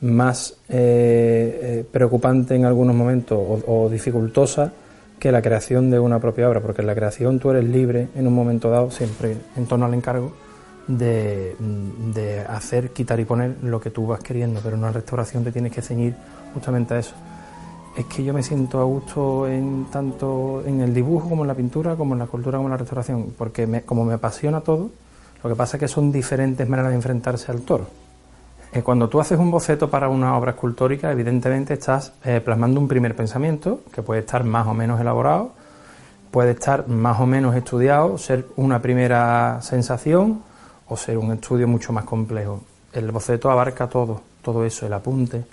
[0.00, 4.72] más eh, eh, preocupante en algunos momentos o, dificultosa
[5.18, 8.26] que la creación de una propia obra, porque en la creación tú eres libre en
[8.26, 10.32] un momento dado, siempre en torno al encargo,
[10.88, 15.52] de, hacer, quitar y poner lo que tú vas queriendo, pero en una restauración te
[15.52, 16.14] tienes que ceñir
[16.54, 17.14] justamente a eso.
[17.96, 21.54] es que yo me siento a gusto en tanto en el dibujo como en la
[21.54, 24.90] pintura, como en la escultura, como en la restauración, porque como me apasiona todo,
[25.42, 27.86] lo que pasa es que son diferentes maneras de enfrentarse al toro.
[28.72, 32.88] Eh, cuando tú haces un boceto para una obra escultórica, evidentemente estás eh, plasmando un
[32.88, 35.52] primer pensamiento que puede estar más o menos elaborado,
[36.30, 40.42] puede estar más o menos estudiado, ser una primera sensación
[40.88, 42.62] o ser un estudio mucho más complejo.
[42.92, 45.44] El boceto abarca todo, todo eso, el apunte.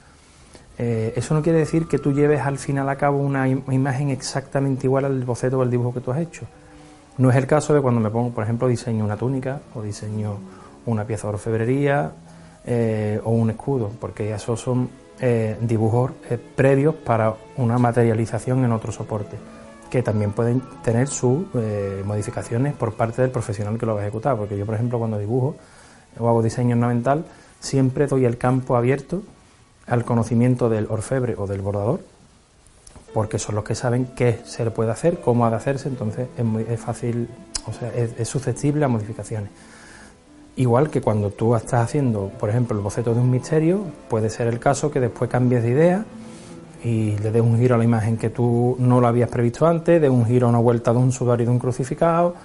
[0.77, 4.09] Eh, eso no quiere decir que tú lleves al final a cabo una im- imagen
[4.09, 6.45] exactamente igual al boceto o al dibujo que tú has hecho.
[7.17, 10.37] No es el caso de cuando me pongo, por ejemplo, diseño una túnica o diseño
[10.85, 12.11] una pieza de orfebrería
[12.65, 14.89] eh, o un escudo, porque esos son
[15.19, 16.11] eh, dibujos
[16.55, 19.37] previos para una materialización en otro soporte,
[19.93, 24.03] que también pueden tener sus eh, modificaciones por parte del profesional que lo va a
[24.03, 25.55] ejecutar, porque yo, por ejemplo, cuando dibujo
[26.17, 27.25] o hago diseño ornamental,
[27.59, 29.21] siempre doy el campo abierto
[29.85, 31.99] al conocimiento del orfebre o del bordador,
[33.13, 36.27] porque son los que saben qué se le puede hacer, cómo ha de hacerse, entonces
[36.35, 37.29] es, muy, es fácil,
[37.67, 39.51] o sea, es, es susceptible a modificaciones.
[40.55, 44.47] Igual que cuando tú estás haciendo, por ejemplo, el boceto de un misterio, puede ser
[44.47, 46.05] el caso que después cambies de idea
[46.83, 50.01] y le des un giro a la imagen que tú no lo habías previsto antes,
[50.01, 52.35] de un giro a una vuelta de un sudario de un crucificado.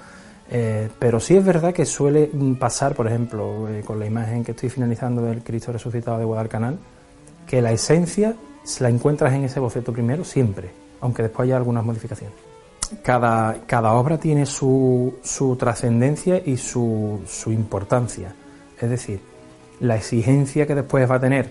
[0.50, 4.44] eh, pero sí es verdad que suele mm, pasar, por ejemplo, eh, con la imagen
[4.44, 6.78] que estoy finalizando del Cristo resucitado de Guadalcanal,
[7.46, 8.34] que la esencia
[8.80, 10.70] la encuentras en ese boceto primero siempre,
[11.00, 12.36] aunque después haya algunas modificaciones.
[13.02, 18.34] Cada, cada obra tiene su, su trascendencia y su, su importancia.
[18.80, 19.20] Es decir,
[19.80, 21.50] la exigencia que después va a tener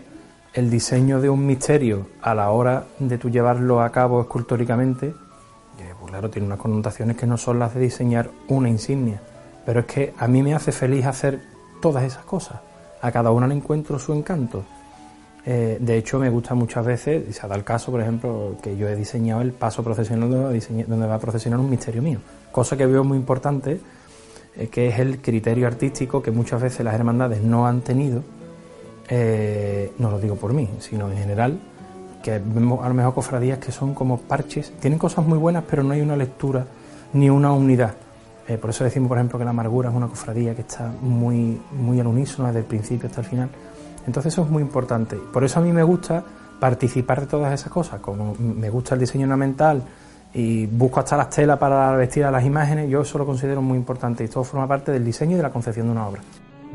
[0.58, 5.94] el diseño de un misterio a la hora de tú llevarlo a cabo escultóricamente, eh,
[6.00, 9.22] pues claro, tiene unas connotaciones que no son las de diseñar una insignia.
[9.68, 11.40] Pero es que a mí me hace feliz hacer
[11.80, 12.60] todas esas cosas.
[13.04, 14.66] A cada una le encuentro su encanto.
[15.46, 18.76] Eh, de hecho, me gusta muchas veces, y se dado el caso, por ejemplo, que
[18.76, 20.58] yo he diseñado el paso procesional
[20.88, 22.18] donde va a procesionar un misterio mío.
[22.52, 23.80] Cosa que veo muy importante,
[24.56, 28.24] eh, que es el criterio artístico que muchas veces las hermandades no han tenido,
[29.10, 31.60] eh, no lo digo por mí, sino en general,
[32.22, 35.84] que vemos a lo mejor cofradías que son como parches, tienen cosas muy buenas, pero
[35.84, 36.66] no hay una lectura
[37.14, 37.94] ni una unidad.
[38.48, 41.60] Eh, por eso decimos, por ejemplo, que la amargura es una cofradía que está muy,
[41.72, 43.50] muy al unísono desde el principio hasta el final.
[44.06, 45.18] Entonces eso es muy importante.
[45.18, 46.24] Por eso a mí me gusta
[46.60, 48.00] participar de todas esas cosas.
[48.00, 49.84] Como me gusta el diseño ornamental
[50.34, 53.78] y busco hasta las telas para vestir a las imágenes, yo eso lo considero muy
[53.78, 56.22] importante y todo forma parte del diseño y de la concepción de una obra.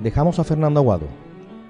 [0.03, 1.07] Dejamos a Fernando Aguado,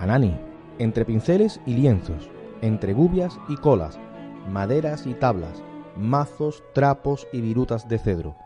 [0.01, 0.37] a Nani,
[0.79, 2.31] entre pinceles y lienzos,
[2.61, 3.99] entre gubias y colas,
[4.49, 5.63] maderas y tablas,
[5.97, 8.37] mazos, trapos y virutas de cedro.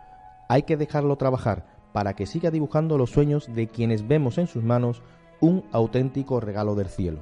[0.49, 4.63] Hay que dejarlo trabajar para que siga dibujando los sueños de quienes vemos en sus
[4.63, 5.03] manos
[5.41, 7.21] un auténtico regalo del cielo.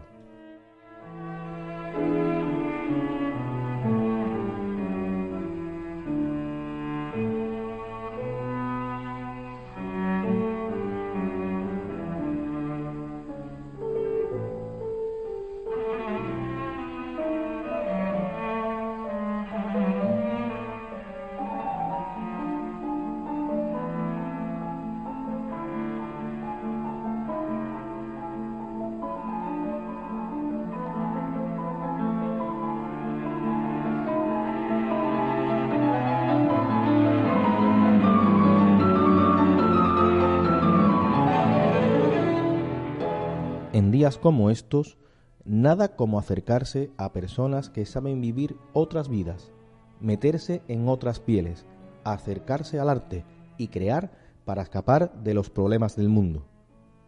[44.18, 44.96] Como estos,
[45.44, 49.52] nada como acercarse a personas que saben vivir otras vidas,
[50.00, 51.66] meterse en otras pieles,
[52.04, 53.24] acercarse al arte
[53.58, 54.12] y crear
[54.44, 56.46] para escapar de los problemas del mundo.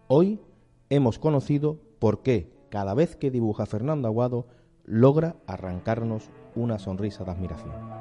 [0.09, 0.41] Hoy
[0.91, 4.47] hemos conocido por qué cada vez que dibuja Fernando Aguado
[4.85, 7.96] logra arrancarnos una sonrisa de admiración.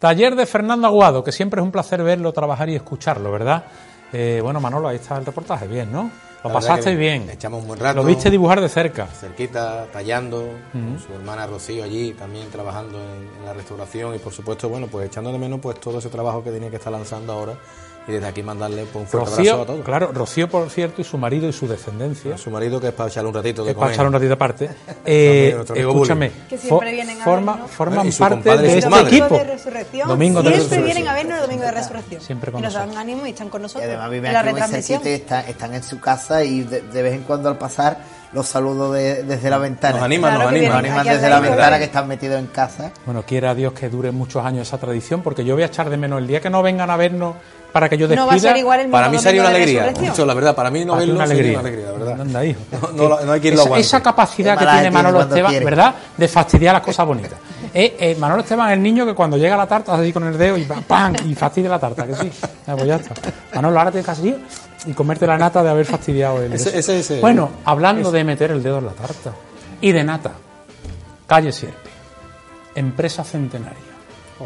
[0.00, 3.64] Taller de Fernando Aguado, que siempre es un placer verlo, trabajar y escucharlo, ¿verdad?
[4.14, 6.10] Eh, bueno, Manolo, ahí está el reportaje, bien, ¿no?
[6.42, 7.28] Lo pasaste bien.
[7.28, 7.96] Echamos un buen rato.
[7.96, 9.06] Lo viste dibujar de cerca.
[9.08, 10.48] cerquita, tallando,
[11.06, 15.06] su hermana Rocío allí también trabajando en, en la restauración y por supuesto, bueno, pues
[15.06, 17.58] echando de menos pues todo ese trabajo que tenía que estar lanzando ahora
[18.08, 19.84] Y desde aquí mandarle pues, un fuerte abrazo a todos.
[19.84, 22.34] claro, Rocío, por cierto, y su marido y su descendencia.
[22.34, 23.94] A su marido que es para echarle un ratito de Es para comer.
[23.94, 24.70] echar un ratito aparte.
[25.04, 27.70] Eh, amigo escúchame, Que siempre vienen a forma- vernos.
[27.70, 29.08] forman Y su parte compadre y de su este madre.
[29.16, 29.38] equipo.
[29.38, 30.08] de resurrección.
[30.08, 30.84] Domingo de siempre resurrección.
[30.84, 32.20] vienen a vernos el domingo de resurrección.
[32.22, 34.42] Siempre con y nos dan ánimo y están con Y nosotros además viven en la
[34.42, 35.02] retransmisión.
[35.04, 37.98] y están, están en su casa y de, de vez en cuando al pasar
[38.32, 39.96] los saludo de- desde la ventana.
[39.96, 40.68] Nos animan, Claro nos animan.
[40.70, 42.92] Nos animan desde la ventana que están metidos en casa.
[43.04, 45.96] Bueno, quiera Dios que dure muchos años esa tradición, porque yo voy a echar de
[45.96, 47.34] menos el día que no vengan a vernos
[47.72, 48.22] para que yo despida.
[48.24, 49.92] No va a ser igual el mismo Para mí sería una alegría.
[50.00, 51.92] Mucho, la verdad, para mí no verlo una sería alegría.
[51.92, 52.22] una alegría.
[52.22, 52.60] Anda, hijo.
[52.72, 53.86] No, no lo- no hay quien lo esa, aguante.
[53.86, 55.64] esa capacidad que tiene Manolo Esteban, quiere.
[55.64, 55.94] ¿verdad?
[56.16, 57.38] De fastidiar las cosas bonitas.
[57.72, 60.24] Eh, eh, Manolo Esteban es el niño que cuando llega la tarta hace así con
[60.26, 60.82] el dedo y ¡pam!
[60.82, 61.14] ¡pam!
[61.24, 62.30] y fastidia la tarta, que sí.
[62.66, 63.14] Ah, pues ya está.
[63.54, 64.36] Manolo, ahora tienes que
[64.86, 66.52] y comerte la nata de haber fastidiado el.
[66.54, 69.32] Ese- ese- ese- bueno, hablando de meter el dedo en la tarta
[69.80, 70.32] y de nata,
[71.26, 71.90] calle Sierpe,
[72.74, 73.89] empresa centenaria.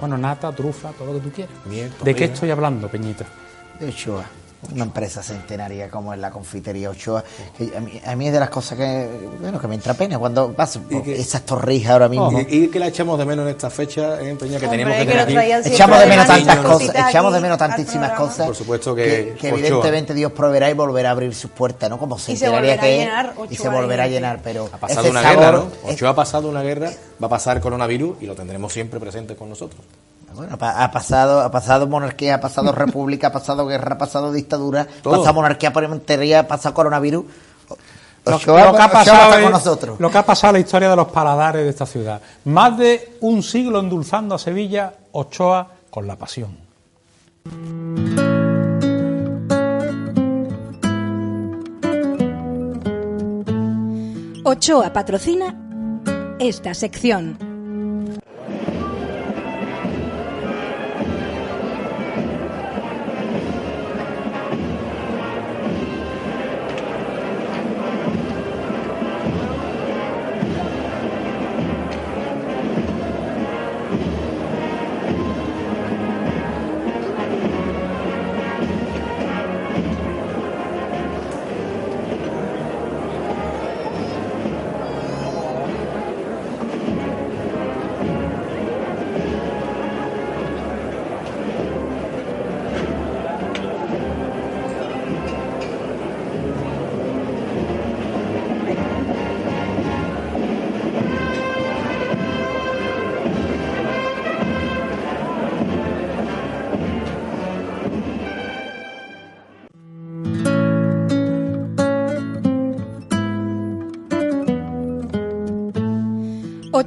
[0.00, 1.54] Bueno, nata, trufa, todo lo que tú quieras.
[1.66, 3.24] Miel, ¿De qué estoy hablando, Peñita?
[3.78, 4.24] de Ochoa.
[4.72, 7.22] Una empresa centenaria como es la confitería Ochoa.
[7.56, 9.08] que a, mí, a mí es de las cosas que,
[9.40, 12.32] bueno, que me entra pena cuando paso que- esas torrijas ahora mismo.
[12.48, 14.94] Y, y que la echamos de menos en esta fecha, eh, Peña, que Hombre, teníamos
[14.96, 15.68] que que tener aquí.
[15.74, 18.46] Echamos de menos tantas cosas, echamos de menos tantísimas cosas.
[18.46, 21.98] Por supuesto que que, evidentemente Dios proveerá y volverá a abrir sus puertas, ¿no?
[21.98, 23.08] Como se centenaria que es,
[23.50, 25.88] y se volverá a llenar, pero Ha pasado ese una sabor, guerra, ¿no?
[25.90, 26.90] es- Ochoa ha pasado una guerra,
[27.22, 29.80] va a pasar coronavirus y lo tendremos siempre presente con nosotros.
[30.34, 34.82] Bueno, ha pasado, ha pasado monarquía, ha pasado república, ha pasado guerra, ha pasado dictadura,
[34.82, 35.18] ha Todo.
[35.18, 37.24] pasado monarquía, parliamentaria, ha pasado coronavirus.
[38.26, 40.00] Lo, que ha pasado con nosotros.
[40.00, 42.22] lo que ha pasado en la historia de los paladares de esta ciudad.
[42.44, 46.56] Más de un siglo endulzando a Sevilla, Ochoa con la pasión.
[54.44, 55.54] Ochoa patrocina
[56.38, 57.53] esta sección.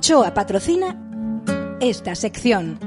[0.08, 0.96] Ochoa patrocina
[1.82, 2.80] esta sección.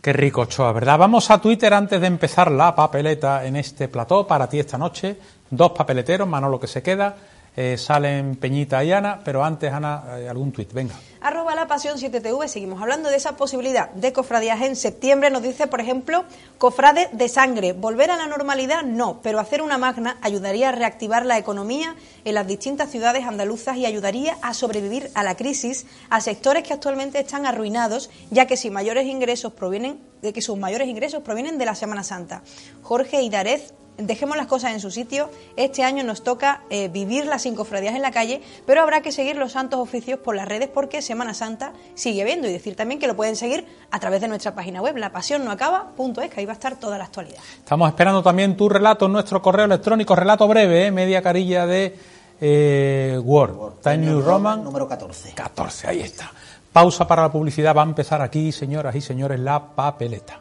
[0.00, 0.98] Qué rico, Ochoa, ¿verdad?
[0.98, 5.16] Vamos a Twitter antes de empezar la papeleta en este plató para ti esta noche.
[5.50, 7.16] Dos papeleteros, Manolo que se queda.
[7.56, 10.94] eh, salen Peñita y Ana, pero antes, Ana, eh, algún tuit, venga.
[11.22, 15.30] Arroba pasión 7TV, seguimos hablando de esa posibilidad de cofradías en septiembre.
[15.30, 16.24] Nos dice, por ejemplo,
[16.58, 17.72] cofrade de sangre.
[17.72, 22.34] Volver a la normalidad, no, pero hacer una magna ayudaría a reactivar la economía en
[22.34, 27.18] las distintas ciudades andaluzas y ayudaría a sobrevivir a la crisis a sectores que actualmente
[27.20, 31.66] están arruinados, ya que si mayores ingresos provienen de que sus mayores ingresos provienen de
[31.66, 32.42] la Semana Santa.
[32.82, 35.30] Jorge Idarez Dejemos las cosas en su sitio.
[35.56, 39.10] Este año nos toca eh, vivir las cinco cofradías en la calle, pero habrá que
[39.10, 42.46] seguir los santos oficios por las redes porque Semana Santa sigue habiendo.
[42.46, 46.40] Y decir también que lo pueden seguir a través de nuestra página web, lapasionnoacaba.es, que
[46.40, 47.38] ahí va a estar toda la actualidad.
[47.58, 50.90] Estamos esperando también tu relato en nuestro correo electrónico, relato breve, ¿eh?
[50.90, 51.96] media carilla de
[52.40, 53.80] eh, Word.
[53.82, 54.62] Time New Roman.
[54.62, 55.32] Número 14.
[55.32, 56.30] 14, ahí está.
[56.72, 60.40] Pausa para la publicidad, va a empezar aquí, señoras y señores, la papeleta.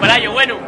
[0.00, 0.59] Bueno, Pelayo, bueno.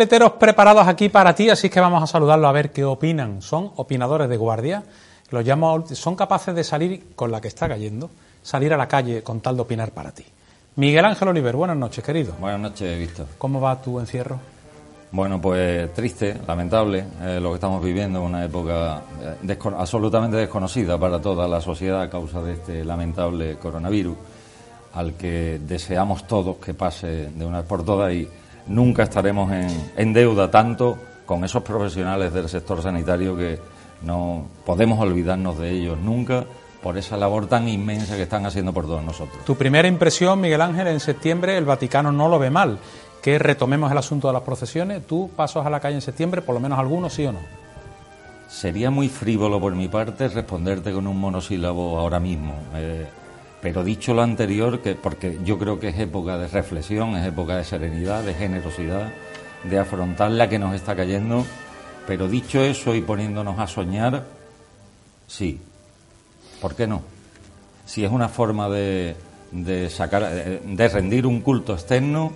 [0.00, 3.42] Papeleteros preparados aquí para ti, así que vamos a saludarlos a ver qué opinan.
[3.42, 4.82] Son opinadores de guardia.
[5.28, 8.08] Los llamo, son capaces de salir con la que está cayendo,
[8.42, 10.24] salir a la calle con tal de opinar para ti.
[10.76, 12.32] Miguel Ángel Oliver, buenas noches, querido.
[12.40, 13.26] Buenas noches, Víctor.
[13.36, 14.38] ¿Cómo va tu encierro?
[15.12, 19.02] Bueno, pues triste, lamentable, eh, lo que estamos viviendo, una época
[19.46, 24.16] eh, absolutamente desconocida para toda la sociedad a causa de este lamentable coronavirus,
[24.94, 28.26] al que deseamos todos que pase de una vez por todas y
[28.66, 33.58] nunca estaremos en, en deuda tanto con esos profesionales del sector sanitario que
[34.02, 36.44] no podemos olvidarnos de ellos nunca
[36.82, 39.44] por esa labor tan inmensa que están haciendo por todos nosotros.
[39.44, 42.78] Tu primera impresión, Miguel Ángel, en septiembre el Vaticano no lo ve mal.
[43.22, 45.06] Que retomemos el asunto de las procesiones.
[45.06, 47.40] ¿Tú pasos a la calle en septiembre, por lo menos algunos, sí o no?
[48.48, 52.54] Sería muy frívolo por mi parte responderte con un monosílabo ahora mismo.
[52.74, 53.06] eh,
[53.60, 57.56] pero dicho lo anterior, que porque yo creo que es época de reflexión, es época
[57.56, 59.12] de serenidad, de generosidad,
[59.64, 61.44] de afrontar la que nos está cayendo.
[62.06, 64.24] Pero dicho eso y poniéndonos a soñar,
[65.26, 65.60] sí.
[66.60, 67.02] ¿Por qué no?
[67.84, 69.14] Si es una forma de,
[69.50, 72.32] de sacar, eh, de rendir un culto externo,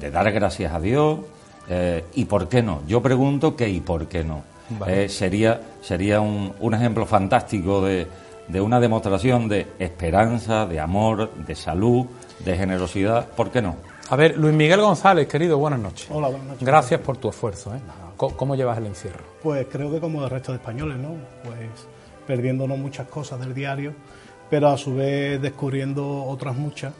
[0.00, 1.20] de dar gracias a Dios,
[1.68, 2.82] eh, y por qué no.
[2.86, 4.42] Yo pregunto que y por qué no.
[4.70, 5.04] Vale.
[5.04, 8.06] Eh, sería sería un, un ejemplo fantástico de,
[8.48, 12.06] de una demostración de esperanza, de amor, de salud,
[12.40, 13.28] de generosidad.
[13.28, 13.76] ¿Por qué no?
[14.10, 16.08] A ver, Luis Miguel González, querido, buenas noches.
[16.10, 16.66] Hola, buenas noches.
[16.66, 17.74] Gracias por tu esfuerzo.
[17.74, 17.80] ¿eh?
[18.16, 19.22] ¿Cómo, cómo llevas el encierro?
[19.42, 21.10] Pues creo que como el resto de españoles, ¿no?
[21.44, 21.86] Pues
[22.26, 23.92] perdiéndonos muchas cosas del diario,
[24.48, 26.94] pero a su vez descubriendo otras muchas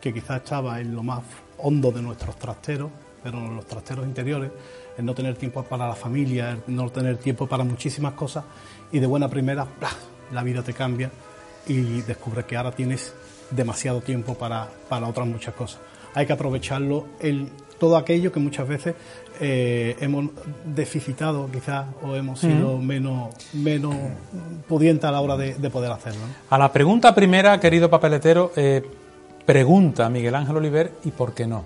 [0.00, 1.22] que quizás estaba en lo más
[1.58, 2.90] hondo de nuestros trasteros,
[3.22, 4.50] pero en los trasteros interiores,
[4.98, 8.44] el no tener tiempo para la familia, el no tener tiempo para muchísimas cosas
[8.90, 9.90] y de buena primera, ¡plah!
[10.32, 11.10] La vida te cambia
[11.66, 13.14] y descubres que ahora tienes
[13.50, 15.80] demasiado tiempo para, para otras muchas cosas.
[16.14, 17.48] Hay que aprovecharlo el,
[17.78, 18.94] todo aquello que muchas veces
[19.40, 20.26] eh, hemos
[20.64, 23.94] deficitado quizás o hemos sido menos, menos
[24.68, 26.20] pudientes a la hora de, de poder hacerlo.
[26.20, 26.34] ¿no?
[26.50, 28.82] A la pregunta primera, querido papeletero, eh,
[29.46, 31.64] pregunta Miguel Ángel Oliver, ¿y por qué no?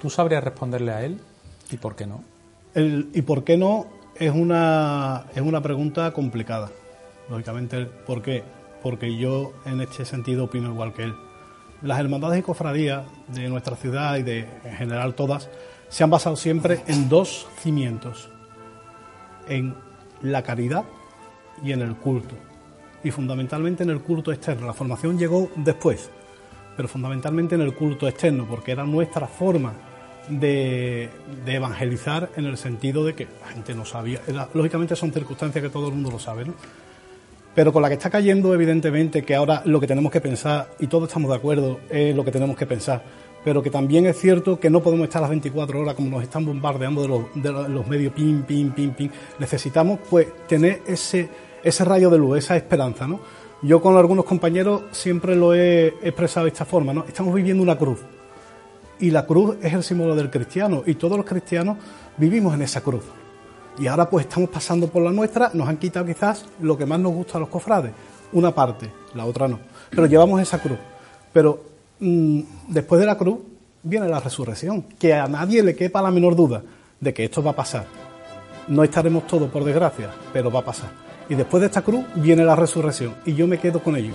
[0.00, 1.20] ¿Tú sabrías responderle a él?
[1.70, 2.24] ¿Y por qué no?
[2.74, 3.86] El, ¿Y por qué no?
[4.16, 6.70] Es una, es una pregunta complicada.
[7.28, 8.42] Lógicamente, ¿por qué?
[8.82, 11.14] Porque yo en este sentido opino igual que él.
[11.82, 15.48] Las hermandades y cofradías de nuestra ciudad y de en general todas
[15.88, 18.30] se han basado siempre en dos cimientos,
[19.48, 19.74] en
[20.22, 20.84] la caridad
[21.62, 22.34] y en el culto.
[23.04, 24.66] Y fundamentalmente en el culto externo.
[24.66, 26.08] La formación llegó después,
[26.76, 29.74] pero fundamentalmente en el culto externo, porque era nuestra forma
[30.28, 31.10] de,
[31.44, 34.20] de evangelizar en el sentido de que la gente no sabía.
[34.54, 36.54] Lógicamente son circunstancias que todo el mundo lo sabe, ¿no?
[37.54, 40.86] Pero con la que está cayendo, evidentemente, que ahora lo que tenemos que pensar, y
[40.86, 43.02] todos estamos de acuerdo, es lo que tenemos que pensar,
[43.44, 46.46] pero que también es cierto que no podemos estar las 24 horas como nos están
[46.46, 49.10] bombardeando de los, de los medios, pim, pim, pim, pim.
[49.38, 51.28] Necesitamos, pues, tener ese,
[51.62, 53.20] ese rayo de luz, esa esperanza, ¿no?
[53.60, 57.04] Yo con algunos compañeros siempre lo he expresado de esta forma, ¿no?
[57.06, 58.00] Estamos viviendo una cruz.
[58.98, 61.76] Y la cruz es el símbolo del cristiano, y todos los cristianos
[62.16, 63.04] vivimos en esa cruz.
[63.78, 67.00] Y ahora pues estamos pasando por la nuestra, nos han quitado quizás lo que más
[67.00, 67.92] nos gusta a los cofrades,
[68.32, 69.58] una parte, la otra no.
[69.90, 70.78] Pero llevamos esa cruz.
[71.32, 71.62] Pero
[72.00, 73.38] mm, después de la cruz
[73.82, 76.62] viene la resurrección, que a nadie le quepa la menor duda
[77.00, 77.86] de que esto va a pasar.
[78.68, 80.90] No estaremos todos, por desgracia, pero va a pasar.
[81.28, 84.14] Y después de esta cruz viene la resurrección, y yo me quedo con ello.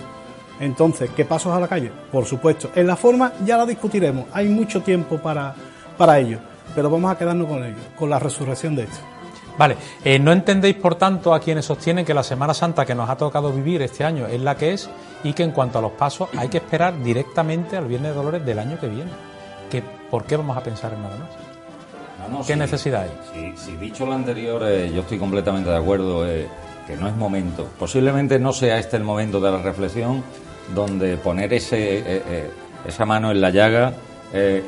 [0.60, 1.92] Entonces, ¿qué pasos a la calle?
[2.12, 2.72] Por supuesto.
[2.76, 5.54] En la forma ya la discutiremos, hay mucho tiempo para,
[5.98, 6.40] para ello,
[6.74, 9.17] pero vamos a quedarnos con ello, con la resurrección de esto.
[9.58, 13.10] Vale, eh, no entendéis por tanto a quienes sostienen que la Semana Santa que nos
[13.10, 14.90] ha tocado vivir este año es la que es
[15.24, 18.46] y que en cuanto a los pasos hay que esperar directamente al Viernes de Dolores
[18.46, 19.10] del año que viene.
[19.72, 22.46] Que, ¿Por qué vamos a pensar en nada más?
[22.46, 23.54] ¿Qué sí, necesidad hay?
[23.56, 26.48] sí, dicho lo anterior, eh, yo estoy completamente de acuerdo eh,
[26.86, 27.68] que no es momento.
[27.80, 30.24] Posiblemente no sea este el momento de la reflexión
[30.76, 32.22] donde poner ese,
[32.86, 33.94] esa mano en la llaga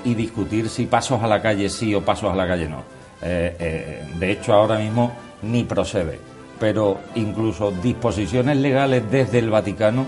[0.06, 2.99] y discutir si pasos a la calle sí o pasos a la calle no.
[3.22, 6.20] Eh, eh, de hecho, ahora mismo ni procede.
[6.60, 10.06] Pero incluso disposiciones legales desde el Vaticano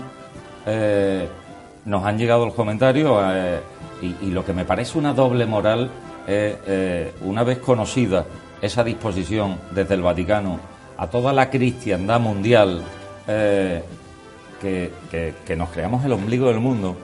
[0.66, 1.28] eh,
[1.84, 3.20] nos han llegado los comentarios
[4.00, 5.90] y, lo que me parece una doble moral
[7.22, 8.26] una vez conocida
[8.60, 10.60] esa disposición desde el Vaticano
[10.98, 12.82] a toda la cristiandad mundial,
[14.60, 16.96] que nos creamos el ombligo del mundo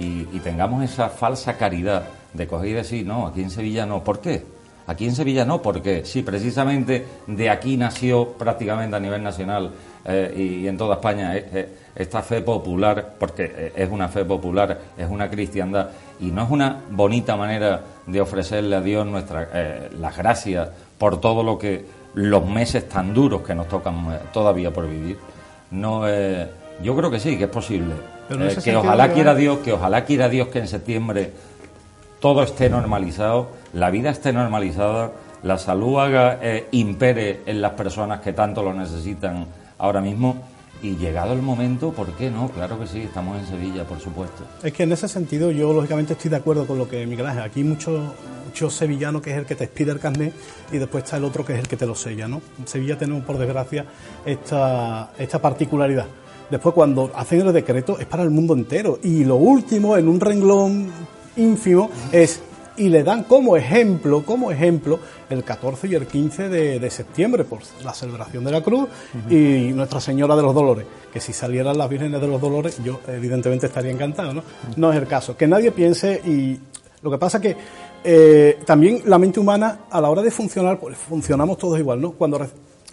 [0.00, 4.02] y, y tengamos esa falsa caridad de coger y decir, no, aquí en Sevilla no.
[4.02, 4.55] ¿Por qué?
[4.86, 9.72] Aquí en Sevilla no, porque sí, precisamente de aquí nació prácticamente a nivel nacional
[10.04, 14.24] eh, y, y en toda España eh, eh, esta fe popular, porque es una fe
[14.24, 15.88] popular, es una cristiandad,
[16.20, 20.68] y no es una bonita manera de ofrecerle a Dios nuestra, eh, las gracias
[20.98, 21.84] por todo lo que
[22.14, 25.18] los meses tan duros que nos tocan todavía por vivir.
[25.70, 26.04] No,
[26.82, 27.94] yo creo que sí, que es posible.
[28.28, 31.30] Eh, que ojalá quiera Dios, que ojalá quiera Dios que en septiembre
[32.20, 35.12] todo esté normalizado, la vida esté normalizada,
[35.42, 39.46] la salud haga eh, impere en las personas que tanto lo necesitan
[39.78, 40.42] ahora mismo.
[40.82, 42.50] Y llegado el momento, ¿por qué no?
[42.50, 44.44] Claro que sí, estamos en Sevilla, por supuesto.
[44.62, 47.44] Es que en ese sentido yo lógicamente estoy de acuerdo con lo que Miguel Ángel.
[47.44, 48.12] Aquí mucho
[48.70, 50.34] sevillano que es el que te expide el carnet
[50.72, 52.42] y después está el otro que es el que te lo sella, ¿no?
[52.58, 53.86] En Sevilla tenemos por desgracia
[54.24, 56.06] esta, esta particularidad.
[56.50, 60.20] Después cuando hacen el decreto es para el mundo entero y lo último en un
[60.20, 60.90] renglón
[61.36, 62.40] ínfimo es
[62.78, 64.98] y le dan como ejemplo, como ejemplo,
[65.30, 68.88] el 14 y el 15 de, de septiembre por la celebración de la Cruz
[69.30, 70.86] y Nuestra Señora de los Dolores.
[71.12, 74.42] Que si salieran las Vírgenes de los Dolores, yo evidentemente estaría encantado, ¿no?
[74.76, 75.36] No es el caso.
[75.36, 76.58] Que nadie piense y
[77.02, 77.56] lo que pasa que
[78.04, 82.12] eh, también la mente humana a la hora de funcionar, pues funcionamos todos igual, ¿no?
[82.12, 82.38] Cuando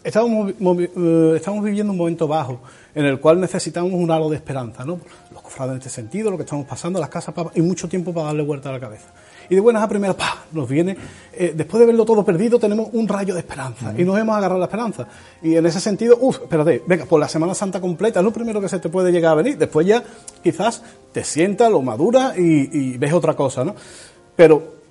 [0.03, 2.59] estamos, eh, estamos viviendo un momento bajo
[2.95, 4.99] en el cual necesitamos un halo de esperanza, ¿no?
[5.31, 8.27] Los cofrades en este sentido, lo que estamos pasando, las casas, y mucho tiempo para
[8.27, 9.07] darle vuelta a la cabeza.
[9.49, 10.45] Y de buenas a primeras, ¡pah!
[10.53, 10.95] nos viene,
[11.33, 14.59] eh, después de verlo todo perdido, tenemos un rayo de esperanza y nos hemos agarrado
[14.59, 15.07] la esperanza.
[15.41, 18.61] Y en ese sentido, uff, espérate, venga, por la Semana Santa completa es lo primero
[18.61, 19.57] que se te puede llegar a venir.
[19.57, 20.03] Después ya
[20.43, 23.75] quizás te sientas, lo maduras y, y ves otra cosa, ¿no?
[24.35, 24.82] Pero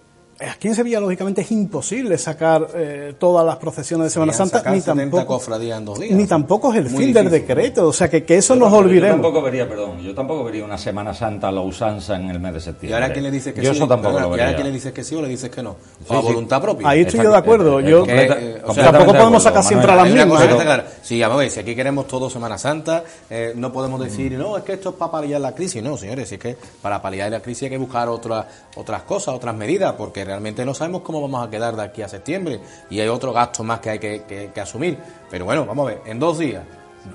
[0.51, 4.81] aquí en Sevilla, lógicamente, es imposible sacar eh, todas las procesiones de Semana Santa, ni
[4.81, 4.85] 70
[5.16, 6.12] tampoco, en dos días.
[6.16, 7.89] ni tampoco es el Muy fin del decreto.
[7.89, 9.16] O sea, que, que eso Yo nos tampoco- olvidemos.
[9.16, 12.40] Yo tampoco vería, perdón, yo tampoco vería una Semana Santa a la usanza en el
[12.40, 12.94] mes de ¿Y septiembre.
[13.02, 13.77] ahora quién le dice que yo sí?
[13.77, 14.44] eso tampoco Perdona, lo ¿Y vería.
[14.47, 15.77] ahora quién le dices que sí o le dices que no?
[16.06, 16.27] Sí, a sí.
[16.27, 16.89] voluntad propia.
[16.89, 17.81] Ahí estoy yo de acuerdo.
[17.81, 20.43] Yo- Que, eh, o sea, tampoco de podemos acuerdo, sacar siempre a las mismas.
[20.43, 20.82] pero-.
[21.02, 24.56] Sí, vamos a ver, si aquí queremos todo Semana Santa, eh, no podemos decir, no,
[24.56, 25.82] es que esto es para paliar la crisis.
[25.82, 28.47] No, señores, si es que para paliar la crisis hay que buscar otras
[28.77, 32.09] otras cosas, otras medidas, porque realmente no sabemos cómo vamos a quedar de aquí a
[32.09, 34.98] septiembre y hay otro gasto más que hay que, que- que asumir.
[35.30, 36.62] Pero bueno, vamos a ver, en dos días.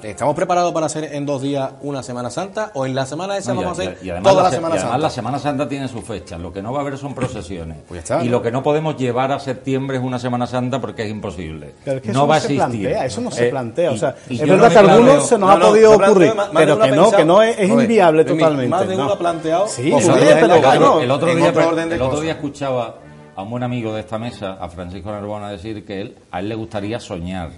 [0.03, 3.53] ¿Estamos preparados para hacer en dos días una Semana Santa o en la semana esa
[3.53, 4.97] No, vamos a hacer y- toda la se- Semana y además Santa?
[4.97, 6.37] la Semana Santa tiene su fecha.
[6.37, 7.77] Lo que no va a haber son procesiones.
[7.87, 8.31] Pues ya está, y ¿no?
[8.33, 11.73] lo que no podemos llevar a septiembre es una Semana Santa porque es imposible.
[11.85, 12.81] Pero es que no eso va no a se existir.
[12.81, 13.91] plantea, eso no se Eh, plantea.
[13.91, 15.67] y- o sea, y es verdad no que a algunos se nos No, ha no,
[15.69, 18.67] podido se ocurrir, más- más de pero que no, que no es, es inviable totalmente.
[18.69, 19.13] Más de uno no.
[19.13, 22.95] ha planteado Sí, pero el otro el día escuchaba
[23.37, 26.49] a un buen amigo de esta mesa, a Francisco Narbona, decir que él, a él
[26.49, 27.51] le gustaría soñar.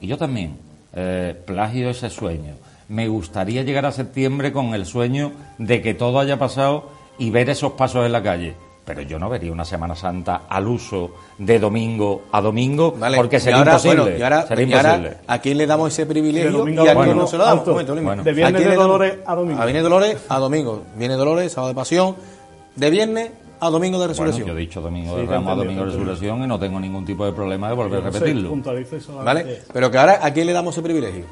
[0.00, 0.56] Y yo también,
[0.94, 2.54] eh, plagio ese sueño.
[2.88, 6.88] Me gustaría llegar a septiembre con el sueño de que todo haya pasado
[7.18, 8.54] y ver esos pasos en la calle.
[8.86, 13.36] Pero yo no vería una Semana Santa al uso de domingo a domingo Vale, porque
[13.36, 14.00] y sería ahora, imposible.
[14.00, 15.18] bueno, y ahora, sería y ahora, imposible.
[15.26, 17.58] ¿a quién le damos ese privilegio y a quién no se lo damos?
[17.58, 17.70] Alto.
[17.72, 18.06] Un momento, Luismi.
[18.06, 18.22] Bueno.
[18.22, 18.74] De ¿A viernes de?
[18.76, 19.60] Dolores a domingo.
[19.60, 20.82] A Viernes Dolores a domingo.
[20.96, 22.16] Viene Dolores, sábado de pasión.
[22.76, 23.30] De viernes
[23.60, 24.46] a domingo de Bueno, resurrección.
[24.48, 26.78] yo he dicho domingo Sí, de te Ramos a domingo de resurrección y no tengo
[26.80, 28.54] ningún tipo de problema de volver a repetirlo.
[29.24, 29.62] ¿Vale?
[29.72, 31.24] Pero que ahora, ¿a quién le damos ese privilegio?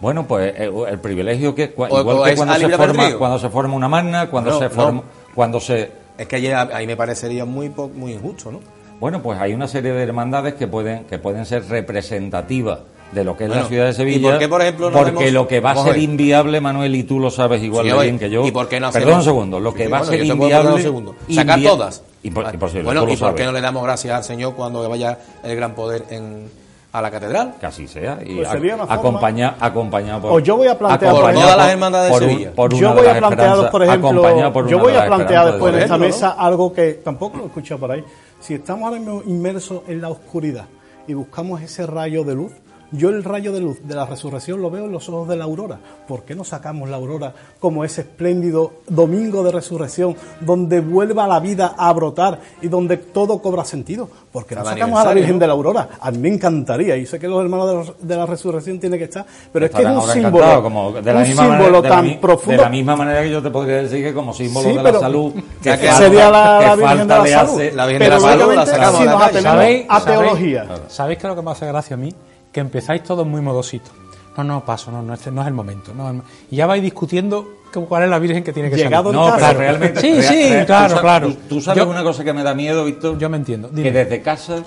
[0.00, 2.76] Bueno, pues eh, el privilegio que cua- O- igual o que es cuando a se
[2.76, 4.70] forma cuando se forma una magna, cuando No, se no.
[4.70, 5.02] forma
[5.34, 8.60] cuando se Es que ahí, ahí me parecería muy po- muy injusto, ¿no?
[8.98, 12.80] bueno, pues hay una serie de hermandades que pueden que pueden ser representativas
[13.12, 14.30] de lo que es Bueno, la ciudad de ¿y Sevilla.
[14.30, 17.02] por qué, por ejemplo, no porque vemos- lo que va a ser inviable, Manuel, y
[17.04, 18.46] tú lo sabes igual Sí, de bien que yo.
[18.46, 20.24] ¿y por qué no Perdón hacemos- un segundo, lo que Sí, va bueno, a ser
[20.26, 20.72] inviable.
[20.72, 21.14] un segundo.
[21.30, 22.02] Sacar todas.
[22.24, 22.84] Impo- imposible.
[22.84, 26.04] Bueno, ¿y por qué no le damos gracias al Señor cuando vaya el gran poder
[26.10, 26.48] en,
[26.92, 27.54] a la catedral?
[27.60, 30.68] que así sea y Pues a- sería una forma- acompaña- acompañado por O yo voy
[30.68, 32.52] a plantear, acompañado por todas las hermandades de por un- Sevilla.
[32.54, 35.84] por yo voy a plantear, por ejemplo, por yo voy a plantear después en de
[35.84, 36.14] esta Sevilla.
[36.14, 38.04] mesa algo que tampoco lo he escuchado por ahí.
[38.40, 40.64] Si estamos ahora mismo inmersos en la oscuridad
[41.06, 42.52] y buscamos ese rayo de luz,
[42.92, 45.44] yo el rayo de luz de la resurrección lo veo en los ojos de la
[45.44, 45.78] aurora.
[46.06, 51.40] ¿Por qué no sacamos la aurora como ese espléndido domingo de resurrección donde vuelva la
[51.40, 54.08] vida a brotar y donde todo cobra sentido?
[54.32, 55.40] ¿Por qué no Cada sacamos a la Virgen ¿no?
[55.40, 55.88] de la Aurora?
[56.00, 59.04] A mí me encantaría, y sé que los hermanos de la, de resurrección tienen que
[59.04, 61.88] estar, pero es que es un símbolo, como de la un misma símbolo manera, de
[61.88, 62.50] la tan profundo.
[62.52, 64.98] De la misma manera que yo te podría decir que como símbolo Sí, de la
[65.00, 65.32] salud,
[65.62, 67.52] que falta- sería la, que la Virgen de la Salud.
[67.52, 69.38] hace- La Virgen de pero la Salud la lógicamente, sacamos si a la nos calle.
[69.38, 70.66] atenemos ¿Sabéis, a sabéis- teología.
[70.88, 72.14] ¿Sabéis qué es lo que me hace gracia a mí?
[72.52, 73.90] Que empezáis todos muy modositos.
[74.36, 75.92] No, no, paso, no, no, este no es el momento.
[75.94, 77.56] No, y ya vais discutiendo
[77.88, 79.30] cuál es la Virgen que tiene que Llegado salir.
[79.30, 80.00] No, pero realmente.
[80.00, 81.28] Sí, real- sí, real- claro, tú claro.
[81.28, 83.18] Tú, tú sabes Yo- una cosa que me da miedo, Víctor.
[83.18, 83.68] Yo me entiendo.
[83.68, 83.82] Dime.
[83.84, 84.62] Que desde casa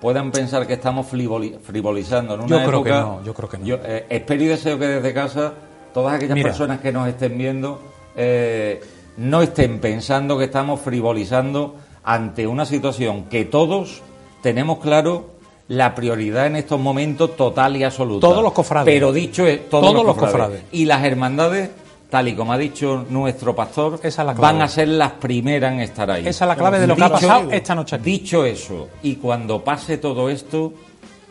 [0.00, 3.58] puedan pensar que estamos frivoli- frivolizando en una Yo creo que no, yo creo que
[3.58, 3.66] no.
[3.84, 5.52] eh, espero y deseo que desde casa
[5.92, 6.48] todas aquellas Mira.
[6.50, 7.80] personas que nos estén viendo
[8.16, 8.80] eh,
[9.16, 14.02] no estén pensando que estamos frivolizando ante una situación que todos
[14.42, 15.30] tenemos claro
[15.68, 18.26] la prioridad en estos momentos total y absoluta.
[18.26, 18.92] Todos los cofrades.
[18.92, 20.62] Pero dicho es, todos, Todos los, los cofrades.
[20.72, 21.70] Y las hermandades,
[22.10, 24.40] tal y como ha dicho nuestro pastor, Esa es la clave.
[24.40, 26.26] van a ser las primeras en estar ahí.
[26.26, 28.04] Esa es la clave de lo que ha pasado esta noche aquí.
[28.04, 30.72] Dicho eso, y cuando pase todo esto,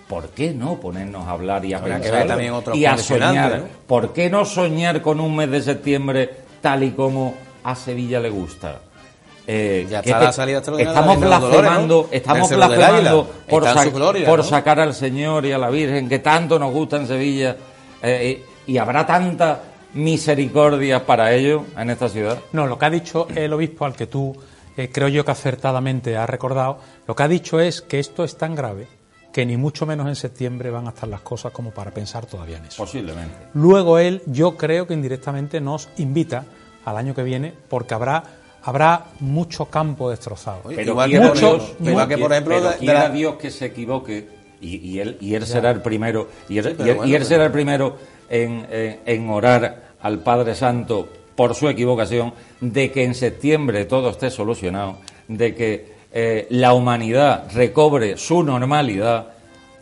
[0.07, 3.59] ¿por qué no ponernos a hablar y a Habrá pensar también otros y a soñar?
[3.59, 3.65] ¿no?
[3.85, 6.29] ¿Por qué no soñar con un mes de septiembre
[6.61, 8.79] tal y como a Sevilla le gusta?
[9.45, 12.15] Eh, Ya que está te- la salida extraordinaria estamos Dolores, blasfemando, ¿no?
[12.17, 14.43] estamos blasfemando por, gloria, por ¿no?
[14.45, 17.57] sacar al Señor y a la Virgen que tanto nos gusta en Sevilla
[18.01, 19.59] eh, y habrá tanta
[20.17, 22.39] misericordia para ello en esta ciudad.
[22.53, 24.33] No, lo que ha dicho el obispo, al que tú
[24.77, 28.37] eh, creo yo que acertadamente has recordado, lo que ha dicho es que esto es
[28.37, 28.87] tan grave
[29.33, 32.57] que ni mucho menos en septiembre van a estar las cosas como para pensar todavía
[32.57, 32.77] en eso.
[32.83, 33.35] Posiblemente.
[33.55, 36.45] Luego él, yo creo que indirectamente nos invita
[36.85, 38.23] al año que viene porque habrá
[38.63, 40.61] habrá mucho campo destrozado.
[40.75, 43.09] Pero igual que quiera por mucho, ejemplo- igual que por ejemplo pero de quiera la-
[43.09, 44.27] Dios que se equivoque
[44.61, 47.11] y, y él y él será el primero y él, Sí, y pero él- bueno,
[47.11, 47.97] y él pero- será el primero
[48.29, 54.09] en, en- en orar al Padre Santo por su equivocación de que en septiembre todo
[54.11, 59.32] esté solucionado de que eh, la humanidad recobre su normalidad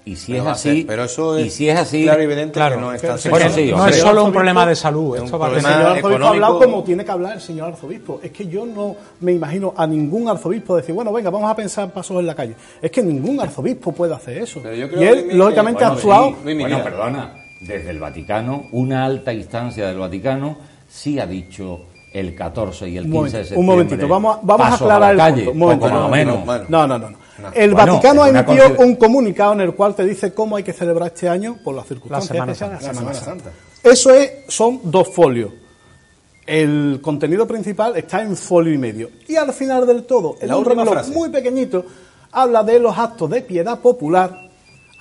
[0.04, 2.22] y si Pero es va a ser- así pero eso y si es así claro
[2.22, 4.76] y evidente claro, que no es tan no- sí, no es solo un problema de
[4.76, 6.34] salud, es un esto va a El problema señor arzobispo ha económico.
[6.46, 8.20] hablado como tiene que hablar el señor arzobispo.
[8.24, 11.92] Es que yo no me imagino a ningún arzobispo decir, bueno, venga, vamos a pensar
[11.92, 12.56] pasos en la calle.
[12.82, 14.60] Es que ningún arzobispo puede hacer eso.
[14.64, 16.30] Pero yo Y creo él, que- lógicamente, ha actuado.
[16.30, 16.54] sí.
[16.56, 20.58] Bueno, perdona, desde el Vaticano, una alta instancia del Vaticano
[20.90, 23.66] sí ha dicho el 14 y el 15 Un, momento, de un septiembre.
[23.76, 25.52] momentito, vamos, a- vamos a pasos aclarar la el calle, punto.
[25.52, 26.46] Un momento, poco más o no, menos.
[26.46, 26.88] no.
[26.88, 27.54] No, no, no.
[27.54, 30.64] El Bueno, Vaticano ha emitido consider- un comunicado en el cual te dice cómo hay
[30.64, 33.58] que celebrar este año por las circunstancias Semana especiales de La la Semana Semana Santa.
[33.84, 35.52] Eso es, son dos folios.
[36.46, 39.10] El contenido principal está en folio y medio.
[39.28, 41.12] Y al final del todo, en La un frase.
[41.12, 41.86] muy pequeñito,
[42.32, 44.50] habla de los actos de piedad popular.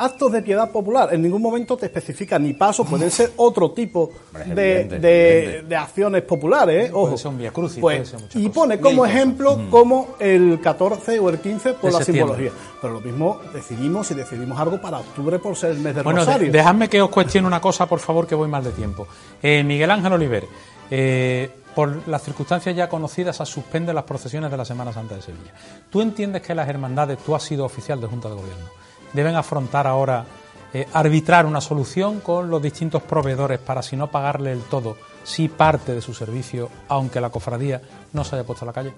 [0.03, 1.13] Actos de piedad popular.
[1.13, 5.67] En ningún momento te especifica ni paso, pueden ser otro tipo de, evidente, de- evidente.
[5.69, 6.89] de acciones populares.
[6.89, 6.91] ¿eh?
[6.95, 7.19] Ojo.
[7.19, 8.55] ser un Vía Crucis, Pues, puede ser y cosas.
[8.55, 12.37] pone como ejemplo como el 14 o el 15 por De la septiembre.
[12.37, 12.53] simbología.
[12.81, 16.21] Pero lo mismo decidimos si decidimos algo para octubre por ser el mes del Bueno,
[16.21, 16.51] de- Rosario.
[16.53, 19.07] dejadme que os cuestione una cosa, por favor, que voy mal de tiempo.
[19.43, 20.47] Eh, Miguel Ángel Oliver,
[20.91, 25.23] eh, por las circunstancias ya conocidas, se suspenden las procesiones de la Semana Santa de
[25.23, 25.53] Sevilla.
[25.91, 28.65] ¿Tú entiendes que las hermandades, tú has sido oficial de Junta de Gobierno,
[29.13, 30.25] deben afrontar ahora,
[30.73, 35.49] eh, arbitrar una solución con los distintos proveedores para, si no pagarle el todo, sí
[35.49, 37.81] parte de su servicio, aunque la cofradía
[38.13, 38.93] no se haya puesto a la calle?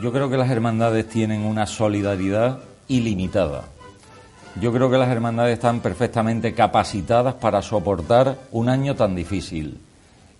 [0.00, 3.64] Yo creo que las hermandades tienen una solidaridad ilimitada.
[4.60, 9.78] Yo creo que las hermandades están perfectamente capacitadas para soportar un año tan difícil.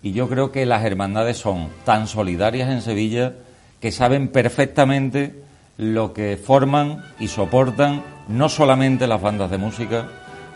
[0.02, 3.34] Y yo creo que las hermandades son tan solidarias en Sevilla
[3.80, 5.42] que saben perfectamente
[5.76, 10.06] lo que forman y soportan no solamente las bandas de música,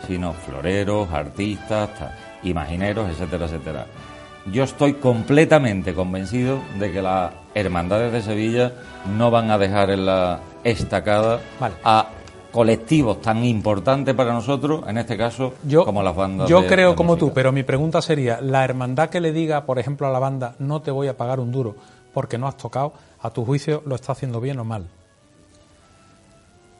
[0.07, 3.85] sino floreros, artistas, ta- imagineros, etcétera, etcétera.
[4.51, 8.73] Yo estoy completamente convencido de que las hermandades de Sevilla
[9.17, 11.75] no van a dejar en la estacada Vale.
[11.85, 12.07] a
[12.51, 16.89] colectivos tan importantes para nosotros, en este caso, Yo, como las bandas yo de- creo
[16.91, 17.27] de como música.
[17.27, 20.55] tú, pero mi pregunta sería, la hermandad que le diga, por ejemplo, a la banda,
[20.59, 21.75] no te voy a pagar un duro
[22.13, 24.85] porque no has tocado, a tu juicio lo está haciendo bien o mal.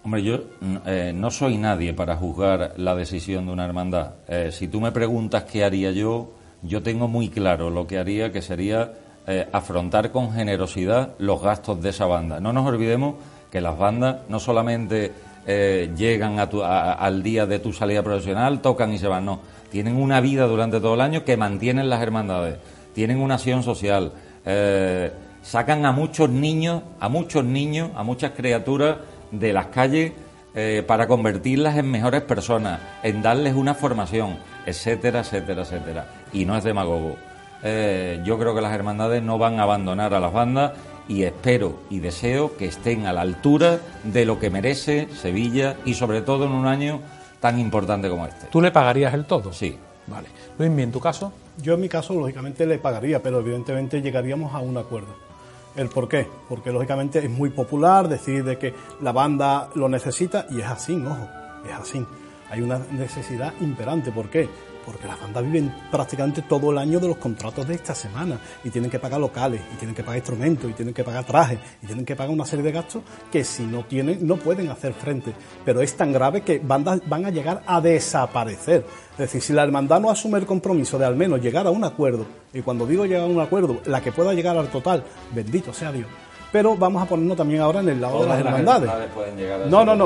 [0.04, 0.40] Hombre, yo
[0.86, 4.12] eh, no soy nadie para juzgar la decisión de una hermandad.
[4.28, 6.32] Eh, si tú me preguntas qué haría yo,
[6.62, 8.92] yo tengo muy claro lo que haría, que sería
[9.26, 12.42] eh, afrontar con generosidad los gastos de esa banda.
[12.42, 13.16] No nos olvidemos
[13.50, 15.14] que las bandas no solamente
[15.48, 19.24] eh, llegan a tu- a- al día de tu salida profesional, tocan y se van,
[19.26, 19.40] no.
[19.72, 22.58] Tienen una vida durante todo el año que mantienen las hermandades,
[22.94, 24.12] tienen una acción social,
[24.46, 25.12] eh,
[25.42, 28.98] sacan a muchos niños, a muchos niños, a muchas criaturas
[29.34, 30.14] de las calles
[30.56, 36.08] eh, para convertirlas en mejores personas, en darles una formación, etcétera, etcétera, etcétera.
[36.32, 37.18] Y no es demagogo.
[37.64, 40.74] Eh, yo creo que las hermandades no van a abandonar a las bandas
[41.08, 45.96] y espero y deseo que estén a la altura de lo que merece Sevilla y
[45.96, 47.02] sobre todo en un año
[47.40, 48.48] tan importante como este.
[48.48, 49.52] ¿Tú le pagarías el todo?
[49.52, 49.78] Sí.
[50.08, 50.28] Vale.
[50.58, 51.34] Luis, ¿en tu caso?
[51.62, 55.16] Yo en mi caso, lógicamente, le pagaría, pero evidentemente llegaríamos a un acuerdo.
[55.76, 56.28] ¿El por qué?
[56.48, 60.94] Porque lógicamente es muy popular decir de que la banda lo necesita y es así,
[60.95, 61.28] ojo,
[61.68, 62.06] es así.
[62.50, 64.12] Hay una necesidad imperante.
[64.12, 64.48] ¿Por qué?
[64.86, 68.70] Porque las bandas viven prácticamente todo el año de los contratos de esta semana y
[68.70, 71.86] tienen que pagar locales, y tienen que pagar instrumentos, y tienen que pagar trajes, y
[71.86, 75.34] tienen que pagar una serie de gastos que si no tienen no pueden hacer frente.
[75.64, 78.86] Pero es tan grave que bandas van a llegar a desaparecer.
[79.14, 81.84] Es decir, si la hermandad no asume el compromiso de al menos llegar a un
[81.84, 85.04] acuerdo, y cuando digo llegar a un acuerdo, la que pueda llegar al total,
[85.34, 86.08] bendito sea Dios,
[86.54, 88.90] pero vamos a ponernos también ahora en el lado de las las hermandades.
[89.70, 90.06] No, no, no.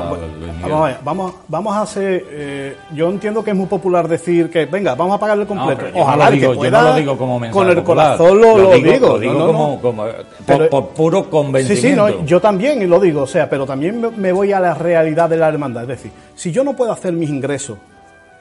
[0.62, 2.26] Vamos a ver, vamos, vamos a hacer.
[2.30, 5.76] eh, yo entiendo que es muy popular decir que, venga, vamos a pagarle completo.
[5.78, 7.76] pero yo no Ojalá lo que digo, yo no lo digo como mensaje Con el
[7.84, 8.18] popular.
[8.18, 9.08] corazón lo, digo- digo.
[9.10, 10.06] lo digo no, como- como-
[10.46, 12.10] Pero- por- por puro Sí, sí, convencimiento.
[12.10, 14.74] no, yo también, y lo digo, o sea, pero también me- me voy a la
[14.74, 15.82] realidad de la hermandad.
[15.84, 17.78] Es decir, si yo no puedo hacer mis ingresos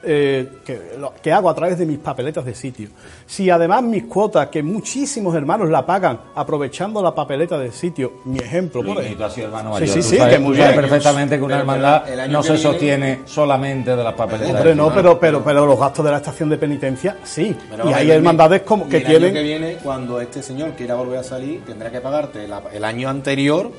[0.02, 2.88] eh, que, lo- que hago a través de mis papeletas de sitio,
[3.26, 8.38] si además mis cuotas, que muchísimos hermanos la pagan aprovechando la papeleta de sitio, mi
[8.38, 9.28] ejemplo, por ejemplo.
[9.30, 9.88] Sí, mayor.
[9.88, 10.74] sí, Tú sí, sabes- que muy bien.
[10.74, 14.54] perfectamente que una hermandad no se viene- sostiene solamente de las papeletas.
[14.54, 17.56] Hombre, no, pero, pero, pero los gastos de la estación de penitencia, sí.
[17.70, 19.24] Pero y hay hermandades como y que el tienen.
[19.24, 22.84] año que viene, cuando este señor quiera volver a salir, tendrá que pagarte la- el
[22.84, 23.70] año anterior,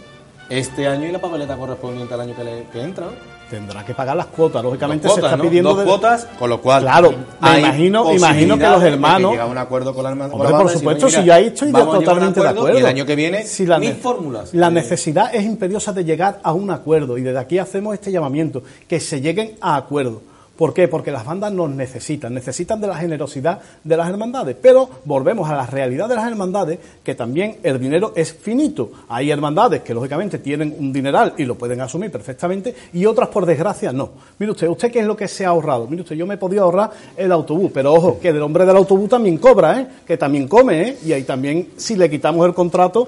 [0.49, 3.06] este año y la papeleta correspondiente al año que, le, que entra.
[3.07, 3.38] ¿no?
[3.49, 5.49] Tendrá que pagar las cuotas, lógicamente Dos se cuotas, está ¿no?
[5.49, 9.38] pidiendo Dos de- cuotas, con lo cual Claro, me imagino, imagino que los que hermanos.
[9.40, 10.34] a un acuerdo con la hermandad.
[10.36, 12.78] Hombre, con la por supuesto, si mira, yo ahí estoy totalmente de acuerdo.
[12.78, 14.53] Y el año que viene, Si la mis fórmulas.
[14.53, 18.64] La necesidad es imperiosa de llegar a un acuerdo y desde aquí hacemos este llamamiento,
[18.88, 20.22] que se lleguen a acuerdo.
[20.58, 20.88] ¿Por qué?
[20.88, 24.56] Porque las bandas nos necesitan, necesitan de la generosidad de las hermandades.
[24.60, 28.92] Pero volvemos a la realidad de las hermandades, que también el dinero es finito.
[29.08, 33.46] Hay hermandades que lógicamente tienen un dineral y lo pueden asumir perfectamente y otras por
[33.46, 34.10] desgracia no.
[34.40, 35.88] Mire usted, ¿usted qué es lo que se ha ahorrado?
[35.88, 39.10] Mire usted, yo me podido ahorrar el autobús, pero ojo, que el hombre del autobús
[39.10, 39.88] también cobra, ¿eh?
[40.06, 40.98] que también come, ¿eh?
[41.06, 43.08] y ahí también, si le quitamos el contrato,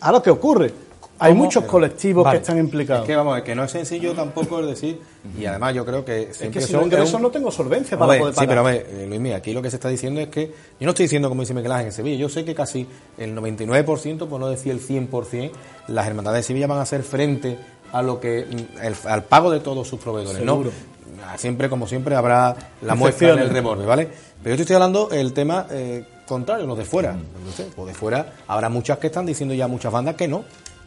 [0.00, 0.89] ahora ¿qué ocurre?
[1.22, 2.38] Hay muchos colectivos Vale.
[2.38, 3.02] que están implicados.
[3.02, 5.00] Es que vamos, es que no es sencillo tampoco es decir,
[5.38, 7.98] y además yo creo que Es que si son- no ingreso un- no tengo solvencia
[7.98, 8.48] para Hombre, poder Sí, pagar.
[8.48, 10.52] pero a ver, eh, Luis, mira, aquí lo que se está diciendo es que, yo
[10.86, 12.86] no estoy diciendo como dice Miguel Ángel en Sevilla, yo sé que casi
[13.18, 15.52] el 99%, por no decir el 100%,
[15.88, 17.58] las hermandades de Sevilla van a hacer frente
[17.92, 20.70] a lo que, mm, el- al pago de todos sus proveedores, Seguro.
[20.70, 21.00] ¿no?
[21.26, 24.08] Ah, Siempre, como siempre, habrá la muestra en el ¿vale?
[24.42, 27.12] Pero yo te estoy hablando el tema eh, contrario, los de fuera.
[27.12, 30.44] No sé, de fuera habrá muchas que están diciendo ya muchas bandas que no.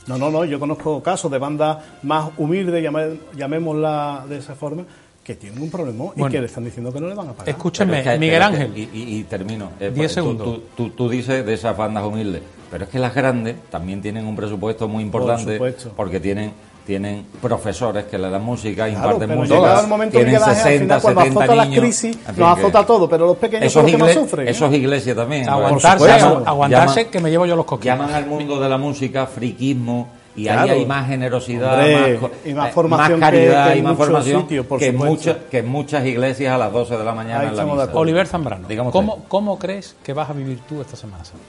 [0.07, 4.83] No, no, no, yo conozco casos de bandas más humildes, llame- llamémosla de esa forma,
[5.23, 7.49] que tienen un problema y que le están diciendo que no le van a pagar.
[7.49, 8.89] Escúcheme, Pero es que- Miguel pero es que- Ángel.
[8.93, 9.69] y, y- y termino.
[9.79, 10.45] Eh, Diez tú- segundos.
[10.47, 14.25] Tú, tú- tú dices de esas bandas humildes, pero es que las grandes también tienen
[14.25, 15.93] un presupuesto muy importante supuesto.
[15.95, 16.51] porque tienen
[16.85, 20.79] tienen profesores que le dan música, Claro, imparten pero música, el momento tienen al 60,
[20.81, 21.79] final, cuando 70 azota la niños.
[21.79, 24.13] crisis, en fin, nos que- azota todo, pero los pequeños Eso son los que más
[24.13, 24.47] sufren.
[24.47, 24.51] ¿eh?
[24.51, 25.47] Eso es iglesia también.
[25.49, 27.97] Aguantarse, aguantarse Llaman- que me llevo yo los coquillos.
[27.97, 30.73] Llaman al mundo de la música friquismo y ahí Claro.
[30.73, 33.85] hay más generosidad, Hombre, más, y más eh, formación más caridad que- que y en
[33.85, 37.39] más formación sitios, por que, muchas, que muchas iglesias a las 12 de la mañana
[37.41, 37.89] Ahí en la misa.
[37.93, 38.67] Oliver Zambrano.
[38.91, 41.43] ¿cómo, ¿cómo crees que vas a vivir tú esta Semana Santa?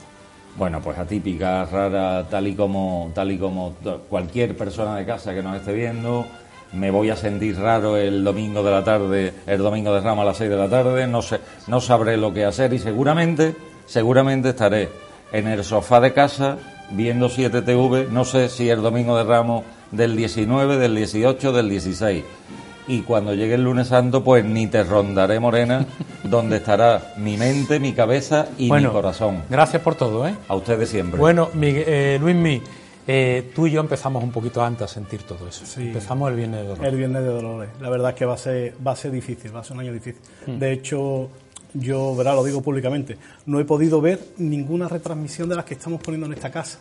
[0.57, 3.73] Bueno, pues atípica, rara, tal y como tal y como
[4.09, 6.25] cualquier persona de casa que nos esté viendo.
[6.71, 10.25] Me voy a sentir raro el domingo de la tarde, el domingo de Ramos a
[10.25, 11.07] las 6 de la tarde.
[11.07, 13.53] No sé, no sabré lo que hacer y seguramente,
[13.85, 14.89] seguramente estaré
[15.33, 16.57] en el sofá de casa
[16.91, 18.07] viendo 7 TV.
[18.09, 22.23] No sé si el domingo de Ramos del 19, del 18, del 16.
[22.87, 25.85] Y cuando llegue el lunes santo, pues ni te rondaré morena,
[26.23, 29.43] donde estará mi mente, mi cabeza y Bueno, mi corazón.
[29.49, 30.35] Gracias por todo, ¿eh?
[30.47, 31.19] A ustedes siempre.
[31.19, 32.61] Bueno, Miguel, eh, Luismi,
[33.07, 35.65] eh, tú y yo empezamos un poquito antes a sentir todo eso.
[35.65, 35.87] Sí.
[35.87, 36.85] Empezamos el viernes de dolor.
[36.85, 37.69] El Viernes de Dolores.
[37.79, 39.81] La verdad es que va a ser, va a ser difícil, va a ser un
[39.81, 40.21] año difícil.
[40.47, 40.59] Mm.
[40.59, 41.29] De hecho,
[41.73, 46.01] yo, verá, lo digo públicamente, no he podido ver ninguna retransmisión de las que estamos
[46.01, 46.79] poniendo en esta casa,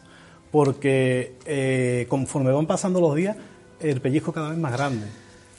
[0.51, 3.36] porque eh, conforme van pasando los días,
[3.81, 5.06] el pellizco cada vez más grande.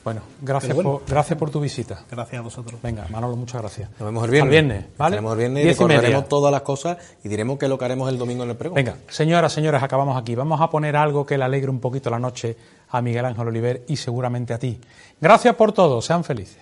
[0.06, 0.99] Bueno, gracias, bueno.
[0.99, 2.06] por, gracias por tu visita.
[2.11, 2.80] Gracias a vosotros.
[2.84, 3.90] Venga, Manolo, muchas gracias.
[3.99, 4.45] Nos vemos el viernes.
[4.45, 5.15] Al viernes, ¿vale?
[5.15, 7.86] Nos vemos el viernes y recordaremos todas las cosas y diremos qué es lo que
[7.86, 8.76] haremos el domingo en el pregón.
[8.76, 10.36] Venga, señoras, señores, acabamos aquí.
[10.36, 12.56] Vamos a poner algo que le alegre un poquito la noche
[12.90, 14.80] a Miguel Ángel Oliver y seguramente a ti.
[15.19, 16.61] Gracias por todo, sean felices.